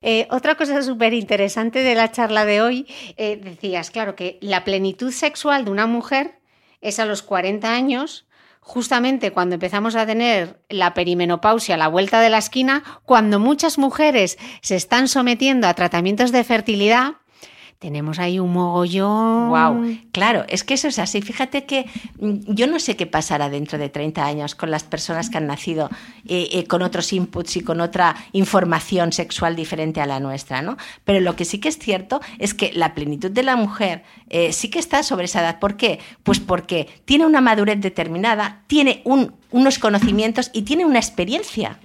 Eh, 0.00 0.28
otra 0.30 0.54
cosa 0.54 0.80
súper 0.82 1.12
interesante 1.12 1.82
de 1.82 1.94
la 1.94 2.12
charla 2.12 2.44
de 2.44 2.62
hoy, 2.62 2.86
eh, 3.16 3.36
decías, 3.36 3.90
claro, 3.90 4.14
que 4.14 4.38
la 4.40 4.64
plenitud 4.64 5.10
sexual 5.10 5.64
de 5.64 5.70
una 5.72 5.86
mujer 5.86 6.38
es 6.80 7.00
a 7.00 7.04
los 7.06 7.22
40 7.22 7.72
años, 7.72 8.26
justamente 8.60 9.32
cuando 9.32 9.54
empezamos 9.54 9.96
a 9.96 10.06
tener 10.06 10.60
la 10.68 10.94
perimenopausia 10.94 11.74
a 11.74 11.78
la 11.78 11.88
vuelta 11.88 12.20
de 12.20 12.30
la 12.30 12.38
esquina, 12.38 12.84
cuando 13.04 13.40
muchas 13.40 13.78
mujeres 13.78 14.38
se 14.62 14.76
están 14.76 15.08
sometiendo 15.08 15.66
a 15.66 15.74
tratamientos 15.74 16.30
de 16.30 16.44
fertilidad 16.44 17.14
tenemos 17.78 18.18
ahí 18.18 18.40
un 18.40 18.52
mogollón. 18.52 19.50
Wow, 19.50 19.98
claro, 20.10 20.44
es 20.48 20.64
que 20.64 20.74
eso 20.74 20.88
es 20.88 20.98
así. 20.98 21.22
Fíjate 21.22 21.64
que 21.64 21.86
mm, 22.18 22.52
yo 22.52 22.66
no 22.66 22.80
sé 22.80 22.96
qué 22.96 23.06
pasará 23.06 23.48
dentro 23.50 23.78
de 23.78 23.88
30 23.88 24.24
años 24.24 24.54
con 24.54 24.70
las 24.70 24.82
personas 24.82 25.30
que 25.30 25.38
han 25.38 25.46
nacido 25.46 25.88
eh, 26.26 26.48
eh, 26.52 26.66
con 26.66 26.82
otros 26.82 27.12
inputs 27.12 27.56
y 27.56 27.60
con 27.60 27.80
otra 27.80 28.16
información 28.32 29.12
sexual 29.12 29.54
diferente 29.54 30.00
a 30.00 30.06
la 30.06 30.18
nuestra, 30.18 30.60
¿no? 30.60 30.76
Pero 31.04 31.20
lo 31.20 31.36
que 31.36 31.44
sí 31.44 31.60
que 31.60 31.68
es 31.68 31.78
cierto 31.78 32.20
es 32.38 32.52
que 32.52 32.72
la 32.72 32.94
plenitud 32.94 33.30
de 33.30 33.44
la 33.44 33.54
mujer 33.54 34.02
eh, 34.28 34.52
sí 34.52 34.70
que 34.70 34.80
está 34.80 35.04
sobre 35.04 35.26
esa 35.26 35.40
edad. 35.40 35.60
¿Por 35.60 35.76
qué? 35.76 36.00
Pues 36.24 36.40
porque 36.40 36.88
tiene 37.04 37.26
una 37.26 37.40
madurez 37.40 37.80
determinada, 37.80 38.64
tiene 38.66 39.02
unos 39.04 39.78
conocimientos 39.78 40.50
y 40.52 40.62
tiene 40.62 40.84
una 40.84 40.98
experiencia. 40.98 41.78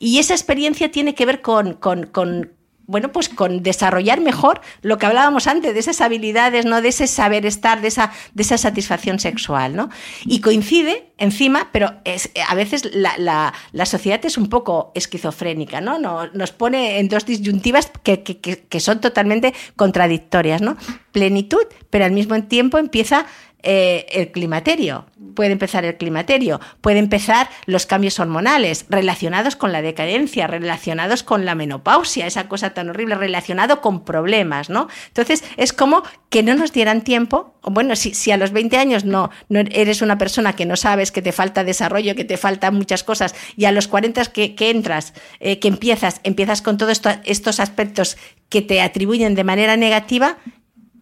Y 0.00 0.18
esa 0.18 0.34
experiencia 0.34 0.90
tiene 0.90 1.14
que 1.14 1.26
ver 1.26 1.42
con, 1.42 1.74
con, 1.74 2.52
bueno, 2.88 3.12
pues 3.12 3.28
con 3.28 3.62
desarrollar 3.62 4.20
mejor 4.22 4.62
lo 4.80 4.96
que 4.96 5.04
hablábamos 5.04 5.46
antes, 5.46 5.74
de 5.74 5.78
esas 5.78 6.00
habilidades, 6.00 6.64
¿no? 6.64 6.80
De 6.80 6.88
ese 6.88 7.06
saber 7.06 7.44
estar, 7.44 7.82
de 7.82 7.88
esa, 7.88 8.12
de 8.32 8.42
esa 8.42 8.56
satisfacción 8.56 9.20
sexual, 9.20 9.76
¿no? 9.76 9.90
Y 10.24 10.40
coincide 10.40 11.12
encima, 11.18 11.68
pero 11.70 11.92
es, 12.04 12.30
a 12.48 12.54
veces 12.54 12.90
la, 12.94 13.52
sociedad 13.84 14.24
es 14.24 14.38
un 14.38 14.48
poco 14.48 14.90
esquizofrénica, 14.94 15.82
¿no? 15.82 15.98
Nos, 15.98 16.52
pone 16.52 16.98
en 16.98 17.08
dos 17.08 17.26
disyuntivas 17.26 17.92
que, 18.02 18.22
que 18.22 18.80
son 18.80 19.02
totalmente 19.02 19.52
contradictorias, 19.76 20.62
¿no? 20.62 20.78
Plenitud, 21.12 21.66
pero 21.90 22.06
al 22.06 22.12
mismo 22.12 22.42
tiempo 22.44 22.78
empieza 22.78 23.26
eh, 23.62 24.06
el 24.10 24.30
climaterio, 24.30 25.06
puede 25.34 25.52
empezar 25.52 25.84
el 25.84 25.96
climaterio, 25.96 26.60
puede 26.80 26.98
empezar 26.98 27.48
los 27.66 27.86
cambios 27.86 28.18
hormonales 28.20 28.86
relacionados 28.88 29.56
con 29.56 29.72
la 29.72 29.82
decadencia, 29.82 30.46
relacionados 30.46 31.22
con 31.22 31.44
la 31.44 31.54
menopausia, 31.54 32.26
esa 32.26 32.48
cosa 32.48 32.70
tan 32.70 32.90
horrible, 32.90 33.16
relacionado 33.16 33.80
con 33.80 34.04
problemas, 34.04 34.70
¿no? 34.70 34.88
Entonces 35.08 35.44
es 35.56 35.72
como 35.72 36.02
que 36.30 36.42
no 36.42 36.54
nos 36.54 36.72
dieran 36.72 37.02
tiempo, 37.02 37.54
bueno, 37.62 37.96
si, 37.96 38.14
si 38.14 38.30
a 38.30 38.36
los 38.36 38.52
20 38.52 38.76
años 38.76 39.04
no, 39.04 39.30
no, 39.48 39.60
eres 39.60 40.02
una 40.02 40.18
persona 40.18 40.54
que 40.54 40.66
no 40.66 40.76
sabes, 40.76 41.10
que 41.10 41.22
te 41.22 41.32
falta 41.32 41.64
desarrollo, 41.64 42.14
que 42.14 42.24
te 42.24 42.36
faltan 42.36 42.74
muchas 42.74 43.02
cosas, 43.02 43.34
y 43.56 43.64
a 43.64 43.72
los 43.72 43.88
40 43.88 44.26
que, 44.26 44.54
entras, 44.58 45.14
eh, 45.40 45.58
que 45.58 45.68
empiezas, 45.68 46.20
empiezas 46.24 46.62
con 46.62 46.78
todos 46.78 47.00
estos 47.24 47.60
aspectos 47.60 48.16
que 48.48 48.62
te 48.62 48.80
atribuyen 48.80 49.34
de 49.34 49.44
manera 49.44 49.76
negativa, 49.76 50.38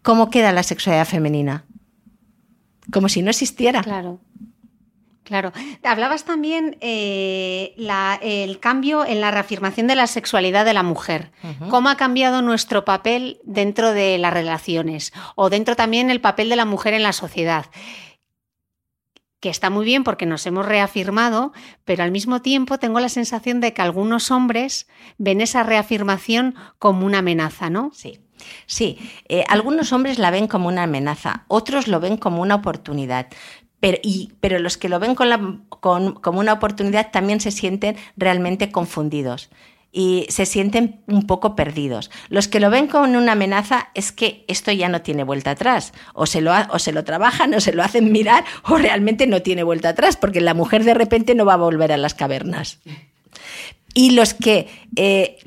¿cómo 0.03 0.31
queda 0.31 0.53
la 0.53 0.63
sexualidad 0.63 1.07
femenina? 1.07 1.65
Como 2.93 3.09
si 3.09 3.23
no 3.23 3.31
existiera. 3.31 3.83
Claro. 3.83 4.21
Claro. 5.27 5.53
Hablabas 5.83 6.25
también 6.25 6.77
eh, 6.81 7.75
el 8.23 8.61
cambio 8.61 9.05
en 9.05 9.21
la 9.21 9.33
reafirmación 9.33 9.89
de 9.89 9.97
la 9.97 10.07
sexualidad 10.07 10.65
de 10.65 10.73
la 10.73 10.85
mujer. 10.85 11.33
¿Cómo 11.69 11.89
ha 11.89 11.97
cambiado 11.97 12.43
nuestro 12.43 12.85
papel 12.85 13.41
dentro 13.43 13.93
de 13.93 14.19
las 14.19 14.33
relaciones? 14.33 15.13
O 15.35 15.51
dentro 15.51 15.75
también 15.75 16.11
el 16.11 16.21
papel 16.21 16.49
de 16.49 16.55
la 16.55 16.65
mujer 16.65 16.95
en 16.95 17.03
la 17.03 17.13
sociedad. 17.13 17.67
Que 19.41 19.49
está 19.51 19.69
muy 19.69 19.85
bien 19.85 20.05
porque 20.05 20.27
nos 20.27 20.47
hemos 20.47 20.65
reafirmado, 20.65 21.53
pero 21.85 22.05
al 22.05 22.13
mismo 22.13 22.41
tiempo 22.41 22.79
tengo 22.79 23.01
la 23.01 23.09
sensación 23.09 23.61
de 23.61 23.73
que 23.73 23.83
algunos 23.83 24.31
hombres 24.31 24.87
ven 25.19 25.41
esa 25.41 25.65
reafirmación 25.65 26.55
como 26.79 27.05
una 27.05 27.19
amenaza, 27.19 27.69
¿no? 27.69 27.91
Sí. 27.93 28.21
Sí, 28.67 28.99
eh, 29.29 29.45
algunos 29.49 29.93
hombres 29.93 30.19
la 30.19 30.31
ven 30.31 30.49
como 30.49 30.69
una 30.69 30.85
amenaza, 30.85 31.45
otros 31.49 31.89
lo 31.89 32.01
ven 32.01 32.17
como 32.17 32.43
una 32.43 32.57
oportunidad. 32.57 33.29
Pero, 33.81 33.99
pero 34.41 34.59
los 34.59 34.77
que 34.77 34.89
lo 34.89 34.99
ven 34.99 35.15
como 35.15 36.41
una 36.41 36.53
oportunidad 36.53 37.11
también 37.11 37.41
se 37.41 37.51
sienten 37.51 37.97
realmente 38.17 38.73
confundidos 38.73 39.51
y 39.97 40.27
se 40.29 40.45
sienten 40.45 41.01
un 41.07 41.27
poco 41.27 41.57
perdidos. 41.57 42.11
Los 42.29 42.49
que 42.49 42.61
lo 42.61 42.69
ven 42.69 42.87
como 42.87 43.05
una 43.05 43.33
amenaza 43.33 43.89
es 43.95 44.13
que 44.13 44.45
esto 44.47 44.71
ya 44.71 44.91
no 44.91 45.01
tiene 45.01 45.25
vuelta 45.25 45.53
atrás. 45.53 45.95
O 46.13 46.27
se, 46.27 46.43
lo, 46.43 46.53
o 46.69 46.79
se 46.79 46.93
lo 46.93 47.03
trabajan 47.03 47.55
o 47.55 47.61
se 47.61 47.73
lo 47.73 47.83
hacen 47.83 48.13
mirar 48.13 48.45
o 48.65 48.77
realmente 48.77 49.27
no 49.27 49.41
tiene 49.41 49.63
vuelta 49.63 49.89
atrás 49.89 50.19
porque 50.19 50.43
la 50.43 50.53
mujer 50.53 50.85
de 50.85 50.93
repente 50.93 51.35
no 51.35 51.47
va 51.47 51.55
a 51.55 51.57
volver 51.57 51.93
a 51.93 51.97
las 51.97 52.13
cavernas. 52.13 52.79
Y 53.95 54.11
los 54.11 54.35
que 54.35 54.69
eh, 54.97 55.39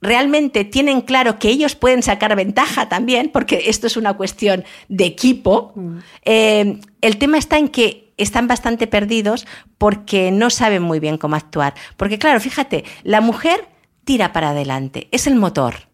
realmente 0.00 0.64
tienen 0.64 1.00
claro 1.00 1.38
que 1.38 1.48
ellos 1.48 1.74
pueden 1.74 2.02
sacar 2.02 2.34
ventaja 2.36 2.88
también, 2.88 3.30
porque 3.32 3.64
esto 3.66 3.86
es 3.86 3.96
una 3.96 4.14
cuestión 4.14 4.64
de 4.88 5.06
equipo, 5.06 5.72
mm. 5.74 5.98
eh, 6.24 6.80
el 7.00 7.18
tema 7.18 7.38
está 7.38 7.58
en 7.58 7.68
que 7.68 8.12
están 8.16 8.48
bastante 8.48 8.86
perdidos 8.86 9.46
porque 9.78 10.30
no 10.30 10.50
saben 10.50 10.82
muy 10.82 11.00
bien 11.00 11.18
cómo 11.18 11.36
actuar. 11.36 11.74
Porque 11.96 12.18
claro, 12.18 12.40
fíjate, 12.40 12.84
la 13.04 13.20
mujer 13.20 13.68
tira 14.04 14.32
para 14.32 14.50
adelante, 14.50 15.08
es 15.12 15.26
el 15.26 15.36
motor. 15.36 15.88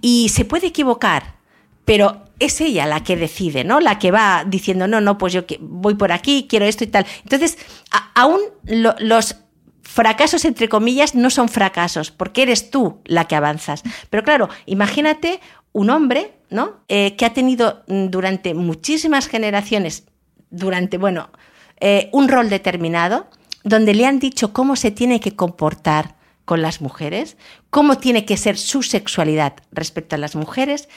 Y 0.00 0.28
se 0.28 0.44
puede 0.44 0.66
equivocar, 0.68 1.36
pero 1.84 2.24
es 2.38 2.60
ella 2.60 2.86
la 2.86 3.02
que 3.02 3.16
decide, 3.16 3.64
¿no? 3.64 3.80
La 3.80 3.98
que 3.98 4.10
va 4.10 4.44
diciendo, 4.46 4.86
no, 4.86 5.00
no, 5.00 5.16
pues 5.16 5.32
yo 5.32 5.44
voy 5.60 5.94
por 5.94 6.12
aquí, 6.12 6.46
quiero 6.48 6.66
esto 6.66 6.84
y 6.84 6.88
tal. 6.88 7.06
Entonces, 7.22 7.58
aún 8.14 8.40
los 8.66 9.36
fracasos, 9.94 10.44
entre 10.44 10.68
comillas, 10.68 11.14
no 11.14 11.30
son 11.30 11.48
fracasos, 11.48 12.10
porque 12.10 12.42
eres 12.42 12.68
tú 12.68 12.98
la 13.04 13.28
que 13.28 13.36
avanzas. 13.36 13.84
Pero 14.10 14.24
claro, 14.24 14.48
imagínate 14.66 15.38
un 15.70 15.88
hombre, 15.88 16.32
¿no? 16.50 16.80
Eh, 16.88 17.14
que 17.14 17.24
ha 17.24 17.32
tenido 17.32 17.84
mm, 17.86 18.06
durante 18.06 18.54
muchísimas 18.54 19.28
generaciones, 19.28 20.02
durante, 20.50 20.98
bueno, 20.98 21.30
eh, 21.78 22.08
un 22.10 22.28
rol 22.28 22.50
determinado, 22.50 23.28
donde 23.62 23.94
le 23.94 24.04
han 24.04 24.18
dicho 24.18 24.52
cómo 24.52 24.74
se 24.74 24.90
tiene 24.90 25.20
que 25.20 25.36
comportar 25.36 26.16
con 26.44 26.60
las 26.60 26.80
mujeres, 26.80 27.36
cómo 27.70 27.96
tiene 27.96 28.24
que 28.24 28.36
ser 28.36 28.58
su 28.58 28.82
sexualidad 28.82 29.54
respecto 29.70 30.16
a 30.16 30.18
las 30.18 30.34
mujeres, 30.34 30.88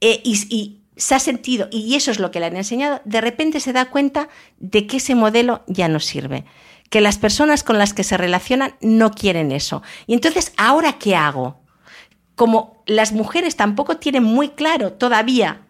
eh, 0.00 0.22
y 0.24 0.80
se 0.96 1.14
ha 1.14 1.18
sentido, 1.18 1.68
y 1.70 1.96
eso 1.96 2.10
es 2.10 2.18
lo 2.18 2.30
que 2.30 2.40
le 2.40 2.46
han 2.46 2.56
enseñado, 2.56 3.02
de 3.04 3.20
repente 3.20 3.60
se 3.60 3.74
da 3.74 3.90
cuenta 3.90 4.30
de 4.58 4.86
que 4.86 4.96
ese 4.96 5.14
modelo 5.14 5.64
ya 5.66 5.86
no 5.88 6.00
sirve 6.00 6.46
que 6.90 7.00
las 7.00 7.18
personas 7.18 7.62
con 7.62 7.78
las 7.78 7.92
que 7.92 8.04
se 8.04 8.16
relacionan 8.16 8.74
no 8.80 9.10
quieren 9.10 9.52
eso. 9.52 9.82
Y 10.06 10.14
entonces, 10.14 10.52
¿ahora 10.56 10.94
qué 10.94 11.16
hago? 11.16 11.60
Como 12.34 12.82
las 12.86 13.12
mujeres 13.12 13.56
tampoco 13.56 13.96
tienen 13.96 14.24
muy 14.24 14.50
claro 14.50 14.92
todavía 14.92 15.62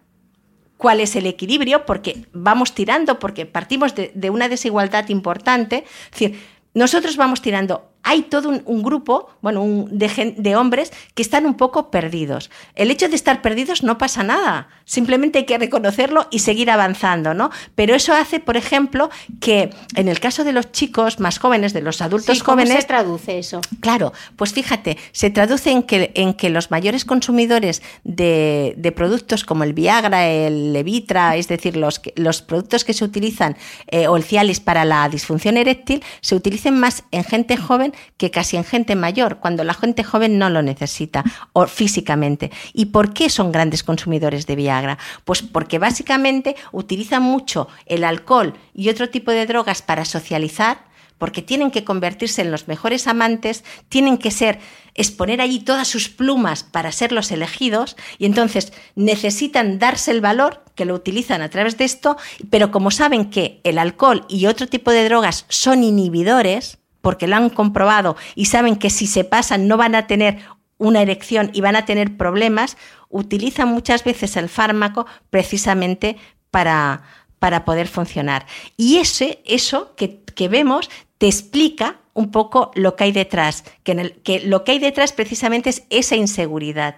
cuál 0.76 1.00
es 1.00 1.16
el 1.16 1.26
equilibrio, 1.26 1.84
porque 1.84 2.26
vamos 2.32 2.72
tirando, 2.72 3.18
porque 3.18 3.46
partimos 3.46 3.94
de, 3.94 4.30
una 4.30 4.48
desigualdad 4.48 5.08
importante, 5.08 5.84
es 6.04 6.10
decir, 6.12 6.40
nosotros 6.72 7.16
vamos 7.16 7.42
tirando 7.42 7.88
hay 8.09 8.22
todo 8.22 8.48
un, 8.48 8.82
grupo, 8.82 9.28
bueno, 9.42 9.62
un, 9.62 9.98
de, 9.98 10.34
de, 10.38 10.56
hombres 10.56 10.92
que 11.14 11.20
están 11.20 11.44
un 11.44 11.59
poco 11.59 11.90
perdidos. 11.90 12.50
El 12.74 12.90
hecho 12.90 13.06
de 13.06 13.14
estar 13.14 13.42
perdidos 13.42 13.82
no 13.82 13.98
pasa 13.98 14.22
nada, 14.22 14.68
simplemente 14.86 15.40
hay 15.40 15.44
que 15.44 15.59
reconocerlo 15.59 16.26
y 16.30 16.38
seguir 16.38 16.70
avanzando, 16.70 17.34
¿no? 17.34 17.50
Pero 17.74 17.94
eso 17.94 18.14
hace, 18.14 18.40
por 18.40 18.56
ejemplo, 18.56 19.11
que 19.40 19.68
en 19.94 20.09
el 20.09 20.20
caso 20.20 20.42
de 20.42 20.52
los 20.52 20.72
chicos 20.72 21.20
más 21.20 21.38
jóvenes, 21.38 21.74
de 21.74 21.82
los 21.82 22.00
adultos 22.00 22.40
jóvenes... 22.40 22.70
¿Cómo 22.70 22.80
se 22.80 22.86
traduce 22.86 23.38
eso? 23.38 23.61
Claro, 23.80 24.14
pues 24.36 24.54
fíjate, 24.54 24.96
se 25.12 25.28
traduce 25.28 25.70
en 25.70 25.82
que, 25.82 26.11
en 26.14 26.32
que 26.32 26.48
los 26.48 26.70
mayores 26.70 27.04
consumidores 27.04 27.82
de, 28.04 28.72
de 28.78 28.90
productos 28.90 29.44
como 29.44 29.64
el 29.64 29.74
Viagra, 29.74 30.26
el 30.26 30.72
Levitra, 30.72 31.36
es 31.36 31.48
decir, 31.48 31.76
los, 31.76 32.00
los 32.16 32.40
productos 32.40 32.86
que 32.86 32.94
se 32.94 33.04
utilizan, 33.04 33.59
eh, 33.88 34.09
o 34.09 34.16
el 34.16 34.24
Cialis 34.24 34.61
para 34.61 34.86
la 34.86 35.06
disfunción 35.11 35.59
eréctil, 35.59 36.02
se 36.22 36.34
utilicen 36.34 36.80
más 36.80 37.04
en 37.11 37.24
gente 37.24 37.59
joven 37.59 37.92
que 38.16 38.30
casi 38.30 38.57
en 38.57 38.64
gente 38.64 38.96
mayor, 38.96 39.38
cuando 39.38 39.64
la 39.64 39.74
gente 39.74 40.05
joven 40.05 40.38
no 40.38 40.51
lo 40.51 40.62
necesita 40.62 41.24
o 41.53 41.66
físicamente. 41.66 42.51
¿Y 42.72 42.86
por 42.86 43.12
qué 43.12 43.30
son 43.30 43.53
grandes 43.53 43.82
consumidores 43.82 44.46
de 44.46 44.57
Viagra? 44.57 44.99
Pues 45.24 45.42
porque 45.42 45.78
básicamente 45.78 46.57
utilizan 46.72 47.22
mucho 47.22 47.68
el 47.86 48.05
alcohol 48.05 48.55
y 48.74 48.88
otro 48.88 49.09
tipo 49.11 49.30
de 49.30 49.46
drogas 49.46 49.82
para 49.82 50.05
socializar 50.05 50.88
porque 51.18 51.42
tienen 51.42 51.70
que 51.70 51.84
convertirse 51.84 52.42
en 52.42 52.51
los 52.51 52.68
mejores 52.68 53.07
amantes, 53.07 53.64
tienen 53.88 54.18
que 54.18 54.30
ser, 54.30 54.61
exponer 54.94 55.40
allí 55.40 55.61
todas 55.61 55.88
sus 55.88 56.09
plumas 56.09 56.62
para 56.62 56.92
ser 56.92 57.12
los 57.12 57.30
elegidos, 57.30 57.96
y 58.18 58.26
entonces 58.26 58.72
necesitan 58.94 59.78
darse 59.78 60.12
el 60.12 60.20
valor 60.20 60.64
que 60.74 60.84
lo 60.84 60.94
utilizan 60.94 61.42
a 61.42 61.51
través 61.51 61.76
de 61.76 61.84
esto, 61.84 62.16
pero 62.51 62.70
como 62.70 62.90
saben 62.90 63.30
que 63.30 63.61
el 63.64 63.78
alcohol 63.78 64.24
y 64.28 64.46
otro 64.46 64.68
tipo 64.68 64.92
de 64.92 65.05
drogas 65.05 65.44
son 65.49 65.82
inhibidores, 65.82 66.78
porque 67.09 67.26
lo 67.26 67.36
han 67.36 67.48
comprobado 67.48 68.18
y 68.34 68.44
saben 68.44 68.76
que 68.76 68.90
si 68.90 69.06
se 69.06 69.24
pasan 69.24 69.66
no 69.66 69.78
van 69.78 69.94
a 69.94 70.06
tener 70.06 70.40
una 70.76 71.00
erección 71.00 71.50
y 71.54 71.62
van 71.62 71.74
a 71.74 71.86
tener 71.86 72.18
problemas, 72.18 72.76
utilizan 73.09 73.68
muchas 73.68 74.04
veces 74.04 74.36
el 74.36 74.50
fármaco 74.50 75.06
precisamente 75.30 76.18
para, 76.50 77.00
para 77.38 77.64
poder 77.64 77.88
funcionar. 77.88 78.44
Y 78.76 78.98
ese, 78.98 79.40
eso 79.46 79.94
que, 79.96 80.20
que 80.34 80.48
vemos 80.48 80.90
te 81.16 81.28
explica 81.28 81.96
un 82.12 82.30
poco 82.30 82.72
lo 82.74 82.94
que 82.94 83.04
hay 83.04 83.12
detrás, 83.12 83.64
que, 83.84 83.92
en 83.92 84.00
el, 84.00 84.12
que 84.20 84.40
lo 84.40 84.62
que 84.62 84.72
hay 84.72 84.78
detrás 84.78 85.14
precisamente 85.14 85.70
es 85.70 85.84
esa 85.88 86.14
inseguridad, 86.14 86.96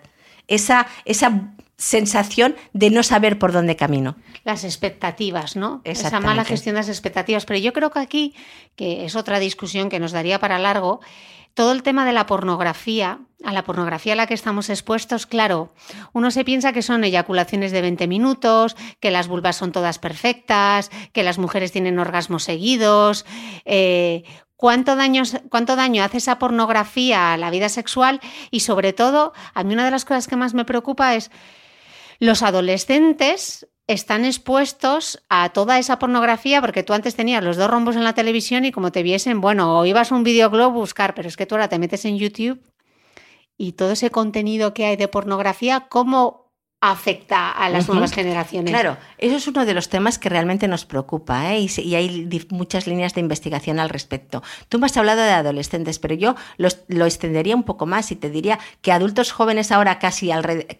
esa, 0.48 0.88
esa 1.04 1.52
sensación 1.80 2.56
de 2.74 2.90
no 2.90 3.02
saber 3.02 3.38
por 3.38 3.52
dónde 3.52 3.74
camino. 3.74 4.16
Las 4.44 4.64
expectativas, 4.64 5.56
¿no? 5.56 5.80
Esa 5.84 6.20
mala 6.20 6.44
gestión 6.44 6.74
de 6.74 6.82
las 6.82 6.90
expectativas. 6.90 7.46
Pero 7.46 7.58
yo 7.58 7.72
creo 7.72 7.90
que 7.90 7.98
aquí, 7.98 8.34
que 8.76 9.06
es 9.06 9.16
otra 9.16 9.38
discusión 9.38 9.88
que 9.88 9.98
nos 9.98 10.12
daría 10.12 10.38
para 10.38 10.58
largo, 10.58 11.00
todo 11.54 11.72
el 11.72 11.82
tema 11.82 12.04
de 12.04 12.12
la 12.12 12.26
pornografía, 12.26 13.20
a 13.42 13.52
la 13.54 13.64
pornografía 13.64 14.12
a 14.12 14.16
la 14.16 14.26
que 14.26 14.34
estamos 14.34 14.68
expuestos, 14.68 15.24
claro, 15.26 15.72
uno 16.12 16.30
se 16.30 16.44
piensa 16.44 16.74
que 16.74 16.82
son 16.82 17.02
eyaculaciones 17.02 17.72
de 17.72 17.80
20 17.80 18.06
minutos, 18.08 18.76
que 19.00 19.10
las 19.10 19.26
vulvas 19.26 19.56
son 19.56 19.72
todas 19.72 19.98
perfectas, 19.98 20.90
que 21.14 21.22
las 21.22 21.38
mujeres 21.38 21.72
tienen 21.72 21.98
orgasmos 21.98 22.44
seguidos. 22.44 23.24
Eh, 23.64 24.24
¿Cuánto 24.56 24.96
daño, 24.96 25.22
¿Cuánto 25.48 25.76
daño 25.76 26.04
hace 26.04 26.18
esa 26.18 26.38
pornografía 26.38 27.32
a 27.32 27.38
la 27.38 27.48
vida 27.48 27.70
sexual? 27.70 28.20
Y 28.50 28.60
sobre 28.60 28.92
todo, 28.92 29.32
a 29.54 29.64
mí 29.64 29.72
una 29.72 29.86
de 29.86 29.90
las 29.90 30.04
cosas 30.04 30.28
que 30.28 30.36
más 30.36 30.52
me 30.52 30.66
preocupa 30.66 31.14
es 31.14 31.30
los 32.20 32.42
adolescentes 32.42 33.66
están 33.86 34.24
expuestos 34.24 35.20
a 35.28 35.48
toda 35.48 35.78
esa 35.80 35.98
pornografía 35.98 36.60
porque 36.60 36.84
tú 36.84 36.92
antes 36.92 37.16
tenías 37.16 37.42
los 37.42 37.56
dos 37.56 37.68
rombos 37.68 37.96
en 37.96 38.04
la 38.04 38.14
televisión 38.14 38.64
y 38.64 38.70
como 38.70 38.92
te 38.92 39.02
viesen, 39.02 39.40
bueno, 39.40 39.78
o 39.78 39.86
ibas 39.86 40.12
a 40.12 40.14
un 40.14 40.22
videoclub 40.22 40.62
a 40.62 40.68
buscar, 40.68 41.14
pero 41.14 41.26
es 41.26 41.36
que 41.36 41.46
tú 41.46 41.56
ahora 41.56 41.68
te 41.68 41.78
metes 41.78 42.04
en 42.04 42.18
YouTube 42.18 42.60
y 43.56 43.72
todo 43.72 43.92
ese 43.92 44.10
contenido 44.10 44.72
que 44.74 44.84
hay 44.84 44.96
de 44.96 45.08
pornografía, 45.08 45.88
¿cómo 45.88 46.49
afecta 46.82 47.50
a 47.50 47.68
las 47.68 47.88
nuevas 47.88 48.12
generaciones. 48.12 48.72
Claro, 48.72 48.96
eso 49.18 49.36
es 49.36 49.46
uno 49.46 49.66
de 49.66 49.74
los 49.74 49.90
temas 49.90 50.18
que 50.18 50.30
realmente 50.30 50.66
nos 50.66 50.86
preocupa 50.86 51.52
¿eh? 51.52 51.66
y, 51.76 51.94
hay 51.94 52.46
muchas 52.48 52.86
líneas 52.86 53.12
de 53.12 53.20
investigación 53.20 53.78
al 53.78 53.90
respecto. 53.90 54.42
Tú 54.70 54.78
me 54.78 54.86
has 54.86 54.96
hablado 54.96 55.20
de 55.20 55.30
adolescentes, 55.30 55.98
pero 55.98 56.14
yo 56.14 56.36
lo 56.56 57.04
extendería 57.04 57.54
un 57.54 57.64
poco 57.64 57.84
más 57.84 58.10
y 58.12 58.16
te 58.16 58.30
diría 58.30 58.58
que 58.80 58.92
adultos 58.92 59.30
jóvenes 59.30 59.72
ahora 59.72 59.98
casi 59.98 60.30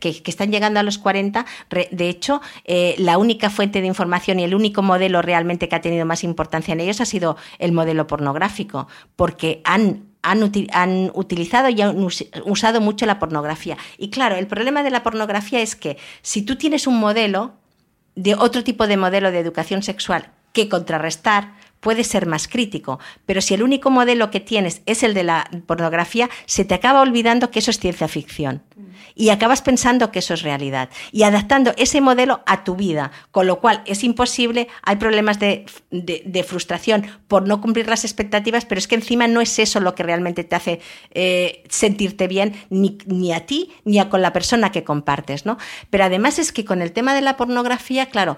que, 0.00 0.22
que, 0.22 0.30
están 0.30 0.50
llegando 0.50 0.80
a 0.80 0.82
los 0.82 0.96
40, 0.96 1.44
de 1.90 2.08
hecho, 2.08 2.40
eh, 2.64 2.94
la 2.96 3.18
única 3.18 3.50
fuente 3.50 3.82
de 3.82 3.86
información 3.86 4.40
y 4.40 4.44
el 4.44 4.54
único 4.54 4.80
modelo 4.80 5.20
realmente 5.20 5.68
que 5.68 5.76
ha 5.76 5.82
tenido 5.82 6.06
más 6.06 6.24
importancia 6.24 6.72
en 6.72 6.80
ellos 6.80 7.02
ha 7.02 7.04
sido 7.04 7.36
el 7.58 7.72
modelo 7.72 8.06
pornográfico, 8.06 8.88
porque 9.16 9.60
han 9.64 10.09
han, 10.22 10.42
utilizado 11.14 11.68
y 11.68 11.80
han 11.80 11.96
usado 12.44 12.80
mucho 12.80 13.06
la 13.06 13.18
pornografía. 13.18 13.76
Y 13.98 14.10
claro, 14.10 14.36
el 14.36 14.46
problema 14.46 14.82
de 14.82 14.90
la 14.90 15.02
pornografía 15.02 15.60
es 15.60 15.76
que 15.76 15.96
si 16.22 16.42
tú 16.42 16.56
tienes 16.56 16.86
un 16.86 16.98
modelo 16.98 17.54
de 18.14 18.34
otro 18.34 18.64
tipo 18.64 18.86
de 18.86 18.96
modelo 18.96 19.30
de 19.30 19.38
educación 19.38 19.82
sexual 19.82 20.30
que 20.52 20.68
contrarrestar, 20.68 21.54
puede 21.80 22.04
ser 22.04 22.26
más 22.26 22.46
crítico, 22.46 22.98
pero 23.26 23.40
si 23.40 23.54
el 23.54 23.62
único 23.62 23.90
modelo 23.90 24.30
que 24.30 24.40
tienes 24.40 24.82
es 24.86 25.02
el 25.02 25.14
de 25.14 25.24
la 25.24 25.50
pornografía, 25.66 26.28
se 26.46 26.64
te 26.64 26.74
acaba 26.74 27.00
olvidando 27.00 27.50
que 27.50 27.58
eso 27.58 27.70
es 27.70 27.78
ciencia 27.78 28.08
ficción. 28.08 28.62
Y 29.14 29.30
acabas 29.30 29.62
pensando 29.62 30.12
que 30.12 30.20
eso 30.20 30.34
es 30.34 30.42
realidad. 30.42 30.88
Y 31.12 31.24
adaptando 31.24 31.72
ese 31.76 32.00
modelo 32.00 32.42
a 32.46 32.64
tu 32.64 32.76
vida, 32.76 33.10
con 33.30 33.46
lo 33.46 33.60
cual 33.60 33.82
es 33.86 34.04
imposible, 34.04 34.68
hay 34.82 34.96
problemas 34.96 35.38
de, 35.38 35.66
frustración 36.46 37.06
por 37.28 37.46
no 37.46 37.60
cumplir 37.60 37.88
las 37.88 38.04
expectativas, 38.04 38.64
pero 38.64 38.78
es 38.78 38.88
que 38.88 38.94
encima 38.94 39.28
no 39.28 39.40
es 39.40 39.58
eso 39.58 39.80
lo 39.80 39.94
que 39.94 40.02
realmente 40.02 40.44
te 40.44 40.56
hace 40.56 40.80
eh, 41.10 41.64
sentirte 41.68 42.28
bien 42.28 42.54
ni, 42.70 42.98
ni, 43.06 43.32
a 43.32 43.46
ti 43.46 43.72
ni 43.84 43.98
a 43.98 44.08
con 44.08 44.22
la 44.22 44.32
persona 44.32 44.72
que 44.72 44.84
compartes, 44.84 45.44
¿no? 45.44 45.58
Pero 45.90 46.04
además 46.04 46.38
es 46.38 46.52
que 46.52 46.64
con 46.64 46.82
el 46.82 46.92
tema 46.92 47.14
de 47.14 47.20
la 47.20 47.36
pornografía, 47.36 48.06
claro, 48.06 48.36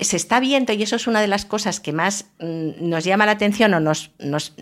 se 0.00 0.16
está 0.16 0.40
viendo 0.40 0.72
y 0.72 0.82
eso 0.82 0.96
es 0.96 1.06
una 1.06 1.20
de 1.20 1.28
las 1.28 1.44
cosas 1.44 1.80
que 1.80 1.92
más 1.92 2.26
mm, 2.40 2.69
nos 2.80 3.04
llama 3.04 3.26
la 3.26 3.32
atención 3.32 3.74
o 3.74 3.80
nos, 3.80 4.10
nos 4.18 4.54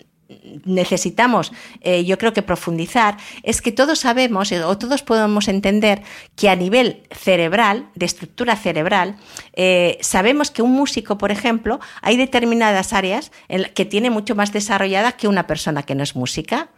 necesitamos, 0.65 1.53
eh, 1.81 2.05
yo 2.05 2.19
creo 2.19 2.33
que 2.33 2.43
profundizar, 2.43 3.17
es 3.43 3.63
que 3.63 3.73
todos 3.73 4.01
sabemos 4.01 4.53
eh, 4.53 4.63
o 4.63 4.77
todos 4.77 5.03
podemos 5.03 5.49
entender 5.49 6.03
que 6.37 6.49
a 6.49 6.57
nivel 6.57 7.03
cerebral, 7.11 7.89
de 7.95 8.07
estructura 8.07 8.57
cerebral, 8.57 9.17
eh, 9.55 9.99
sabemos 10.01 10.51
que 10.51 10.63
un 10.63 10.73
músico, 10.73 11.17
por 11.19 11.31
ejemplo, 11.31 11.81
hay 12.03 12.17
determinadas 12.17 12.93
áreas 12.93 13.33
que 13.75 13.85
tiene 13.85 14.11
mucho 14.11 14.35
más 14.35 14.53
desarrollada 14.53 15.13
que 15.13 15.29
una 15.29 15.47
persona 15.47 15.83
que 15.83 15.95
no 15.95 16.03
es 16.03 16.15
música 16.15 16.69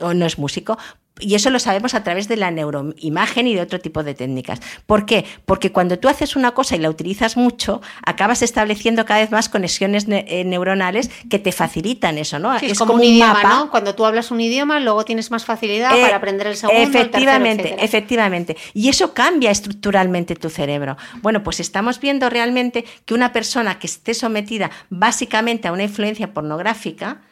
o 0.00 0.14
no 0.14 0.26
es 0.26 0.38
músico. 0.38 0.78
Y 1.20 1.36
eso 1.36 1.50
lo 1.50 1.60
sabemos 1.60 1.94
a 1.94 2.02
través 2.02 2.26
de 2.26 2.36
la 2.36 2.50
neuroimagen 2.50 3.46
y 3.46 3.54
de 3.54 3.60
otro 3.60 3.80
tipo 3.80 4.02
de 4.02 4.14
técnicas. 4.14 4.60
¿Por 4.84 5.06
qué? 5.06 5.24
Porque 5.44 5.70
cuando 5.70 5.96
tú 5.96 6.08
haces 6.08 6.34
una 6.34 6.54
cosa 6.54 6.74
y 6.74 6.80
la 6.80 6.90
utilizas 6.90 7.36
mucho, 7.36 7.80
acabas 8.04 8.42
estableciendo 8.42 9.04
cada 9.04 9.20
vez 9.20 9.30
más 9.30 9.48
conexiones 9.48 10.06
eh, 10.08 10.42
neuronales 10.44 11.10
que 11.30 11.38
te 11.38 11.52
facilitan 11.52 12.18
eso, 12.18 12.40
¿no? 12.40 12.56
es, 12.56 12.76
como, 12.78 12.94
un, 12.94 13.04
idioma, 13.04 13.42
¿no? 13.44 13.70
Cuando 13.70 13.94
tú 13.94 14.04
hablas 14.04 14.32
un 14.32 14.40
idioma, 14.40 14.80
luego 14.80 15.04
tienes 15.04 15.30
más 15.30 15.44
facilidad 15.44 15.96
eh, 15.96 16.02
para 16.02 16.16
aprender 16.16 16.48
el 16.48 16.56
segundo, 16.56 16.82
Efectivamente, 16.82 17.74
el 17.74 17.84
efectivamente. 17.84 18.56
Y 18.72 18.88
eso 18.88 19.14
cambia 19.14 19.52
estructuralmente 19.52 20.34
tu 20.34 20.50
cerebro. 20.50 20.96
Bueno, 21.22 21.44
pues 21.44 21.60
estamos 21.60 22.00
viendo 22.00 22.28
realmente 22.28 22.84
que 23.04 23.14
una 23.14 23.32
persona 23.32 23.78
que 23.78 23.86
esté 23.86 24.14
sometida 24.14 24.72
básicamente 24.90 25.68
a 25.68 25.72
una 25.72 25.84
influencia 25.84 26.34
pornográfica, 26.34 27.22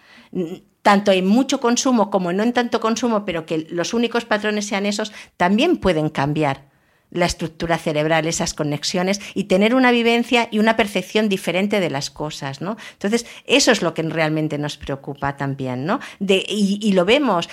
tanto 0.83 1.13
en 1.13 1.27
mucho 1.27 1.61
consumo 1.61 2.11
como 2.11 2.33
no 2.33 2.43
en 2.43 2.53
tanto 2.53 2.81
consumo, 2.81 3.25
pero 3.25 3.47
que 3.47 3.67
los 3.71 3.95
únicos 3.95 4.25
patrones 4.25 4.67
sean 4.67 4.87
esos, 4.87 5.13
también 5.37 5.77
pueden 5.77 6.11
cambiar 6.11 6.73
la 7.13 7.27
estructura 7.27 7.79
cerebral, 7.79 8.27
esas 8.27 8.55
conexiones 8.55 9.21
y 9.35 9.45
tener 9.45 9.75
una 9.75 9.91
vivencia 9.91 10.49
y 10.51 10.59
una 10.59 10.77
percepción 10.77 11.29
diferente 11.29 11.79
de 11.79 11.91
las 11.91 12.11
cosas, 12.11 12.61
¿no? 12.61 12.77
Entonces, 12.95 13.27
eso 13.47 13.71
es 13.71 13.83
lo 13.83 13.93
que 13.93 14.03
realmente 14.03 14.59
nos 14.59 14.79
preocupa 14.79 15.37
también, 15.37 15.85
¿no? 15.85 16.01
De, 16.19 16.43
y, 16.49 16.93
lo 16.93 17.05
vemos, 17.05 17.49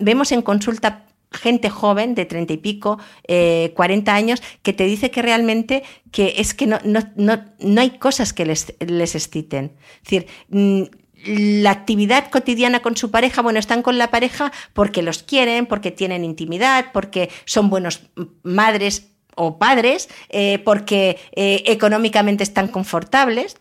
vemos 0.00 0.32
en 0.32 0.42
consulta 0.42 1.04
gente 1.30 1.70
joven 1.70 2.14
de 2.14 2.24
treinta 2.24 2.52
y 2.52 2.58
pico, 2.58 2.98
eh, 3.26 3.72
40 3.76 4.14
años, 4.14 4.42
que 4.62 4.72
te 4.72 4.84
dice 4.84 5.10
que 5.10 5.22
realmente 5.22 5.82
que 6.10 6.34
es 6.38 6.54
que 6.54 6.66
no, 6.66 6.78
no, 6.84 7.00
no, 7.16 7.44
no 7.58 7.80
hay 7.80 7.98
cosas 7.98 8.32
que 8.32 8.46
les, 8.46 8.74
les 8.80 9.14
exciten. 9.14 9.72
Es 10.02 10.10
decir, 10.10 10.26
mm, 10.48 10.82
la 11.24 11.70
actividad 11.70 12.30
cotidiana 12.30 12.80
con 12.80 12.96
su 12.96 13.10
pareja, 13.10 13.42
bueno, 13.42 13.58
están 13.58 13.82
con 13.82 13.98
la 13.98 14.10
pareja 14.10 14.52
porque 14.72 15.02
los 15.02 15.22
quieren, 15.22 15.66
porque 15.66 15.90
tienen 15.90 16.24
intimidad, 16.24 16.86
porque 16.92 17.30
son 17.44 17.70
buenos 17.70 18.02
madres 18.42 19.08
o 19.34 19.58
padres, 19.58 20.08
eh, 20.28 20.58
porque 20.58 21.18
eh, 21.32 21.62
económicamente 21.66 22.42
están 22.42 22.68
confortables. 22.68 23.56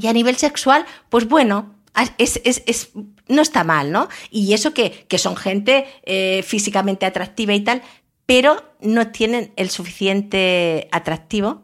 Y 0.00 0.06
a 0.06 0.12
nivel 0.12 0.36
sexual, 0.36 0.86
pues 1.08 1.28
bueno, 1.28 1.74
es, 2.16 2.92
no 3.26 3.42
está 3.42 3.64
mal, 3.64 3.90
¿no? 3.90 4.08
Y 4.30 4.54
eso 4.54 4.72
que, 4.72 5.06
son 5.18 5.36
gente 5.36 5.86
eh, 6.04 6.44
físicamente 6.46 7.06
atractiva 7.06 7.54
y 7.54 7.60
tal, 7.60 7.82
pero 8.24 8.62
no 8.80 9.08
tienen 9.08 9.52
el 9.56 9.70
suficiente 9.70 10.88
atractivo, 10.92 11.62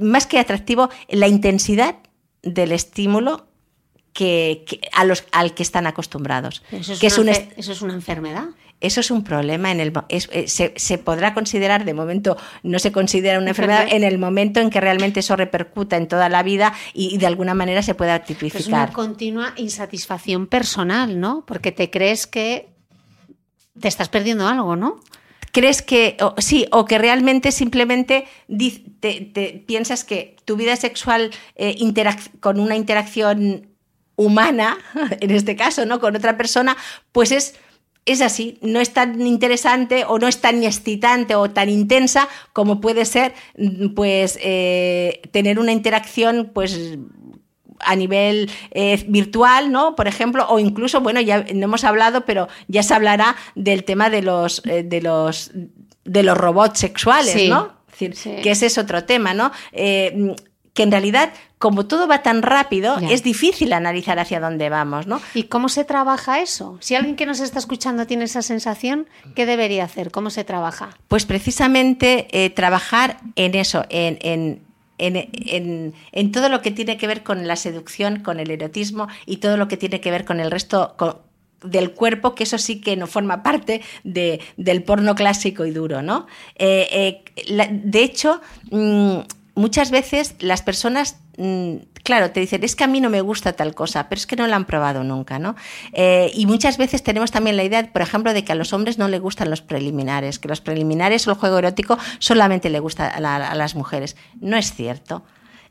más 0.00 0.26
que 0.26 0.38
atractivo, 0.38 0.88
la 1.08 1.28
intensidad 1.28 1.96
del 2.42 2.72
estímulo 2.72 3.46
que, 4.12 4.80
a 4.92 5.04
los, 5.04 5.24
al 5.32 5.54
que 5.54 5.62
están 5.62 5.86
acostumbrados. 5.86 6.62
Eso 6.70 6.92
es, 6.92 7.00
que 7.00 7.20
una, 7.20 7.32
eso 7.32 7.72
es 7.72 7.82
una 7.82 7.94
enfermedad. 7.94 8.46
Eso 8.82 9.00
es 9.00 9.12
un 9.12 9.22
problema. 9.22 9.70
En 9.70 9.80
el, 9.80 9.92
eh, 10.08 10.48
se, 10.48 10.98
podrá 10.98 11.34
considerar, 11.34 11.84
de 11.84 11.94
momento 11.94 12.36
no 12.64 12.80
se 12.80 12.90
considera 12.90 13.38
una 13.38 13.50
enfermedad, 13.50 13.86
en 13.88 14.02
el 14.02 14.18
momento 14.18 14.58
en 14.60 14.70
que 14.70 14.80
realmente 14.80 15.20
eso 15.20 15.36
repercuta 15.36 15.96
en 15.96 16.08
toda 16.08 16.28
la 16.28 16.42
vida 16.42 16.74
y, 16.92 17.16
de 17.18 17.26
alguna 17.26 17.54
manera 17.54 17.82
se 17.82 17.94
pueda 17.94 18.24
tipificar. 18.24 18.60
Es 18.60 18.66
una 18.66 18.92
continua 18.92 19.54
insatisfacción 19.56 20.48
personal, 20.48 21.20
¿no? 21.20 21.44
Porque 21.46 21.70
te 21.70 21.90
crees 21.90 22.26
que 22.26 22.70
te 23.80 23.86
estás 23.86 24.08
perdiendo 24.08 24.46
algo, 24.46 24.76
¿no? 24.76 25.00
crees 25.54 25.82
que 25.82 26.16
sí 26.38 26.66
o 26.72 26.86
que 26.86 26.96
realmente 26.96 27.52
simplemente 27.52 28.26
te, 29.00 29.64
piensas 29.66 30.02
que 30.02 30.36
tu 30.46 30.56
vida 30.56 30.76
sexual 30.76 31.30
eh, 31.56 31.76
con 32.40 32.58
una 32.58 32.74
interacción 32.74 33.71
humana, 34.22 34.78
en 35.20 35.30
este 35.30 35.56
caso, 35.56 35.86
¿no? 35.86 36.00
Con 36.00 36.16
otra 36.16 36.36
persona, 36.36 36.76
pues 37.12 37.32
es 37.32 37.54
es 38.04 38.20
así, 38.20 38.58
no 38.62 38.80
es 38.80 38.92
tan 38.92 39.24
interesante 39.24 40.04
o 40.04 40.18
no 40.18 40.26
es 40.26 40.40
tan 40.40 40.64
excitante 40.64 41.36
o 41.36 41.50
tan 41.50 41.68
intensa 41.68 42.28
como 42.52 42.80
puede 42.80 43.04
ser 43.04 43.32
pues 43.94 44.38
eh, 44.42 45.22
tener 45.30 45.60
una 45.60 45.70
interacción 45.70 46.50
pues 46.52 46.98
a 47.78 47.96
nivel 47.96 48.50
eh, 48.72 49.04
virtual, 49.08 49.70
¿no? 49.70 49.96
Por 49.96 50.06
ejemplo, 50.08 50.46
o 50.48 50.58
incluso, 50.58 51.00
bueno, 51.00 51.20
ya 51.20 51.44
no 51.54 51.64
hemos 51.64 51.84
hablado, 51.84 52.24
pero 52.24 52.48
ya 52.68 52.82
se 52.82 52.94
hablará 52.94 53.36
del 53.56 53.84
tema 53.84 54.08
de 54.08 54.22
los, 54.22 54.62
eh, 54.66 54.84
de 54.84 55.02
los, 55.02 55.50
de 56.04 56.22
los 56.22 56.36
robots 56.36 56.78
sexuales, 56.78 57.48
¿no? 57.48 57.80
que 57.98 58.50
ese 58.50 58.66
es 58.66 58.78
otro 58.78 59.04
tema, 59.04 59.32
¿no? 59.32 59.52
Que 60.74 60.82
en 60.82 60.90
realidad, 60.90 61.32
como 61.58 61.86
todo 61.86 62.08
va 62.08 62.22
tan 62.22 62.42
rápido, 62.42 62.96
es 62.98 63.22
difícil 63.22 63.72
analizar 63.72 64.18
hacia 64.18 64.40
dónde 64.40 64.70
vamos, 64.70 65.06
¿no? 65.06 65.20
¿Y 65.34 65.44
cómo 65.44 65.68
se 65.68 65.84
trabaja 65.84 66.40
eso? 66.40 66.78
Si 66.80 66.94
alguien 66.94 67.16
que 67.16 67.26
nos 67.26 67.40
está 67.40 67.58
escuchando 67.58 68.06
tiene 68.06 68.24
esa 68.24 68.42
sensación, 68.42 69.06
¿qué 69.34 69.44
debería 69.44 69.84
hacer? 69.84 70.10
¿Cómo 70.10 70.30
se 70.30 70.44
trabaja? 70.44 70.96
Pues 71.08 71.26
precisamente 71.26 72.26
eh, 72.32 72.50
trabajar 72.50 73.18
en 73.36 73.54
eso, 73.54 73.84
en, 73.90 74.62
en, 74.98 76.32
todo 76.32 76.48
lo 76.48 76.62
que 76.62 76.70
tiene 76.70 76.96
que 76.96 77.06
ver 77.06 77.22
con 77.22 77.46
la 77.46 77.56
seducción, 77.56 78.20
con 78.20 78.40
el 78.40 78.50
erotismo 78.50 79.08
y 79.26 79.38
todo 79.38 79.56
lo 79.56 79.68
que 79.68 79.76
tiene 79.76 80.00
que 80.00 80.10
ver 80.10 80.24
con 80.24 80.40
el 80.40 80.50
resto 80.50 80.96
del 81.62 81.92
cuerpo, 81.92 82.34
que 82.34 82.44
eso 82.44 82.58
sí 82.58 82.80
que 82.80 82.96
no 82.96 83.06
forma 83.06 83.42
parte 83.42 83.82
del 84.04 84.82
porno 84.84 85.14
clásico 85.14 85.66
y 85.66 85.70
duro, 85.70 86.02
¿no? 86.02 86.26
Eh, 86.56 87.22
eh, 87.46 87.68
de 87.70 88.02
hecho, 88.02 88.40
mm, 88.70 89.18
muchas 89.54 89.90
veces 89.90 90.34
las 90.40 90.62
personas, 90.62 91.18
mm, 91.36 91.76
claro, 92.02 92.30
te 92.30 92.40
dicen, 92.40 92.64
es 92.64 92.76
que 92.76 92.84
a 92.84 92.86
mí 92.86 93.00
no 93.00 93.10
me 93.10 93.20
gusta 93.20 93.52
tal 93.52 93.74
cosa, 93.74 94.08
pero 94.08 94.18
es 94.18 94.26
que 94.26 94.36
no 94.36 94.46
la 94.46 94.56
han 94.56 94.64
probado 94.64 95.04
nunca, 95.04 95.38
¿no? 95.38 95.54
Eh, 95.92 96.30
y 96.34 96.46
muchas 96.46 96.78
veces 96.78 97.02
tenemos 97.02 97.30
también 97.30 97.56
la 97.56 97.64
idea, 97.64 97.92
por 97.92 98.02
ejemplo, 98.02 98.32
de 98.32 98.44
que 98.44 98.52
a 98.52 98.54
los 98.54 98.72
hombres 98.72 98.98
no 98.98 99.08
les 99.08 99.20
gustan 99.20 99.50
los 99.50 99.62
preliminares, 99.62 100.38
que 100.38 100.48
los 100.48 100.60
preliminares 100.60 101.26
o 101.26 101.30
el 101.30 101.36
juego 101.36 101.58
erótico 101.58 101.98
solamente 102.18 102.70
le 102.70 102.80
gusta 102.80 103.08
a, 103.08 103.54
las 103.54 103.74
mujeres. 103.74 104.16
No 104.40 104.56
es 104.56 104.72
cierto. 104.74 105.22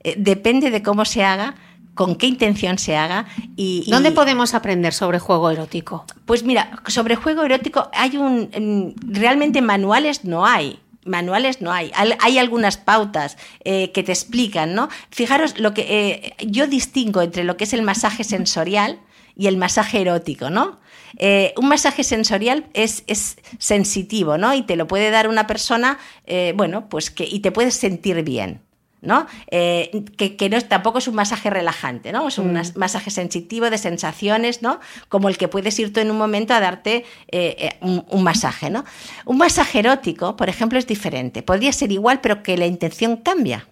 Eh, 0.03 0.15
depende 0.17 0.71
de 0.71 0.83
cómo 0.83 1.05
se 1.05 1.23
haga, 1.23 1.55
con 1.93 2.15
qué 2.15 2.27
intención 2.27 2.77
se 2.77 2.95
haga 2.95 3.25
y, 3.57 3.85
¿Dónde 3.89 4.11
podemos 4.11 4.53
aprender 4.53 4.93
sobre 4.93 5.19
juego 5.19 5.51
erótico? 5.51 6.05
Pues 6.25 6.43
mira, 6.43 6.71
sobre 6.87 7.15
juego 7.15 7.43
erótico 7.43 7.89
hay 7.93 8.15
un 8.15 8.95
realmente 9.01 9.61
manuales 9.61 10.23
no 10.23 10.45
hay 10.45 10.79
manuales 11.05 11.61
no 11.61 11.71
hay. 11.71 11.91
Hay 12.19 12.37
algunas 12.37 12.77
pautas 12.77 13.37
eh, 13.63 13.91
que 13.91 14.03
te 14.03 14.11
explican, 14.11 14.75
¿no? 14.75 14.89
Fijaros 15.09 15.59
lo 15.59 15.73
que 15.73 15.81
eh, 15.81 16.35
yo 16.45 16.67
distingo 16.67 17.21
entre 17.21 17.43
lo 17.43 17.57
que 17.57 17.63
es 17.63 17.73
el 17.73 17.81
masaje 17.81 18.23
sensorial 18.23 18.99
y 19.35 19.47
el 19.47 19.57
masaje 19.57 20.01
erótico, 20.01 20.49
¿no? 20.49 20.79
Eh, 21.17 21.53
un 21.57 21.67
masaje 21.67 22.03
sensorial 22.03 22.65
es, 22.73 23.03
es, 23.07 23.37
sensitivo, 23.57 24.37
¿no? 24.37 24.53
Y 24.53 24.61
te 24.63 24.75
lo 24.75 24.87
puede 24.87 25.09
dar 25.09 25.27
una 25.27 25.47
persona, 25.47 25.97
bueno, 26.55 26.87
pues 26.89 27.11
que 27.11 27.25
y 27.25 27.39
te 27.39 27.51
puedes 27.51 27.75
sentir 27.75 28.23
bien. 28.23 28.61
¿No? 29.01 29.25
Eh, 29.49 30.05
que, 30.15 30.49
no 30.49 30.61
tampoco 30.61 30.99
es 30.99 31.07
un 31.07 31.15
masaje 31.15 31.49
relajante, 31.49 32.11
¿no? 32.11 32.27
Es 32.27 32.37
un 32.37 32.53
mm. 32.53 32.61
masaje 32.75 33.09
sensitivo 33.09 33.69
de 33.69 33.77
sensaciones, 33.77 34.61
¿no? 34.61 34.79
Como 35.09 35.27
el 35.29 35.37
que 35.37 35.47
puedes 35.47 35.77
ir 35.79 35.91
tú 35.91 35.99
en 35.99 36.11
un 36.11 36.17
momento 36.17 36.53
a 36.53 36.59
darte 36.59 37.05
eh, 37.31 37.55
eh, 37.57 37.77
un, 37.81 38.05
un, 38.09 38.23
masaje, 38.23 38.69
¿no? 38.69 38.85
Un 39.25 39.37
masaje 39.37 39.79
erótico, 39.79 40.35
por 40.35 40.49
ejemplo, 40.49 40.77
es 40.77 40.87
diferente. 40.87 41.41
Podría 41.41 41.73
ser 41.73 41.91
igual, 41.91 42.21
pero 42.21 42.43
que 42.43 42.57
la 42.57 42.67
intención 42.67 43.17
cambia 43.17 43.67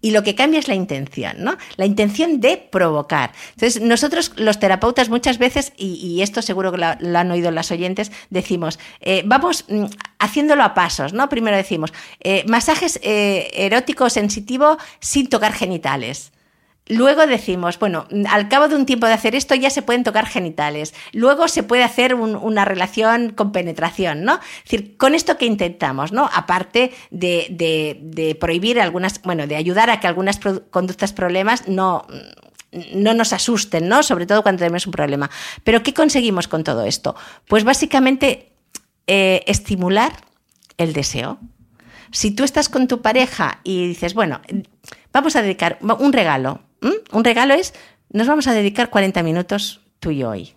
y 0.00 0.12
lo 0.12 0.22
que 0.22 0.34
cambia 0.34 0.60
es 0.60 0.68
la 0.68 0.74
intención, 0.74 1.36
¿no? 1.38 1.56
La 1.76 1.86
intención 1.86 2.40
de 2.40 2.56
provocar. 2.56 3.32
Entonces, 3.54 3.82
nosotros 3.82 4.32
los 4.36 4.60
terapeutas 4.60 5.08
muchas 5.08 5.38
veces, 5.38 5.72
y, 5.76 6.20
esto 6.22 6.42
seguro 6.42 6.72
que 6.72 6.78
lo, 6.78 7.18
han 7.18 7.30
oído 7.30 7.50
las 7.50 7.70
oyentes, 7.70 8.12
decimos, 8.30 8.78
eh, 9.00 9.22
vamos 9.24 9.64
mm, 9.68 9.84
haciéndolo 10.18 10.62
a 10.62 10.74
pasos, 10.74 11.12
¿no? 11.12 11.28
Primero 11.28 11.56
decimos, 11.56 11.92
eh, 12.20 12.44
masajes 12.46 13.00
eh, 13.02 13.50
erótico 13.54 14.08
sensitivo 14.10 14.78
sin 15.00 15.28
tocar 15.28 15.52
genitales. 15.52 16.32
Luego 16.88 17.26
decimos, 17.26 17.78
bueno, 17.78 18.06
al 18.30 18.48
cabo 18.48 18.68
de 18.68 18.74
un 18.74 18.86
tiempo 18.86 19.06
de 19.06 19.12
hacer 19.12 19.34
esto 19.34 19.54
ya 19.54 19.68
se 19.68 19.82
pueden 19.82 20.04
tocar 20.04 20.26
genitales. 20.26 20.94
Luego 21.12 21.46
se 21.48 21.62
puede 21.62 21.84
hacer 21.84 22.14
una 22.14 22.64
relación 22.64 23.30
con 23.30 23.52
penetración, 23.52 24.24
¿no? 24.24 24.40
Es 24.64 24.70
decir, 24.70 24.96
con 24.96 25.14
esto 25.14 25.36
que 25.36 25.44
intentamos, 25.44 26.12
¿no? 26.12 26.30
Aparte 26.32 26.92
de, 27.10 28.36
prohibir 28.40 28.80
algunas, 28.80 29.20
bueno, 29.22 29.46
de 29.46 29.56
ayudar 29.56 29.90
a 29.90 30.00
que 30.00 30.06
algunas 30.06 30.40
conductas 30.70 31.12
problemas 31.12 31.68
no, 31.68 32.06
no 32.94 33.12
nos 33.12 33.34
asusten, 33.34 33.86
¿no? 33.86 34.02
Sobre 34.02 34.26
todo 34.26 34.42
cuando 34.42 34.60
tenemos 34.60 34.86
un 34.86 34.92
problema. 34.92 35.30
Pero 35.64 35.82
¿qué 35.82 35.92
conseguimos 35.92 36.48
con 36.48 36.64
todo 36.64 36.84
esto? 36.84 37.14
Pues 37.46 37.64
básicamente 37.64 38.52
eh, 39.06 39.42
estimular 39.46 40.12
el 40.78 40.94
deseo. 40.94 41.38
Si 42.12 42.30
tú 42.30 42.44
estás 42.44 42.70
con 42.70 42.88
tu 42.88 43.02
pareja 43.02 43.60
y 43.62 43.86
dices, 43.88 44.14
bueno, 44.14 44.40
vamos 45.12 45.36
a 45.36 45.42
dedicar 45.42 45.78
un 45.80 46.12
regalo, 46.14 46.62
¿Mm? 46.80 47.16
Un 47.16 47.24
regalo 47.24 47.54
es, 47.54 47.74
nos 48.10 48.26
vamos 48.26 48.46
a 48.46 48.52
dedicar 48.52 48.90
40 48.90 49.22
minutos 49.22 49.80
tú 50.00 50.10
y 50.10 50.18
yo 50.18 50.30
hoy, 50.30 50.54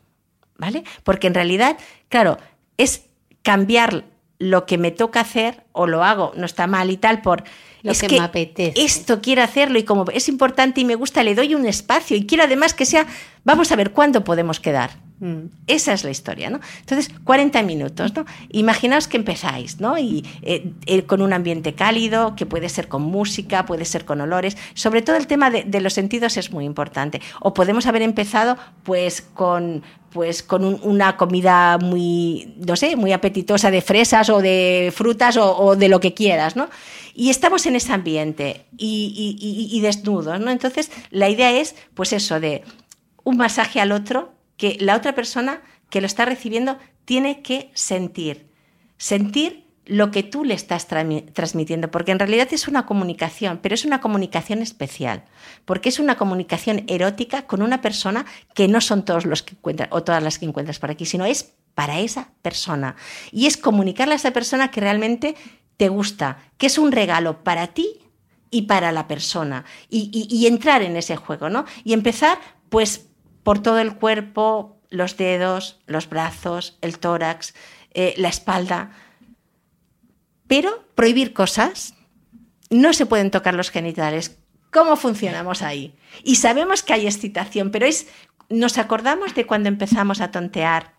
¿vale? 0.58 0.84
Porque 1.04 1.28
en 1.28 1.34
realidad, 1.34 1.78
claro, 2.10 2.38
es 2.78 3.06
cambiar 3.42 4.06
lo 4.40 4.66
que 4.66 4.78
me 4.78 4.92
toca 4.92 5.22
hacer 5.22 5.64
o 5.72 5.86
lo 5.86 6.04
hago, 6.04 6.32
no 6.36 6.46
está 6.46 6.66
mal 6.66 6.90
y 6.90 6.98
tal, 6.98 7.22
por 7.22 7.44
lo 7.84 7.92
es 7.92 8.02
que, 8.02 8.10
me 8.10 8.20
apetece. 8.20 8.82
Esto 8.82 9.22
quiero 9.22 9.44
hacerlo 9.44 9.78
y 9.78 9.84
como 9.84 10.06
es 10.12 10.28
importante 10.30 10.82
y 10.82 10.86
me 10.86 10.96
gusta, 10.96 11.24
le 11.24 11.36
doy 11.36 11.54
un 11.54 11.66
espacio 11.68 12.18
y 12.18 12.26
quiero 12.26 12.44
además 12.44 12.74
que 12.74 12.86
sea, 12.86 13.06
vamos 13.44 13.72
a 13.72 13.76
ver 13.76 13.92
cuándo 13.92 14.24
podemos 14.24 14.60
quedar. 14.60 14.92
Mm. 15.22 15.52
Esa 15.68 15.94
es 15.94 16.04
la 16.04 16.10
historia, 16.10 16.50
¿no? 16.50 16.60
Entonces, 16.80 17.14
40 17.24 17.62
minutos, 17.62 18.16
¿no? 18.16 18.26
Imaginaos 18.50 19.08
que 19.08 19.18
empezáis, 19.18 19.80
¿no? 19.80 20.00
Y 20.00 20.26
eh, 20.42 20.74
eh, 20.88 21.04
con 21.04 21.22
un 21.22 21.32
ambiente 21.32 21.76
cálido, 21.76 22.36
que 22.36 22.48
puede 22.48 22.70
ser 22.70 22.88
con 22.88 23.04
música, 23.04 23.68
puede 23.68 23.86
ser 23.86 24.04
con 24.04 24.20
olores. 24.20 24.58
Sobre 24.74 25.04
todo 25.04 25.18
el 25.18 25.28
tema 25.28 25.52
de, 25.52 25.80
los 25.80 25.94
sentidos 25.94 26.38
es 26.38 26.52
muy 26.52 26.66
importante. 26.66 27.22
O 27.40 27.54
podemos 27.54 27.86
haber 27.86 28.02
empezado, 28.02 28.58
pues, 28.84 29.22
con 29.22 29.84
pues 30.12 30.44
con 30.44 30.66
una 30.66 31.16
comida 31.16 31.78
muy, 31.78 32.54
no 32.58 32.76
sé, 32.76 32.98
muy 32.98 33.14
apetitosa 33.14 33.72
de 33.72 33.82
fresas 33.82 34.30
o 34.30 34.42
de 34.42 34.92
frutas 34.94 35.38
o, 35.38 35.78
de 35.78 35.88
lo 35.88 36.02
que 36.02 36.14
quieras, 36.14 36.58
¿no? 36.58 36.68
Y 37.16 37.30
estamos 37.30 37.66
en 37.66 37.78
ese 37.78 37.94
ambiente 37.94 38.66
y, 38.78 39.70
y 39.72 39.80
desnudos, 39.80 40.38
¿no? 40.42 40.52
Entonces, 40.52 40.92
la 41.12 41.30
idea 41.30 41.52
es, 41.52 41.76
pues 41.94 42.12
eso, 42.12 42.42
de 42.42 42.64
un 43.24 43.38
masaje 43.38 43.80
al 43.80 43.94
otro, 43.94 44.34
que 44.62 44.78
la 44.80 44.96
otra 44.96 45.16
persona 45.16 45.64
que 45.90 46.02
lo 46.02 46.06
está 46.06 46.24
recibiendo 46.24 46.78
tiene 47.04 47.42
que 47.42 47.72
sentir. 47.74 48.52
Sentir 48.98 49.66
lo 49.88 50.12
que 50.12 50.22
tú 50.22 50.44
le 50.44 50.54
estás 50.54 50.86
transmitiendo, 50.86 51.90
porque 51.90 52.12
en 52.12 52.20
realidad 52.20 52.48
es 52.52 52.68
una 52.68 52.86
comunicación, 52.86 53.58
pero 53.64 53.74
es 53.74 53.86
una 53.86 54.02
comunicación 54.02 54.62
especial, 54.62 55.24
porque 55.66 55.90
es 55.90 55.98
una 55.98 56.16
comunicación 56.16 56.84
erótica 56.86 57.48
con 57.48 57.64
una 57.64 57.82
persona 57.82 58.28
que 58.54 58.68
no 58.68 58.82
son 58.82 59.04
todos 59.04 59.26
los 59.26 59.42
que 59.42 59.56
encuentras 59.56 59.90
o 59.92 60.04
todas 60.04 60.22
las 60.22 60.38
que 60.38 60.46
encuentras 60.46 60.78
por 60.78 60.92
aquí, 60.92 61.08
sino 61.08 61.26
es 61.26 61.56
para 61.74 62.00
esa 62.00 62.30
persona. 62.44 62.96
Y 63.32 63.48
es 63.48 63.58
comunicarle 63.58 64.14
a 64.14 64.18
esa 64.18 64.30
persona 64.30 64.70
que 64.70 64.82
realmente 64.82 65.34
te 65.78 65.90
gusta, 65.90 66.38
que 66.60 66.68
es 66.68 66.78
un 66.78 66.92
regalo 66.92 67.44
para 67.44 67.66
ti 67.74 67.98
y 68.52 68.64
para 68.64 68.92
la 68.92 69.08
persona, 69.08 69.66
y, 69.90 70.12
y 70.30 70.46
entrar 70.46 70.84
en 70.84 70.98
ese 70.98 71.16
juego, 71.16 71.50
¿no? 71.50 71.66
Y 71.84 71.94
empezar, 71.94 72.38
pues, 72.70 73.08
por 73.44 73.62
todo 73.62 73.80
el 73.80 73.96
cuerpo, 73.96 74.78
los 74.90 75.18
dedos, 75.18 75.80
los 75.88 76.10
brazos, 76.10 76.78
el 76.82 77.00
tórax, 77.00 77.54
eh, 77.94 78.14
la 78.18 78.30
espalda. 78.30 78.92
Pero 80.48 80.86
prohibir 80.96 81.34
cosas, 81.34 81.96
no 82.70 82.94
se 82.94 83.06
pueden 83.06 83.32
tocar 83.32 83.54
los 83.54 83.70
genitales. 83.70 84.38
¿Cómo 84.72 84.96
funcionamos 84.96 85.62
ahí? 85.62 85.96
Y 86.24 86.36
sabemos 86.36 86.84
que 86.84 86.94
hay 86.94 87.06
excitación, 87.06 87.72
pero 87.72 87.86
es, 87.86 88.08
nos 88.50 88.78
acordamos 88.78 89.34
de 89.34 89.46
cuando 89.46 89.70
empezamos 89.70 90.22
a 90.22 90.32
tontear, 90.32 90.94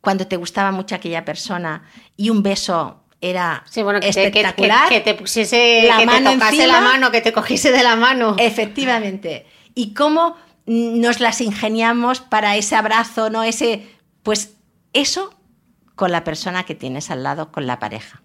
cuando 0.00 0.26
te 0.26 0.36
gustaba 0.36 0.70
mucho 0.70 0.94
aquella 0.94 1.24
persona 1.24 1.82
y 2.16 2.30
un 2.30 2.42
beso 2.42 3.02
era 3.20 3.64
espectacular. 4.02 4.88
que, 4.88 5.00
te 5.00 5.14
pusiese, 5.14 5.84
la 5.88 6.04
mano 6.04 6.32
tocase 6.32 6.66
la 6.66 6.80
mano, 6.80 7.10
que 7.10 7.20
te 7.20 7.32
cogiese 7.32 7.72
de 7.72 7.82
la 7.82 7.96
mano. 7.96 8.36
Efectivamente. 8.38 9.46
Y 9.74 9.94
cómo 9.94 10.36
nos 10.66 11.20
las 11.20 11.40
ingeniamos 11.40 12.20
para 12.20 12.56
ese 12.56 12.76
abrazo, 12.76 13.30
¿no? 13.30 13.44
Ese, 13.44 13.86
pues 14.22 14.56
eso 14.92 15.32
con 15.94 16.12
la 16.12 16.24
persona 16.24 16.64
que 16.64 16.74
tienes 16.74 17.10
al 17.10 17.22
lado, 17.22 17.50
con 17.50 17.66
la 17.66 17.78
pareja. 17.78 18.22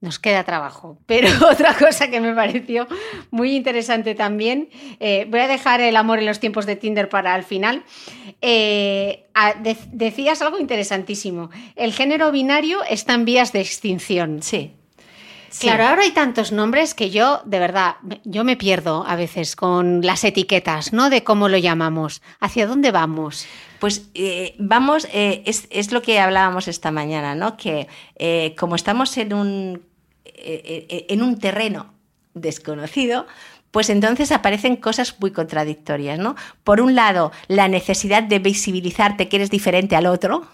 Nos 0.00 0.18
queda 0.18 0.44
trabajo. 0.44 0.98
Pero 1.06 1.28
otra 1.50 1.74
cosa 1.74 2.08
que 2.08 2.20
me 2.20 2.34
pareció 2.34 2.86
muy 3.30 3.54
interesante 3.54 4.14
también, 4.14 4.70
eh, 4.98 5.26
voy 5.28 5.40
a 5.40 5.48
dejar 5.48 5.80
el 5.80 5.96
amor 5.96 6.20
en 6.20 6.26
los 6.26 6.40
tiempos 6.40 6.64
de 6.64 6.76
Tinder 6.76 7.08
para 7.08 7.36
el 7.36 7.42
final. 7.42 7.84
Eh, 8.40 9.26
decías 9.92 10.40
algo 10.40 10.58
interesantísimo. 10.58 11.50
El 11.76 11.92
género 11.92 12.32
binario 12.32 12.82
está 12.84 13.14
en 13.14 13.24
vías 13.24 13.52
de 13.52 13.60
extinción. 13.60 14.42
Sí. 14.42 14.74
Claro, 15.58 15.84
ahora 15.84 16.02
hay 16.02 16.12
tantos 16.12 16.52
nombres 16.52 16.94
que 16.94 17.10
yo, 17.10 17.42
de 17.44 17.58
verdad, 17.58 17.96
yo 18.24 18.44
me 18.44 18.56
pierdo 18.56 19.04
a 19.06 19.16
veces 19.16 19.56
con 19.56 20.00
las 20.02 20.22
etiquetas, 20.22 20.92
¿no? 20.92 21.10
De 21.10 21.24
cómo 21.24 21.48
lo 21.48 21.58
llamamos. 21.58 22.22
¿Hacia 22.38 22.66
dónde 22.66 22.92
vamos? 22.92 23.46
Pues 23.80 24.08
eh, 24.14 24.54
vamos, 24.58 25.08
es, 25.12 25.92
lo 25.92 26.02
que 26.02 26.20
hablábamos 26.20 26.68
esta 26.68 26.90
mañana, 26.90 27.34
¿no? 27.34 27.56
Que 27.56 27.88
como 28.56 28.76
estamos 28.76 29.16
en 29.16 29.34
un 29.34 29.90
eh, 30.42 30.86
eh, 30.88 31.06
en 31.10 31.22
un 31.22 31.38
terreno 31.38 31.92
desconocido, 32.32 33.26
pues 33.70 33.90
entonces 33.90 34.32
aparecen 34.32 34.76
cosas 34.76 35.16
muy 35.20 35.32
contradictorias, 35.32 36.18
¿no? 36.18 36.34
Por 36.64 36.80
un 36.80 36.94
lado, 36.94 37.30
la 37.46 37.68
necesidad 37.68 38.22
de 38.22 38.38
visibilizarte 38.38 39.28
que 39.28 39.36
eres 39.36 39.50
diferente 39.50 39.96
al 39.96 40.06
otro, 40.06 40.46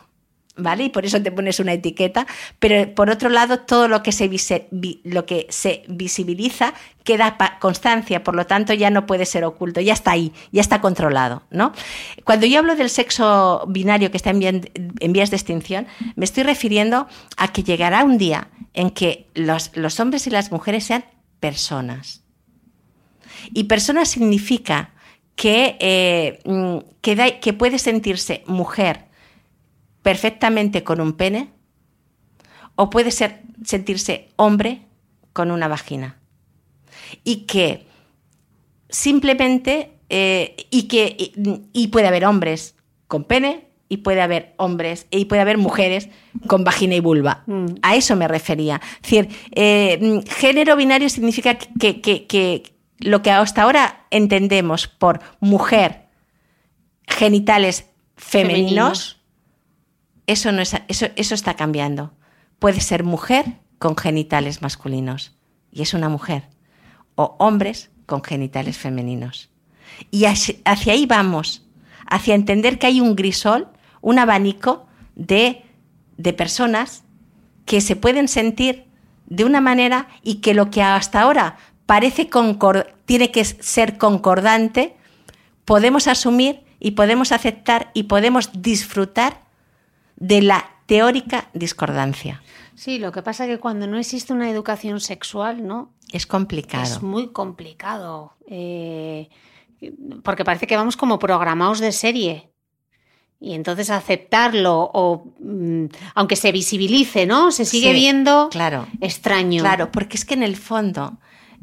¿vale? 0.57 0.85
Y 0.85 0.89
por 0.89 1.05
eso 1.05 1.23
te 1.23 1.31
pones 1.31 1.61
una 1.61 1.73
etiqueta, 1.73 2.27
pero 2.59 2.95
por 2.95 3.11
otro 3.11 3.29
lado, 3.29 3.61
todo 3.61 3.89
lo 3.89 4.03
que 4.03 4.13
se, 4.13 4.29
lo 5.05 5.27
que 5.27 5.47
se 5.51 5.85
visibiliza 5.89 6.75
queda 7.05 7.37
constancia, 7.61 8.25
por 8.25 8.35
lo 8.35 8.47
tanto 8.47 8.75
ya 8.75 8.91
no 8.91 9.07
puede 9.07 9.27
ser 9.27 9.45
oculto, 9.45 9.81
ya 9.81 9.93
está 9.93 10.11
ahí, 10.13 10.33
ya 10.51 10.61
está 10.61 10.81
controlado, 10.81 11.45
¿no? 11.51 11.73
Cuando 12.25 12.47
yo 12.47 12.59
hablo 12.59 12.75
del 12.75 12.91
sexo 12.91 13.65
binario 13.69 14.11
que 14.11 14.17
está 14.17 14.31
en, 14.31 14.69
en 14.75 15.13
vías 15.13 15.31
de 15.31 15.37
extinción, 15.37 15.87
me 16.17 16.25
estoy 16.25 16.43
refiriendo 16.43 17.07
a 17.37 17.53
que 17.53 17.63
llegará 17.63 18.03
un 18.03 18.19
día 18.19 18.49
en 18.75 18.91
que 18.91 19.29
los, 19.35 20.01
hombres 20.01 20.27
y 20.27 20.31
las 20.31 20.51
mujeres 20.51 20.85
sean 20.85 21.05
personas. 21.39 22.23
Y 23.53 23.65
persona 23.65 24.05
significa 24.05 24.91
que, 25.37 25.77
eh, 25.81 26.41
mm, 26.45 26.79
que 27.01 27.53
puede 27.53 27.79
sentirse 27.79 28.43
mujer 28.47 29.06
perfectamente 30.07 30.85
con 30.85 31.01
un 31.01 31.15
pene 31.15 31.49
o 32.77 32.91
puede 32.91 33.11
ser, 33.11 33.43
sentirse 33.65 34.29
hombre 34.37 34.83
con 35.33 35.51
una 35.51 35.67
vagina. 35.67 36.21
Y 37.25 37.39
que 37.47 37.89
simplemente, 38.89 39.99
eh, 40.09 40.69
y 40.71 40.85
que 40.85 41.33
y 41.73 41.89
puede 41.89 42.07
haber 42.07 42.25
hombres 42.25 42.77
con 43.09 43.25
pene 43.25 43.67
y 43.89 43.97
puede 43.97 44.23
haber 44.23 44.55
hombres 44.59 45.09
y 45.11 45.25
puede 45.25 45.43
haber 45.43 45.59
mujeres 45.59 46.09
con 46.47 46.63
vagina 46.63 46.95
y 46.95 47.01
vulva. 47.01 47.43
Mm. 47.47 47.67
A 47.83 47.97
eso 47.97 48.15
me 48.15 48.29
refería. 48.29 48.81
Es 49.03 49.11
decir, 49.11 49.29
eh, 49.57 50.23
género 50.29 50.77
binario 50.77 51.09
significa 51.09 51.59
que, 51.59 52.01
que, 52.01 52.63
lo 53.01 53.23
que 53.23 53.33
hasta 53.33 53.63
ahora 53.63 54.07
entendemos 54.13 54.87
por 54.87 55.19
mujer, 55.41 56.07
genitales 57.09 57.91
femeninos 58.17 59.16
eso, 60.27 60.53
no 60.53 60.63
es, 60.63 60.75
eso, 60.89 61.07
eso 61.17 61.35
está 61.35 61.55
cambiando. 61.55 62.13
Puede 62.59 62.81
ser 62.81 63.05
mujer 63.05 63.59
con 63.79 63.97
genitales 63.97 64.63
masculinos 64.63 65.37
y 65.71 65.83
es 65.83 65.95
una 65.95 66.09
mujer. 66.09 66.49
O 67.15 67.37
hombres 67.39 67.91
con 68.07 68.23
genitales 68.23 68.77
femeninos. 68.77 69.51
Y 70.11 70.25
hacia 70.25 70.93
ahí 70.93 71.07
vamos, 71.07 71.67
hacia 72.07 72.35
entender 72.35 72.79
que 72.79 72.87
hay 72.87 73.01
un 73.01 73.17
grisol, 73.17 73.69
un 74.01 74.19
abanico 74.19 74.87
de, 75.15 75.65
de 76.17 76.33
personas 76.33 77.05
que 77.65 77.81
se 77.81 77.97
pueden 77.97 78.29
sentir 78.29 78.87
de 79.27 79.45
una 79.45 79.61
manera 79.61 80.09
y 80.23 80.37
que 80.37 80.55
lo 80.55 80.71
que 80.71 80.83
hasta 80.83 81.21
ahora 81.21 81.57
parece 81.87 82.29
tiene 83.05 83.31
que 83.31 83.45
ser 83.45 83.99
concordante, 83.99 84.97
podemos 85.65 86.07
asumir 86.07 86.65
y 86.79 86.93
podemos 86.93 87.33
aceptar 87.33 87.91
y 87.95 88.05
podemos 88.05 88.51
disfrutar 88.61 89.46
de 90.17 90.43
la 90.43 90.71
teórica 90.87 91.49
discordancia. 91.53 92.43
Sí, 92.75 92.99
lo 92.99 93.13
que 93.13 93.23
pasa 93.23 93.45
es 93.45 93.51
que 93.51 93.59
cuando 93.59 93.87
no 93.87 93.99
existe 93.99 94.33
una 94.33 94.51
educación 94.51 95.01
sexual, 95.01 95.67
¿no? 95.67 95.93
Es 96.13 96.27
complicado. 96.27 96.85
Es 96.85 97.03
muy 97.03 97.33
complicado. 97.33 98.35
Eh, 98.47 99.29
porque 100.23 100.45
parece 100.45 100.67
que 100.67 100.77
vamos 100.77 100.97
como 100.97 101.19
programados 101.19 101.81
de 101.81 101.93
serie. 101.93 102.51
Y 103.39 103.55
entonces 103.55 103.91
aceptarlo, 103.91 104.91
o 104.95 105.33
mm, 105.41 105.87
aunque 106.15 106.37
se 106.37 106.53
visibilice, 106.53 107.27
¿no? 107.27 107.51
Se 107.51 107.67
sigue 107.67 107.93
viendo 107.93 108.49
claro, 108.51 108.87
extraño. 109.01 109.63
Claro, 109.63 109.91
porque 109.93 110.17
es 110.17 110.25
que 110.25 110.35
en 110.35 110.43
el 110.43 110.57
fondo 110.57 111.19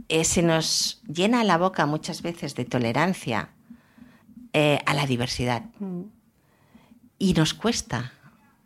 eh, 0.08 0.24
se 0.24 0.44
nos 0.44 1.02
llena 1.08 1.44
la 1.44 1.58
boca 1.58 1.86
muchas 1.88 2.22
veces 2.22 2.54
de 2.56 2.66
tolerancia 2.66 3.50
eh, 4.54 4.80
a 4.86 4.94
la 4.94 5.08
diversidad. 5.08 5.64
Mm. 5.80 6.04
Y 7.18 7.34
nos 7.34 7.54
cuesta 7.54 8.14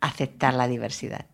aceptar 0.00 0.54
la 0.54 0.68
diversidad. 0.68 1.26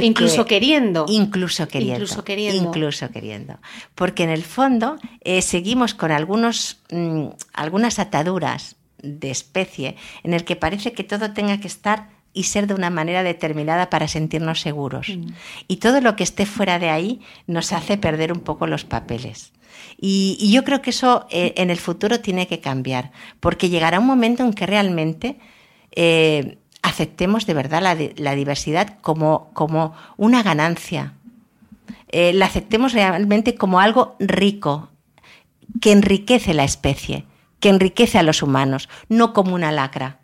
incluso 0.00 0.44
queriendo. 0.46 1.06
Incluso 1.08 1.68
queriendo. 1.68 2.04
Incluso 2.04 2.24
queriendo. 2.24 2.68
Incluso 2.68 3.10
queriendo. 3.10 3.58
Porque 3.94 4.24
en 4.24 4.30
el 4.30 4.42
fondo 4.42 4.96
eh, 5.20 5.42
seguimos 5.42 5.94
con 5.94 6.10
algunos, 6.10 6.80
mm, 6.90 7.28
algunas 7.54 7.98
ataduras 7.98 8.76
de 9.02 9.30
especie 9.30 9.96
en 10.24 10.34
el 10.34 10.44
que 10.44 10.56
parece 10.56 10.92
que 10.92 11.04
todo 11.04 11.32
tenga 11.32 11.60
que 11.60 11.68
estar 11.68 12.10
y 12.32 12.44
ser 12.44 12.66
de 12.66 12.74
una 12.74 12.90
manera 12.90 13.22
determinada 13.22 13.90
para 13.90 14.08
sentirnos 14.08 14.60
seguros. 14.60 15.08
Mm. 15.08 15.32
Y 15.66 15.76
todo 15.76 16.00
lo 16.00 16.16
que 16.16 16.24
esté 16.24 16.46
fuera 16.46 16.78
de 16.78 16.90
ahí 16.90 17.20
nos 17.46 17.72
hace 17.72 17.96
perder 17.96 18.32
un 18.32 18.40
poco 18.40 18.66
los 18.66 18.84
papeles. 18.84 19.52
Y, 20.00 20.50
yo 20.52 20.64
creo 20.64 20.82
que 20.82 20.90
eso 20.90 21.26
eh, 21.30 21.54
en 21.56 21.70
el 21.70 21.78
futuro 21.78 22.20
tiene 22.20 22.46
que 22.46 22.60
cambiar, 22.60 23.10
porque 23.40 23.68
llegará 23.68 23.98
un 23.98 24.06
momento 24.06 24.44
en 24.44 24.52
que 24.52 24.66
realmente 24.66 25.38
eh, 25.92 26.58
aceptemos 26.88 27.46
de 27.46 27.54
verdad 27.54 27.82
la, 28.16 28.34
diversidad 28.34 28.98
como, 29.00 29.50
como, 29.52 29.94
una 30.16 30.42
ganancia. 30.42 31.12
Eh, 32.08 32.32
la 32.32 32.46
aceptemos 32.46 32.92
realmente 32.92 33.54
como 33.54 33.80
algo 33.80 34.16
rico, 34.18 34.88
que 35.80 35.92
enriquece 35.92 36.54
la 36.54 36.64
especie, 36.64 37.24
que 37.60 37.68
enriquece 37.68 38.18
a 38.18 38.22
los 38.22 38.42
humanos, 38.42 38.88
no 39.08 39.32
como 39.32 39.54
una 39.54 39.72
lacra. 39.72 40.18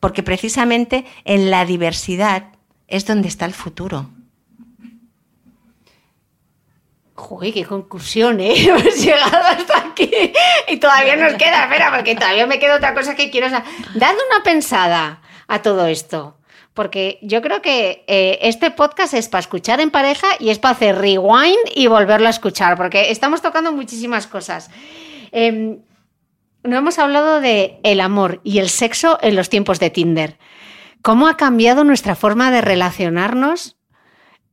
Porque 0.00 0.22
precisamente 0.22 1.04
en 1.24 1.50
la 1.50 1.64
diversidad 1.64 2.44
es 2.88 3.06
donde 3.06 3.28
está 3.28 3.44
el 3.44 3.54
futuro. 3.54 4.10
Joder, 7.14 7.54
qué 7.54 7.64
conclusión, 7.64 8.40
¿eh? 8.40 8.54
Hemos 8.68 8.96
llegado 8.96 9.36
hasta 9.36 9.78
aquí 9.78 10.10
y 10.68 10.76
todavía 10.78 11.16
nos 11.16 11.34
queda, 11.34 11.64
espera, 11.64 11.94
porque 11.94 12.14
todavía 12.16 12.46
me 12.46 12.58
queda 12.58 12.76
otra 12.76 12.94
cosa 12.94 13.14
que 13.14 13.30
quiero 13.30 13.48
saber. 13.48 13.68
Dad 13.94 14.14
una 14.14 14.42
pensada 14.42 15.20
a 15.48 15.62
todo 15.62 15.86
esto. 15.86 16.36
Porque 16.72 17.18
yo 17.22 17.40
creo 17.40 17.62
que 17.62 18.04
eh, 18.08 18.38
este 18.42 18.70
podcast 18.70 19.14
es 19.14 19.28
para 19.28 19.40
escuchar 19.40 19.80
en 19.80 19.90
pareja 19.90 20.26
y 20.40 20.50
es 20.50 20.58
para 20.58 20.74
hacer 20.74 20.98
rewind 20.98 21.68
y 21.74 21.86
volverlo 21.86 22.26
a 22.26 22.30
escuchar, 22.30 22.76
porque 22.76 23.10
estamos 23.10 23.42
tocando 23.42 23.72
muchísimas 23.72 24.26
cosas. 24.26 24.70
Em, 25.30 25.78
no 26.64 26.76
hemos 26.76 26.98
hablado 26.98 27.40
de 27.40 27.78
el 27.84 28.00
amor 28.00 28.40
y 28.42 28.58
el 28.58 28.70
sexo 28.70 29.18
en 29.22 29.36
los 29.36 29.50
tiempos 29.50 29.78
de 29.78 29.90
Tinder. 29.90 30.38
¿Cómo 31.02 31.28
ha 31.28 31.36
cambiado 31.36 31.84
nuestra 31.84 32.16
forma 32.16 32.50
de 32.50 32.60
relacionarnos 32.60 33.76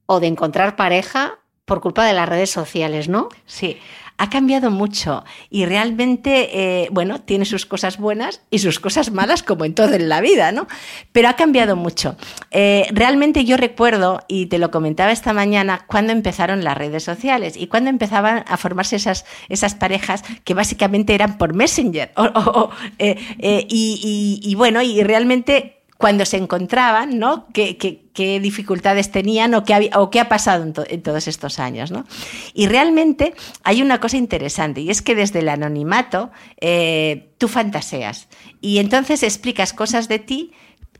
o 0.05 0.19
de 0.19 0.27
encontrar 0.27 0.75
pareja 0.75 1.39
por 1.65 1.81
culpa 1.81 2.05
de 2.05 2.13
las 2.13 2.27
redes 2.27 2.51
sociales, 2.51 3.07
no? 3.07 3.29
Sí 3.45 3.79
ha 4.21 4.29
cambiado 4.29 4.69
mucho 4.69 5.25
y 5.49 5.65
realmente, 5.65 6.83
eh, 6.83 6.89
bueno, 6.91 7.21
tiene 7.21 7.43
sus 7.43 7.65
cosas 7.65 7.97
buenas 7.97 8.43
y 8.51 8.59
sus 8.59 8.79
cosas 8.79 9.09
malas 9.11 9.41
como 9.41 9.65
en 9.65 9.73
todo 9.73 9.95
en 9.95 10.09
la 10.09 10.21
vida, 10.21 10.51
¿no? 10.51 10.67
Pero 11.11 11.27
ha 11.27 11.33
cambiado 11.33 11.75
mucho. 11.75 12.15
Eh, 12.51 12.85
realmente 12.91 13.45
yo 13.45 13.57
recuerdo, 13.57 14.21
y 14.27 14.45
te 14.45 14.59
lo 14.59 14.69
comentaba 14.69 15.11
esta 15.11 15.33
mañana, 15.33 15.85
cuando 15.87 16.13
empezaron 16.13 16.63
las 16.63 16.77
redes 16.77 17.03
sociales 17.03 17.57
y 17.57 17.65
cuando 17.65 17.89
empezaban 17.89 18.45
a 18.47 18.57
formarse 18.57 18.97
esas, 18.97 19.25
esas 19.49 19.73
parejas 19.73 20.23
que 20.43 20.53
básicamente 20.53 21.15
eran 21.15 21.39
por 21.39 21.55
Messenger. 21.55 22.11
Eh, 22.99 23.65
y 23.67 24.53
bueno, 24.55 24.83
y 24.83 25.01
realmente 25.01 25.80
cuando 26.01 26.25
se 26.25 26.37
encontraban, 26.37 27.19
¿no? 27.19 27.45
¿Qué, 27.53 27.99
dificultades 28.41 29.11
tenían 29.11 29.53
o 29.53 29.63
qué, 29.63 29.89
o 29.95 30.09
qué 30.09 30.19
ha 30.19 30.27
pasado 30.27 30.63
en, 30.63 31.01
todos 31.01 31.27
estos 31.27 31.59
años, 31.59 31.91
¿no? 31.91 32.05
Y 32.53 32.67
realmente 32.67 33.33
hay 33.63 33.81
una 33.81 33.99
cosa 33.99 34.17
interesante 34.17 34.81
y 34.81 34.89
es 34.89 35.01
que 35.01 35.15
desde 35.15 35.39
el 35.39 35.49
anonimato 35.49 36.31
eh, 36.59 37.29
tú 37.37 37.47
fantaseas 37.47 38.27
y 38.59 38.79
entonces 38.79 39.23
explicas 39.23 39.73
cosas 39.73 40.07
de 40.07 40.19
ti 40.19 40.51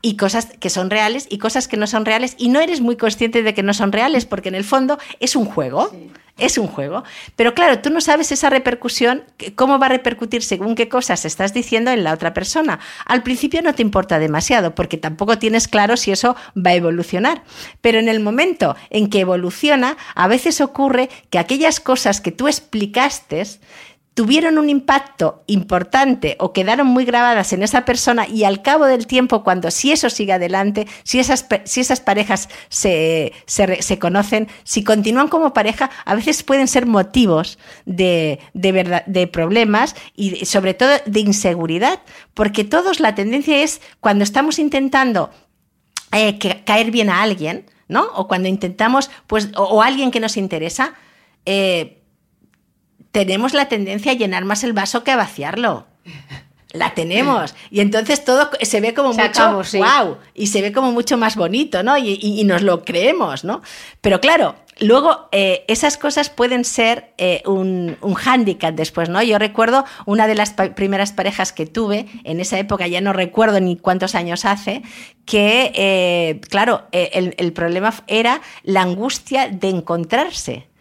y 0.02 0.16
cosas 0.16 0.48
que 0.58 0.68
son 0.68 0.90
reales 0.90 1.26
y 1.30 1.38
cosas 1.38 1.68
que 1.68 1.76
no 1.76 1.86
son 1.86 2.04
reales 2.04 2.34
y 2.36 2.48
no 2.48 2.60
eres 2.60 2.80
muy 2.80 2.96
consciente 2.96 3.42
de 3.42 3.54
que 3.54 3.62
no 3.62 3.72
son 3.72 3.92
reales 3.92 4.26
porque 4.26 4.48
en 4.48 4.56
el 4.56 4.64
fondo 4.64 4.98
es 5.20 5.36
un 5.36 5.46
juego. 5.46 5.90
Es 6.38 6.56
un 6.56 6.66
juego. 6.66 7.04
Pero 7.36 7.54
claro, 7.54 7.80
tú 7.80 7.90
no 7.90 8.00
sabes 8.00 8.32
esa 8.32 8.48
repercusión, 8.48 9.22
cómo 9.54 9.78
va 9.78 9.86
a 9.86 9.90
repercutir 9.90 10.42
según 10.42 10.74
qué 10.74 10.88
cosas 10.88 11.26
estás 11.26 11.52
diciendo 11.52 11.90
en 11.90 12.04
la 12.04 12.14
otra 12.14 12.32
persona. 12.32 12.80
Al 13.04 13.22
principio 13.22 13.60
no 13.60 13.74
te 13.74 13.82
importa 13.82 14.18
demasiado 14.18 14.74
porque 14.74 14.96
tampoco 14.96 15.38
tienes 15.38 15.68
claro 15.68 15.96
si 15.98 16.10
eso 16.10 16.34
va 16.56 16.70
a 16.70 16.74
evolucionar. 16.74 17.44
Pero 17.82 17.98
en 17.98 18.08
el 18.08 18.20
momento 18.20 18.76
en 18.88 19.10
que 19.10 19.20
evoluciona, 19.20 19.98
a 20.14 20.26
veces 20.26 20.62
ocurre 20.62 21.10
que 21.28 21.38
aquellas 21.38 21.80
cosas 21.80 22.22
que 22.22 22.32
tú 22.32 22.48
explicaste 22.48 23.44
tuvieron 24.14 24.58
un 24.58 24.68
impacto 24.68 25.42
importante 25.46 26.36
o 26.38 26.52
quedaron 26.52 26.86
muy 26.86 27.04
grabadas 27.04 27.52
en 27.52 27.62
esa 27.62 27.84
persona 27.84 28.26
y 28.28 28.44
al 28.44 28.62
cabo 28.62 28.84
del 28.84 29.06
tiempo, 29.06 29.42
cuando 29.42 29.70
si 29.70 29.92
eso 29.92 30.10
sigue 30.10 30.34
adelante, 30.34 30.86
si 31.02 31.18
esas, 31.18 31.46
si 31.64 31.80
esas 31.80 32.00
parejas 32.00 32.48
se, 32.68 33.32
se, 33.46 33.98
conocen, 33.98 34.48
si 34.64 34.84
continúan 34.84 35.28
como 35.28 35.54
pareja, 35.54 35.90
a 36.04 36.14
veces 36.14 36.42
pueden 36.42 36.68
ser 36.68 36.86
motivos 36.86 37.58
de, 37.86 38.38
de, 38.52 38.72
verdad, 38.72 39.04
de 39.06 39.26
problemas 39.26 39.96
y 40.14 40.44
sobre 40.44 40.74
todo 40.74 40.90
de 41.06 41.20
inseguridad, 41.20 42.00
porque 42.34 42.64
todos 42.64 43.00
la 43.00 43.14
tendencia 43.14 43.62
es 43.62 43.80
cuando 44.00 44.24
estamos 44.24 44.58
intentando 44.58 45.30
eh, 46.12 46.38
caer 46.66 46.90
bien 46.90 47.08
a 47.08 47.22
alguien, 47.22 47.64
¿no? 47.88 48.04
O 48.14 48.28
cuando 48.28 48.48
intentamos, 48.48 49.10
pues, 49.26 49.48
o, 49.56 49.82
alguien 49.82 50.10
que 50.10 50.20
nos 50.20 50.36
interesa, 50.36 50.94
eh, 51.46 52.01
tenemos 53.12 53.52
la 53.54 53.68
tendencia 53.68 54.12
a 54.12 54.16
llenar 54.16 54.44
más 54.44 54.64
el 54.64 54.72
vaso 54.72 55.04
que 55.04 55.12
a 55.12 55.16
vaciarlo. 55.16 55.86
La 56.72 56.94
tenemos. 56.94 57.54
Y 57.70 57.80
entonces 57.80 58.24
todo 58.24 58.48
se 58.62 58.80
ve 58.80 58.94
como 58.94 59.12
mucho 59.12 59.62
wow. 59.74 60.16
Y 60.32 60.46
se 60.46 60.62
ve 60.62 60.72
como 60.72 60.90
mucho 60.90 61.18
más 61.18 61.36
bonito, 61.36 61.82
¿no? 61.82 61.98
Y, 61.98 62.42
nos 62.44 62.62
lo 62.62 62.82
creemos, 62.82 63.44
¿no? 63.44 63.60
Pero 64.00 64.22
claro, 64.22 64.54
luego 64.80 65.28
eh, 65.32 65.66
esas 65.68 65.98
cosas 65.98 66.30
pueden 66.30 66.64
ser 66.64 67.12
eh, 67.18 67.42
un, 67.44 67.98
un 68.00 68.14
hándicap 68.14 68.74
después, 68.74 69.10
¿no? 69.10 69.22
Yo 69.22 69.38
recuerdo 69.38 69.84
una 70.06 70.26
de 70.26 70.34
las 70.34 70.54
primeras 70.74 71.12
parejas 71.12 71.52
que 71.52 71.66
tuve, 71.66 72.06
en 72.24 72.40
esa 72.40 72.58
época 72.58 72.86
ya 72.86 73.02
no 73.02 73.12
recuerdo 73.12 73.60
ni 73.60 73.76
cuántos 73.76 74.14
años 74.14 74.46
hace, 74.46 74.82
que, 75.26 75.72
eh, 75.74 76.40
claro, 76.48 76.86
el 76.92 77.52
problema 77.52 77.92
era 78.06 78.40
la 78.62 78.80
angustia 78.80 79.48
de 79.48 79.68
encontrarse. 79.68 80.71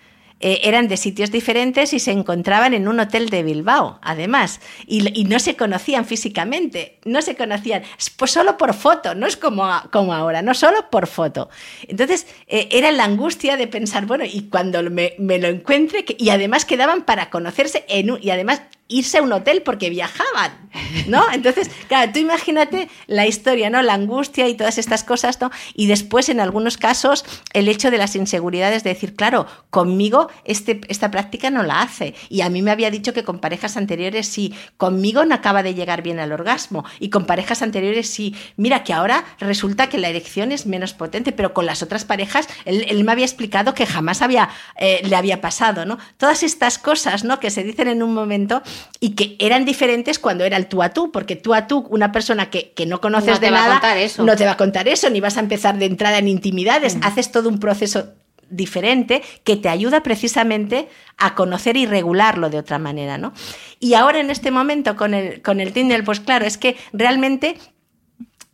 Eh, 0.44 0.62
eran 0.64 0.88
de 0.88 0.98
sitios 0.98 1.32
diferentes 1.32 1.94
y 1.94 2.00
se 2.00 2.12
encontraban 2.12 2.74
en 2.74 2.88
un 2.88 3.00
hotel 3.00 3.30
de 3.30 3.44
Bilbao, 3.44 4.00
además, 4.02 4.60
y, 4.88 5.24
no 5.26 5.40
se 5.40 5.56
conocían 5.56 6.06
físicamente, 6.06 6.98
no 7.06 7.22
se 7.22 7.36
conocían, 7.36 7.84
solo 8.26 8.58
por 8.58 8.74
foto, 8.74 9.14
no 9.14 9.28
es 9.28 9.38
como, 9.38 9.70
como 9.92 10.14
ahora, 10.14 10.42
no 10.42 10.56
solo 10.56 10.90
por 10.90 11.06
foto. 11.06 11.50
Entonces, 11.88 12.26
eh, 12.48 12.70
era 12.72 12.92
la 12.92 13.04
angustia 13.04 13.56
de 13.56 13.68
pensar, 13.68 14.08
bueno, 14.08 14.26
y 14.26 14.50
cuando 14.50 14.82
me, 14.90 15.14
lo 15.20 15.48
encuentre, 15.48 16.06
y 16.18 16.30
además 16.30 16.66
quedaban 16.66 17.04
para 17.04 17.30
conocerse 17.30 17.86
en 17.88 18.18
y 18.20 18.32
además 18.32 18.64
irse 18.92 19.18
a 19.18 19.22
un 19.22 19.32
hotel 19.32 19.62
porque 19.64 19.90
viajaban, 19.90 20.70
¿no? 21.08 21.24
Entonces, 21.34 21.70
claro, 21.88 22.12
tú 22.12 22.20
imagínate 22.20 22.90
la 23.08 23.26
historia, 23.26 23.70
¿no? 23.70 23.82
La 23.82 23.94
angustia 23.94 24.48
y 24.48 24.56
todas 24.56 24.78
estas 24.78 25.04
cosas, 25.04 25.40
¿no? 25.40 25.50
Y 25.74 25.88
después, 25.88 26.30
en 26.30 26.40
algunos 26.40 26.78
casos, 26.78 27.26
el 27.54 27.68
hecho 27.68 27.90
de 27.92 27.98
las 27.98 28.16
inseguridades 28.16 28.84
de 28.84 28.92
decir, 28.92 29.16
claro, 29.16 29.48
conmigo 29.70 30.30
este, 30.44 30.82
esta 30.90 31.10
práctica 31.10 31.50
no 31.50 31.64
la 31.64 31.82
hace. 31.82 32.14
Y 32.30 32.42
a 32.42 32.50
mí 32.50 32.62
me 32.62 32.72
había 32.72 32.92
dicho 32.92 33.14
que 33.14 33.24
con 33.24 33.40
parejas 33.40 33.78
anteriores 33.78 34.28
sí, 34.28 34.54
conmigo 34.78 35.26
no 35.26 35.36
acaba 35.36 35.64
de 35.64 35.74
llegar 35.74 36.02
bien 36.02 36.20
al 36.20 36.32
orgasmo. 36.32 36.84
Y 37.00 37.10
con 37.10 37.26
parejas 37.26 37.62
anteriores 37.62 38.10
sí. 38.10 38.36
Mira 38.58 38.84
que 38.84 38.94
ahora 38.94 39.24
resulta 39.40 39.88
que 39.90 39.98
la 39.98 40.10
erección 40.10 40.52
es 40.52 40.66
menos 40.66 40.94
potente, 40.94 41.32
pero 41.32 41.54
con 41.54 41.66
las 41.66 41.82
otras 41.82 42.06
parejas, 42.06 42.48
él, 42.66 43.04
me 43.04 43.12
había 43.12 43.26
explicado 43.26 43.74
que 43.74 43.86
jamás 43.86 44.22
había, 44.22 44.50
eh, 44.78 45.02
le 45.04 45.16
había 45.16 45.42
pasado, 45.42 45.86
¿no? 45.86 45.98
Todas 46.18 46.44
estas 46.44 46.78
cosas, 46.78 47.24
¿no? 47.24 47.40
Que 47.40 47.50
se 47.50 47.64
dicen 47.64 47.88
en 47.88 48.04
un 48.04 48.14
momento 48.14 48.62
y 49.00 49.16
que 49.16 49.36
eran 49.40 49.66
diferentes 49.66 50.20
cuando 50.20 50.44
era 50.44 50.58
el 50.58 50.68
tú 50.68 50.84
a 50.84 50.90
tú, 50.90 51.12
porque 51.12 51.36
tú 51.36 51.54
a 51.54 51.68
tú, 51.68 51.88
una 51.90 52.12
persona 52.12 52.50
que, 52.50 52.74
no 52.88 53.02
conoces 53.02 53.40
de 53.40 53.52
nada, 53.52 53.82
no 54.20 54.36
te 54.36 54.46
va 54.46 54.52
a 54.52 54.58
contar 54.58 54.88
eso, 54.88 55.10
ni 55.10 55.20
vas 55.20 55.38
a 55.38 55.40
empezar 55.40 55.78
de 55.78 55.86
entrada 55.86 56.18
en 56.18 56.28
intimidades, 56.28 56.96
mm. 56.96 57.04
haces 57.04 57.32
todo 57.32 57.50
un 57.50 57.60
proceso 57.60 58.14
diferente 58.50 59.24
que 59.44 59.56
te 59.56 59.70
ayuda 59.70 60.04
precisamente 60.04 60.90
a 61.18 61.36
conocer 61.36 61.78
y 61.78 61.86
regularlo 61.86 62.50
de 62.50 62.60
otra 62.60 62.80
manera, 62.80 63.18
¿no? 63.18 63.34
Y 63.80 63.94
ahora 63.94 64.20
en 64.20 64.30
este 64.30 64.52
momento 64.52 64.96
con 64.96 65.14
el, 65.14 65.42
con 65.42 65.60
el 65.60 65.74
Tinder, 65.74 66.04
pues 66.04 66.20
claro, 66.20 66.46
es 66.46 66.58
que 66.58 66.78
realmente 66.92 67.58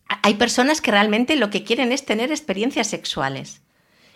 hay 0.08 0.36
personas 0.36 0.82
que 0.82 0.92
realmente 0.92 1.36
lo 1.36 1.50
que 1.50 1.64
quieren 1.64 1.92
es 1.92 2.06
tener 2.06 2.32
experiencias 2.32 2.88
sexuales. 2.88 3.62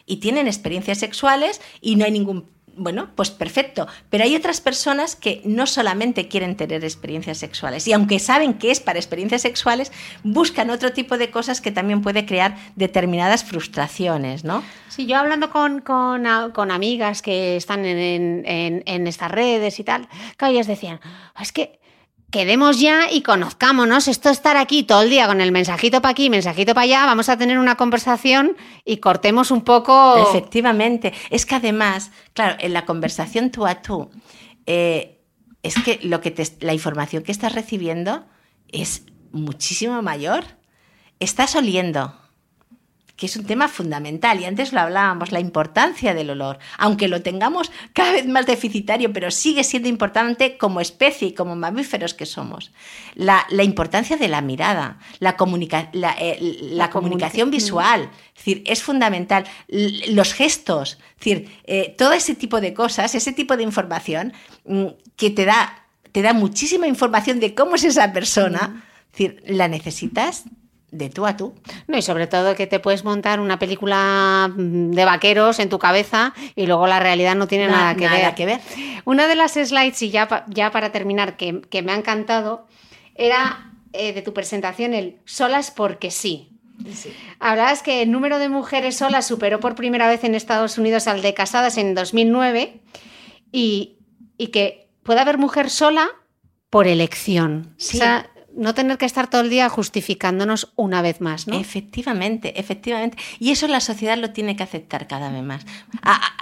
Y 0.06 0.18
tienen 0.18 0.48
experiencias 0.48 0.98
sexuales 0.98 1.62
y 1.80 1.96
no 1.96 2.06
hay 2.06 2.12
ningún 2.12 2.50
bueno, 2.78 3.10
pues 3.16 3.32
perfecto. 3.32 3.88
Pero 4.10 4.24
hay 4.24 4.36
otras 4.36 4.62
personas 4.62 5.16
que 5.16 5.42
no 5.46 5.68
solamente 5.68 6.28
quieren 6.28 6.56
tener 6.56 6.84
experiencias 6.84 7.38
sexuales 7.38 7.88
y 7.88 7.94
aunque 7.94 8.20
saben 8.20 8.56
que 8.56 8.72
es 8.72 8.80
para 8.80 9.00
experiencias 9.00 9.42
sexuales, 9.42 9.92
buscan 10.24 10.70
otro 10.70 10.94
tipo 10.94 11.18
de 11.18 11.32
cosas 11.32 11.62
que 11.62 11.72
también 11.72 12.02
puede 12.02 12.26
crear 12.26 12.56
determinadas 12.76 13.44
frustraciones, 13.44 14.44
¿no? 14.44 14.64
Sí, 14.90 15.06
yo 15.06 15.18
hablando 15.18 15.50
con, 15.50 15.82
con, 15.82 16.72
amigas 16.72 17.22
que 17.22 17.58
están 17.58 17.86
en, 17.86 18.44
en, 18.46 19.08
estas 19.08 19.32
redes 19.32 19.80
y 19.80 19.84
tal, 19.84 20.08
que 20.38 20.48
ellas 20.48 20.68
decían, 20.68 21.00
es 21.40 21.52
que 21.52 21.81
quedemos 22.32 22.80
ya 22.80 23.12
y 23.12 23.22
conozcámonos. 23.22 24.08
Esto 24.08 24.30
estar 24.30 24.58
aquí 24.58 24.84
todo 24.84 25.04
el 25.04 25.10
día 25.10 25.28
con 25.28 25.42
el 25.42 25.52
mensajito 25.52 26.02
para 26.02 26.14
aquí, 26.14 26.30
mensajito 26.30 26.74
para 26.74 26.86
allá, 26.86 27.06
vamos 27.06 27.30
a 27.30 27.38
tener 27.38 27.60
una 27.60 27.76
conversación 27.76 28.56
y 28.86 28.98
cortemos 28.98 29.52
un 29.52 29.62
poco. 29.62 30.18
Efectivamente. 30.30 31.14
Es 31.30 31.46
que 31.46 31.56
además, 31.56 32.12
claro, 32.34 32.56
en 32.60 32.74
la 32.74 32.86
conversación 32.86 33.52
tú 33.52 33.68
a 33.68 33.82
tú, 33.82 34.10
eh, 34.66 35.20
es 35.62 35.76
que, 35.84 36.00
lo 36.02 36.22
que 36.22 36.34
la 36.62 36.74
información 36.74 37.24
que 37.24 37.32
estás 37.32 37.54
recibiendo 37.54 38.26
es 38.70 39.04
muchísimo 39.32 40.02
mayor. 40.02 40.44
Estás 41.20 41.56
oliendo, 41.56 42.16
que 43.22 43.28
es 43.28 43.38
un 43.38 43.46
tema 43.46 43.68
fundamental 43.68 44.40
y 44.40 44.46
antes 44.46 44.74
lo 44.74 44.80
hablábamos, 44.80 45.32
la 45.32 45.40
importancia 45.40 46.16
del 46.16 46.32
olor, 46.32 46.58
aunque 46.80 47.08
lo 47.08 47.22
tengamos 47.22 47.72
cada 47.94 48.14
vez 48.14 48.26
más 48.26 48.48
deficitario, 48.48 49.14
pero 49.14 49.30
sigue 49.30 49.64
siendo 49.64 49.88
importante 49.88 50.58
como 50.58 50.82
especie 50.82 51.28
y 51.28 51.34
como 51.36 51.56
mamíferos 51.56 52.16
que 52.16 52.26
somos. 52.26 52.72
La, 53.14 53.46
importancia 53.62 54.18
de 54.18 54.28
la 54.28 54.42
mirada, 54.42 54.98
la, 55.20 55.36
la, 55.94 56.16
eh, 56.20 56.90
comunicación 56.92 57.52
visual, 57.52 58.10
es 58.30 58.38
decir, 58.38 58.64
es 58.66 58.82
fundamental. 58.82 59.46
Los 59.68 60.34
gestos, 60.34 60.94
es 60.94 61.18
decir, 61.18 61.60
eh, 61.66 61.94
todo 61.96 62.14
ese 62.14 62.34
tipo 62.34 62.60
de 62.60 62.74
cosas, 62.74 63.14
ese 63.14 63.34
tipo 63.34 63.56
de 63.56 63.62
información 63.62 64.34
mm, 64.66 64.86
que 65.16 65.30
te 65.30 65.46
da, 65.46 65.86
te 66.12 66.24
da 66.24 66.34
muchísima 66.34 66.88
información 66.88 67.40
de 67.40 67.54
cómo 67.54 67.76
es 67.76 67.84
esa 67.84 68.14
persona, 68.14 68.84
es 69.06 69.12
decir, 69.12 69.44
la 69.46 69.68
necesitas 69.68 70.46
de 70.92 71.10
tú 71.10 71.26
a 71.26 71.38
tú. 71.38 71.54
No, 71.88 71.98
y 71.98 72.02
sobre 72.02 72.28
todo 72.28 72.56
que 72.56 72.68
te 72.68 72.80
puedes 72.80 73.04
montar 73.04 73.40
una 73.40 73.58
película 73.58 74.52
mm, 74.56 74.92
de 74.92 75.06
vaqueros 75.06 75.60
en 75.60 75.70
tu 75.70 75.80
cabeza 75.80 76.34
y 76.56 76.68
luego 76.68 76.86
la 76.86 77.00
realidad 77.00 77.36
no 77.36 77.48
tiene 77.48 77.68
nada, 77.68 77.96
que, 77.96 78.08
ver. 78.08 78.36
que, 78.36 78.46
ver. 78.46 78.60
Una 79.06 79.28
de 79.28 79.36
las 79.36 79.54
slides, 79.54 80.02
y 80.02 80.10
ya, 80.10 80.46
ya 80.48 80.72
para 80.72 80.92
terminar, 80.92 81.38
que, 81.38 81.82
me 81.82 81.92
ha 81.92 81.96
encantado, 81.96 82.68
era 83.16 83.72
eh, 83.94 84.14
de 84.14 84.22
tu 84.22 84.34
presentación 84.34 84.94
el 84.94 85.18
solas 85.26 85.72
porque 85.72 86.12
sí. 86.12 86.50
Sí. 86.94 87.14
Hablabas 87.40 87.84
que 87.84 88.02
el 88.02 88.12
número 88.12 88.40
de 88.40 88.50
mujeres 88.50 88.98
solas 88.98 89.28
superó 89.28 89.60
por 89.60 89.76
primera 89.76 90.08
vez 90.08 90.24
en 90.24 90.34
Estados 90.36 90.78
Unidos 90.78 91.08
al 91.08 91.22
de 91.22 91.34
casadas 91.36 91.78
en 91.78 91.94
2009 91.94 92.82
y, 93.52 93.98
y 94.38 94.48
que 94.48 94.90
puede 95.04 95.20
haber 95.20 95.38
mujer 95.38 95.70
sola 95.70 96.10
por 96.72 96.88
elección. 96.88 97.76
Sí 97.78 98.00
no 98.56 98.74
tener 98.74 98.98
que 98.98 99.06
estar 99.06 99.30
todo 99.30 99.42
el 99.42 99.50
día 99.50 99.70
justificándonos 99.70 100.72
una 100.76 101.02
vez 101.02 101.22
más, 101.22 101.48
¿no? 101.48 101.60
Efectivamente, 101.60 102.60
efectivamente. 102.60 103.18
Y 103.40 103.52
eso 103.52 103.68
la 103.68 103.80
sociedad 103.80 104.18
lo 104.18 104.32
tiene 104.32 104.56
que 104.56 104.64
aceptar 104.64 105.08
cada 105.08 105.30
vez 105.30 105.44
más. 105.44 105.66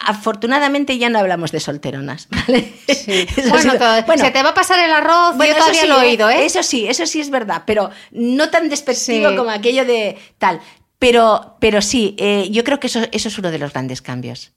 afortunadamente 0.06 0.98
ya 0.98 1.10
no 1.10 1.20
hablamos 1.20 1.52
de 1.52 1.60
solteronas, 1.60 2.28
¿vale? 2.48 2.74
bueno, 3.50 3.72
se 4.18 4.32
te 4.32 4.44
va 4.44 4.50
a 4.50 4.54
pasar 4.54 4.84
el 4.84 4.92
arroz, 4.92 5.36
yo 5.38 5.56
todavía 5.56 5.86
lo 5.86 6.02
he 6.02 6.06
¿eh? 6.06 6.10
oído, 6.10 6.30
¿eh? 6.30 6.46
Eso 6.46 6.64
sí, 6.64 6.88
eso 6.88 7.06
sí 7.06 7.22
es 7.22 7.30
verdad, 7.30 7.64
pero 7.66 7.90
no 8.12 8.50
tan 8.50 8.70
despectivo 8.70 9.36
como 9.36 9.52
aquello 9.52 9.86
de 9.86 10.18
tal. 10.38 10.60
Pero, 10.98 11.56
pero 11.62 11.82
sí, 11.82 12.16
eh, 12.20 12.50
yo 12.52 12.66
creo 12.66 12.80
que 12.80 12.88
eso, 12.88 13.00
eso 13.12 13.30
es 13.30 13.38
uno 13.38 13.52
de 13.52 13.60
los 13.60 13.72
grandes 13.72 14.02
cambios. 14.02 14.52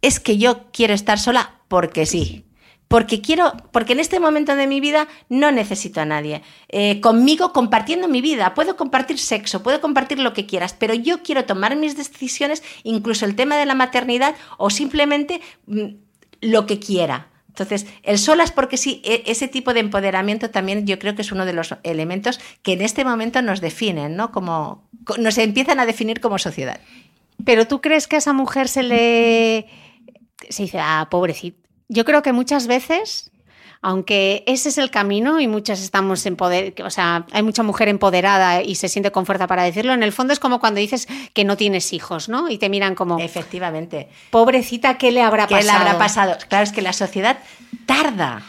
Es 0.00 0.20
que 0.20 0.38
yo 0.38 0.70
quiero 0.72 0.94
estar 0.94 1.18
sola 1.18 1.60
porque 1.68 2.06
sí 2.06 2.45
porque 2.88 3.20
quiero, 3.20 3.52
porque 3.72 3.94
en 3.94 4.00
este 4.00 4.20
momento 4.20 4.54
de 4.54 4.66
mi 4.66 4.80
vida 4.80 5.08
no 5.28 5.50
necesito 5.50 6.00
a 6.00 6.04
nadie. 6.04 6.42
Eh, 6.68 7.00
conmigo 7.00 7.52
compartiendo 7.52 8.08
mi 8.08 8.20
vida, 8.20 8.54
puedo 8.54 8.76
compartir 8.76 9.18
sexo, 9.18 9.62
puedo 9.62 9.80
compartir 9.80 10.18
lo 10.18 10.32
que 10.32 10.46
quieras, 10.46 10.74
pero 10.78 10.94
yo 10.94 11.22
quiero 11.22 11.44
tomar 11.44 11.74
mis 11.76 11.96
decisiones, 11.96 12.62
incluso 12.84 13.24
el 13.24 13.34
tema 13.34 13.56
de 13.56 13.66
la 13.66 13.74
maternidad 13.74 14.36
o 14.56 14.70
simplemente 14.70 15.40
mm, 15.66 15.86
lo 16.42 16.66
que 16.66 16.78
quiera 16.78 17.28
Entonces, 17.48 17.86
el 18.02 18.18
solas 18.18 18.52
porque 18.52 18.76
sí, 18.76 19.02
e, 19.04 19.24
ese 19.26 19.48
tipo 19.48 19.74
de 19.74 19.80
empoderamiento 19.80 20.50
también 20.50 20.86
yo 20.86 20.98
creo 20.98 21.14
que 21.16 21.22
es 21.22 21.32
uno 21.32 21.44
de 21.44 21.54
los 21.54 21.74
elementos 21.82 22.38
que 22.62 22.74
en 22.74 22.82
este 22.82 23.04
momento 23.04 23.42
nos 23.42 23.60
definen, 23.60 24.14
¿no? 24.14 24.30
Como 24.30 24.88
nos 25.18 25.38
empiezan 25.38 25.80
a 25.80 25.86
definir 25.86 26.20
como 26.20 26.38
sociedad. 26.38 26.80
Pero 27.44 27.66
tú 27.66 27.80
crees 27.80 28.06
que 28.06 28.16
a 28.16 28.18
esa 28.18 28.32
mujer 28.32 28.68
se 28.68 28.82
le 28.82 29.66
se 30.50 30.62
dice, 30.62 30.78
ah, 30.78 31.08
pobrecita. 31.10 31.65
Yo 31.88 32.04
creo 32.04 32.22
que 32.22 32.32
muchas 32.32 32.66
veces 32.66 33.30
aunque 33.82 34.42
ese 34.46 34.70
es 34.70 34.78
el 34.78 34.90
camino 34.90 35.40
y 35.40 35.46
muchas 35.46 35.80
estamos 35.80 36.26
en 36.26 36.34
poder, 36.34 36.74
o 36.84 36.90
sea, 36.90 37.26
hay 37.30 37.42
mucha 37.42 37.62
mujer 37.62 37.88
empoderada 37.88 38.62
y 38.62 38.74
se 38.74 38.88
siente 38.88 39.12
con 39.12 39.26
fuerza 39.26 39.46
para 39.46 39.62
decirlo, 39.62 39.92
en 39.92 40.02
el 40.02 40.12
fondo 40.12 40.32
es 40.32 40.40
como 40.40 40.58
cuando 40.58 40.80
dices 40.80 41.06
que 41.32 41.44
no 41.44 41.56
tienes 41.56 41.92
hijos, 41.92 42.28
¿no? 42.28 42.48
Y 42.48 42.58
te 42.58 42.68
miran 42.68 42.94
como... 42.94 43.18
Efectivamente. 43.18 44.08
Pobrecita, 44.30 44.98
¿qué 44.98 45.12
le 45.12 45.22
habrá 45.22 45.46
pasado? 45.46 45.60
¿Qué 45.60 45.66
le 45.66 45.70
habrá 45.70 45.98
pasado? 45.98 46.36
Claro, 46.48 46.64
es 46.64 46.72
que 46.72 46.82
la 46.82 46.92
sociedad 46.92 47.38
tarda 47.86 48.42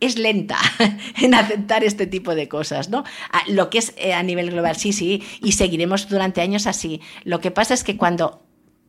es 0.00 0.18
lenta 0.18 0.58
en 1.22 1.34
aceptar 1.34 1.84
este 1.84 2.06
tipo 2.06 2.34
de 2.34 2.48
cosas, 2.48 2.90
¿no? 2.90 3.04
Lo 3.46 3.70
que 3.70 3.78
es 3.78 3.94
eh, 3.96 4.12
a 4.12 4.22
nivel 4.22 4.50
global, 4.50 4.76
sí, 4.76 4.92
sí, 4.92 5.22
y 5.40 5.52
seguiremos 5.52 6.08
durante 6.08 6.40
años 6.40 6.66
así. 6.66 7.00
Lo 7.24 7.40
que 7.40 7.50
pasa 7.50 7.72
es 7.72 7.84
que 7.84 7.96
cuando 7.96 8.42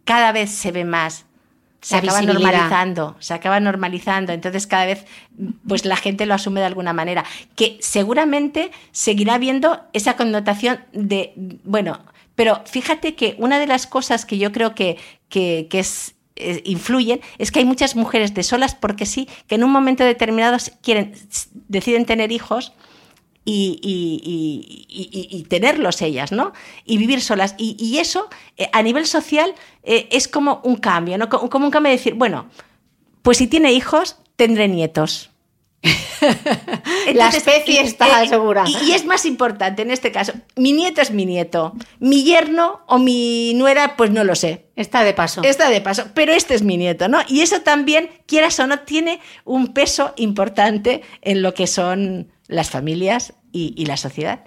cada 0.04 0.32
vez 0.32 0.49
se 0.49 0.72
ve 0.72 0.86
más 0.86 1.28
se 1.84 1.97
acaba 1.97 2.21
normalizando, 2.21 3.15
se 3.19 3.34
acaba 3.34 3.59
normalizando, 3.59 4.31
entonces 4.31 4.67
cada 4.67 4.86
vez 4.86 5.05
pues 5.67 5.86
la 5.86 5.97
gente 5.97 6.25
lo 6.25 6.34
asume 6.34 6.61
de 6.61 6.65
alguna 6.65 6.93
manera, 6.93 7.25
que 7.55 7.77
seguramente 7.81 8.71
seguirá 8.91 9.38
viendo 9.38 9.81
esa 9.91 10.15
connotación 10.15 10.79
de, 10.93 11.34
bueno, 11.65 11.99
pero 12.36 12.61
fíjate 12.65 13.15
que 13.15 13.36
una 13.38 13.59
de 13.59 13.67
las 13.67 13.86
cosas 13.86 14.25
que 14.25 14.38
yo 14.38 14.51
creo 14.51 14.73
que, 14.73 14.97
que, 15.27 15.67
es 15.71 16.15
influyen 16.63 17.21
es 17.38 17.51
que 17.51 17.59
hay 17.59 17.65
muchas 17.65 17.95
mujeres 17.95 18.34
de 18.34 18.43
solas 18.43 18.75
porque 18.75 19.05
sí, 19.05 19.27
que 19.47 19.55
en 19.55 19.63
un 19.63 19.71
momento 19.71 20.03
determinado 20.03 20.57
quieren, 20.81 21.13
deciden 21.67 22.05
tener 22.05 22.31
hijos 22.31 22.73
y, 23.45 25.45
tenerlos 25.49 26.01
ellas, 26.01 26.31
¿no? 26.31 26.53
Y 26.85 26.97
vivir 26.97 27.21
solas. 27.21 27.55
Y, 27.57 27.97
eso, 27.97 28.29
eh, 28.57 28.69
a 28.71 28.81
nivel 28.81 29.05
social, 29.05 29.53
eh, 29.83 30.07
es 30.11 30.27
como 30.27 30.61
un 30.63 30.77
cambio, 30.77 31.17
¿no? 31.17 31.29
Como 31.29 31.65
un 31.65 31.71
cambio 31.71 31.91
de 31.91 31.97
decir, 31.97 32.13
bueno, 32.13 32.47
pues 33.21 33.37
si 33.37 33.47
tiene 33.47 33.73
hijos, 33.73 34.17
tendré 34.35 34.67
nietos. 34.67 35.29
la 37.13 37.27
especie 37.27 37.81
eh, 37.81 37.83
está 37.83 38.21
asegurada. 38.21 38.69
Y, 38.69 38.91
es 38.91 39.05
más 39.05 39.25
importante 39.25 39.81
en 39.81 39.91
este 39.91 40.11
caso, 40.11 40.33
mi 40.55 40.71
nieto 40.71 41.01
es 41.01 41.11
mi 41.11 41.25
nieto, 41.25 41.73
mi 41.99 42.23
yerno 42.23 42.81
o 42.87 42.99
mi 42.99 43.53
nuera, 43.55 43.97
pues 43.97 44.11
no 44.11 44.23
lo 44.23 44.35
sé. 44.35 44.67
Está 44.75 45.03
de 45.03 45.13
paso. 45.13 45.41
Está 45.43 45.69
de 45.69 45.81
paso, 45.81 46.05
pero 46.13 46.31
este 46.31 46.55
es 46.55 46.63
mi 46.63 46.77
nieto, 46.77 47.09
¿no? 47.09 47.19
Y 47.27 47.41
eso 47.41 47.61
también, 47.61 48.09
quieras 48.25 48.59
o 48.59 48.67
no, 48.67 48.79
tiene 48.79 49.19
un 49.43 49.73
peso 49.73 50.13
importante 50.15 51.01
en 51.21 51.41
lo 51.41 51.53
que 51.53 51.67
son 51.67 52.31
las 52.54 52.70
familias 52.70 53.34
y, 53.51 53.86
la 53.86 53.97
sociedad. 53.97 54.41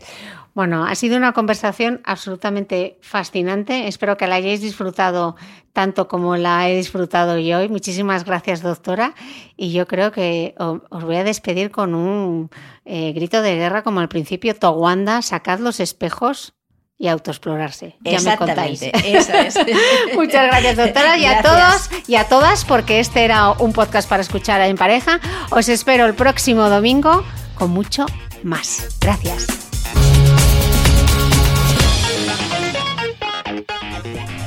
Bueno, 0.54 0.86
ha 0.86 0.94
sido 0.94 1.16
una 1.16 1.32
conversación 1.32 2.00
absolutamente 2.04 2.98
fascinante. 3.02 3.88
Espero 3.88 4.16
que 4.16 4.26
la 4.26 4.36
hayáis 4.36 4.60
disfrutado 4.60 5.36
tanto 5.72 6.08
como 6.08 6.36
la 6.36 6.68
he 6.68 6.76
disfrutado 6.76 7.38
yo 7.38 7.58
hoy. 7.58 7.68
Muchísimas 7.68 8.24
gracias, 8.24 8.62
doctora. 8.62 9.14
Y 9.56 9.72
yo 9.72 9.86
creo 9.86 10.12
que 10.12 10.54
os 10.58 11.04
voy 11.04 11.16
a 11.16 11.24
despedir 11.24 11.70
con 11.70 11.94
un 11.94 12.50
eh, 12.84 13.12
grito 13.12 13.42
de 13.42 13.56
guerra 13.56 13.82
como 13.82 14.00
al 14.00 14.08
principio. 14.08 14.54
Towanda, 14.54 15.20
sacad 15.20 15.58
los 15.58 15.78
espejos 15.80 16.54
y 16.98 17.08
autoexplorarse. 17.08 17.96
Ya 18.00 18.20
me 18.20 18.36
contáis. 18.38 18.80
Muchas 20.14 20.46
gracias, 20.46 20.76
doctora, 20.76 21.18
y 21.18 21.26
a 21.26 21.42
todos 21.42 21.90
y 22.06 22.14
a 22.14 22.24
todas, 22.24 22.64
porque 22.64 23.00
este 23.00 23.24
era 23.24 23.50
un 23.50 23.72
podcast 23.72 24.08
para 24.08 24.22
escuchar 24.22 24.62
en 24.62 24.76
pareja. 24.76 25.20
Os 25.50 25.68
espero 25.68 26.06
el 26.06 26.14
próximo 26.14 26.70
domingo 26.70 27.22
con 27.56 27.70
mucho 27.70 28.06
más. 28.44 28.96
Gracias. 29.00 29.46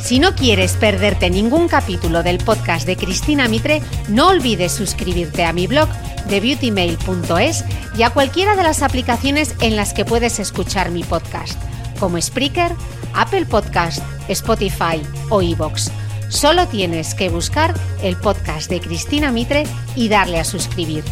Si 0.10 0.18
no 0.18 0.34
quieres 0.34 0.74
perderte 0.74 1.30
ningún 1.30 1.68
capítulo 1.68 2.24
del 2.24 2.40
podcast 2.40 2.88
de 2.88 2.96
Cristina 2.96 3.48
Mitre, 3.48 3.82
no 4.08 4.30
olvides 4.30 4.72
suscribirte 4.72 5.44
a 5.44 5.54
mi 5.54 5.68
blog 5.68 5.88
de 6.28 6.40
beautymail.es 6.40 7.64
y 7.96 8.02
a 8.02 8.10
cualquiera 8.10 8.56
de 8.56 8.64
las 8.64 8.82
aplicaciones 8.82 9.56
en 9.62 9.76
las 9.76 9.94
que 9.94 10.06
puedes 10.06 10.40
escuchar 10.40 10.90
mi 10.90 11.04
podcast, 11.04 11.62
como 12.00 12.20
Spreaker, 12.20 12.72
Apple 13.14 13.46
Podcast, 13.46 14.02
Spotify 14.30 15.00
o 15.30 15.44
iVoox. 15.44 15.92
Solo 16.30 16.68
tienes 16.68 17.14
que 17.14 17.30
buscar 17.30 17.74
el 18.02 18.16
podcast 18.16 18.70
de 18.70 18.80
Cristina 18.80 19.32
Mitre 19.32 19.66
y 19.96 20.10
darle 20.10 20.40
a 20.40 20.44
suscribir. 20.44 21.04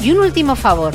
Y 0.00 0.12
un 0.12 0.18
último 0.18 0.54
favor, 0.54 0.94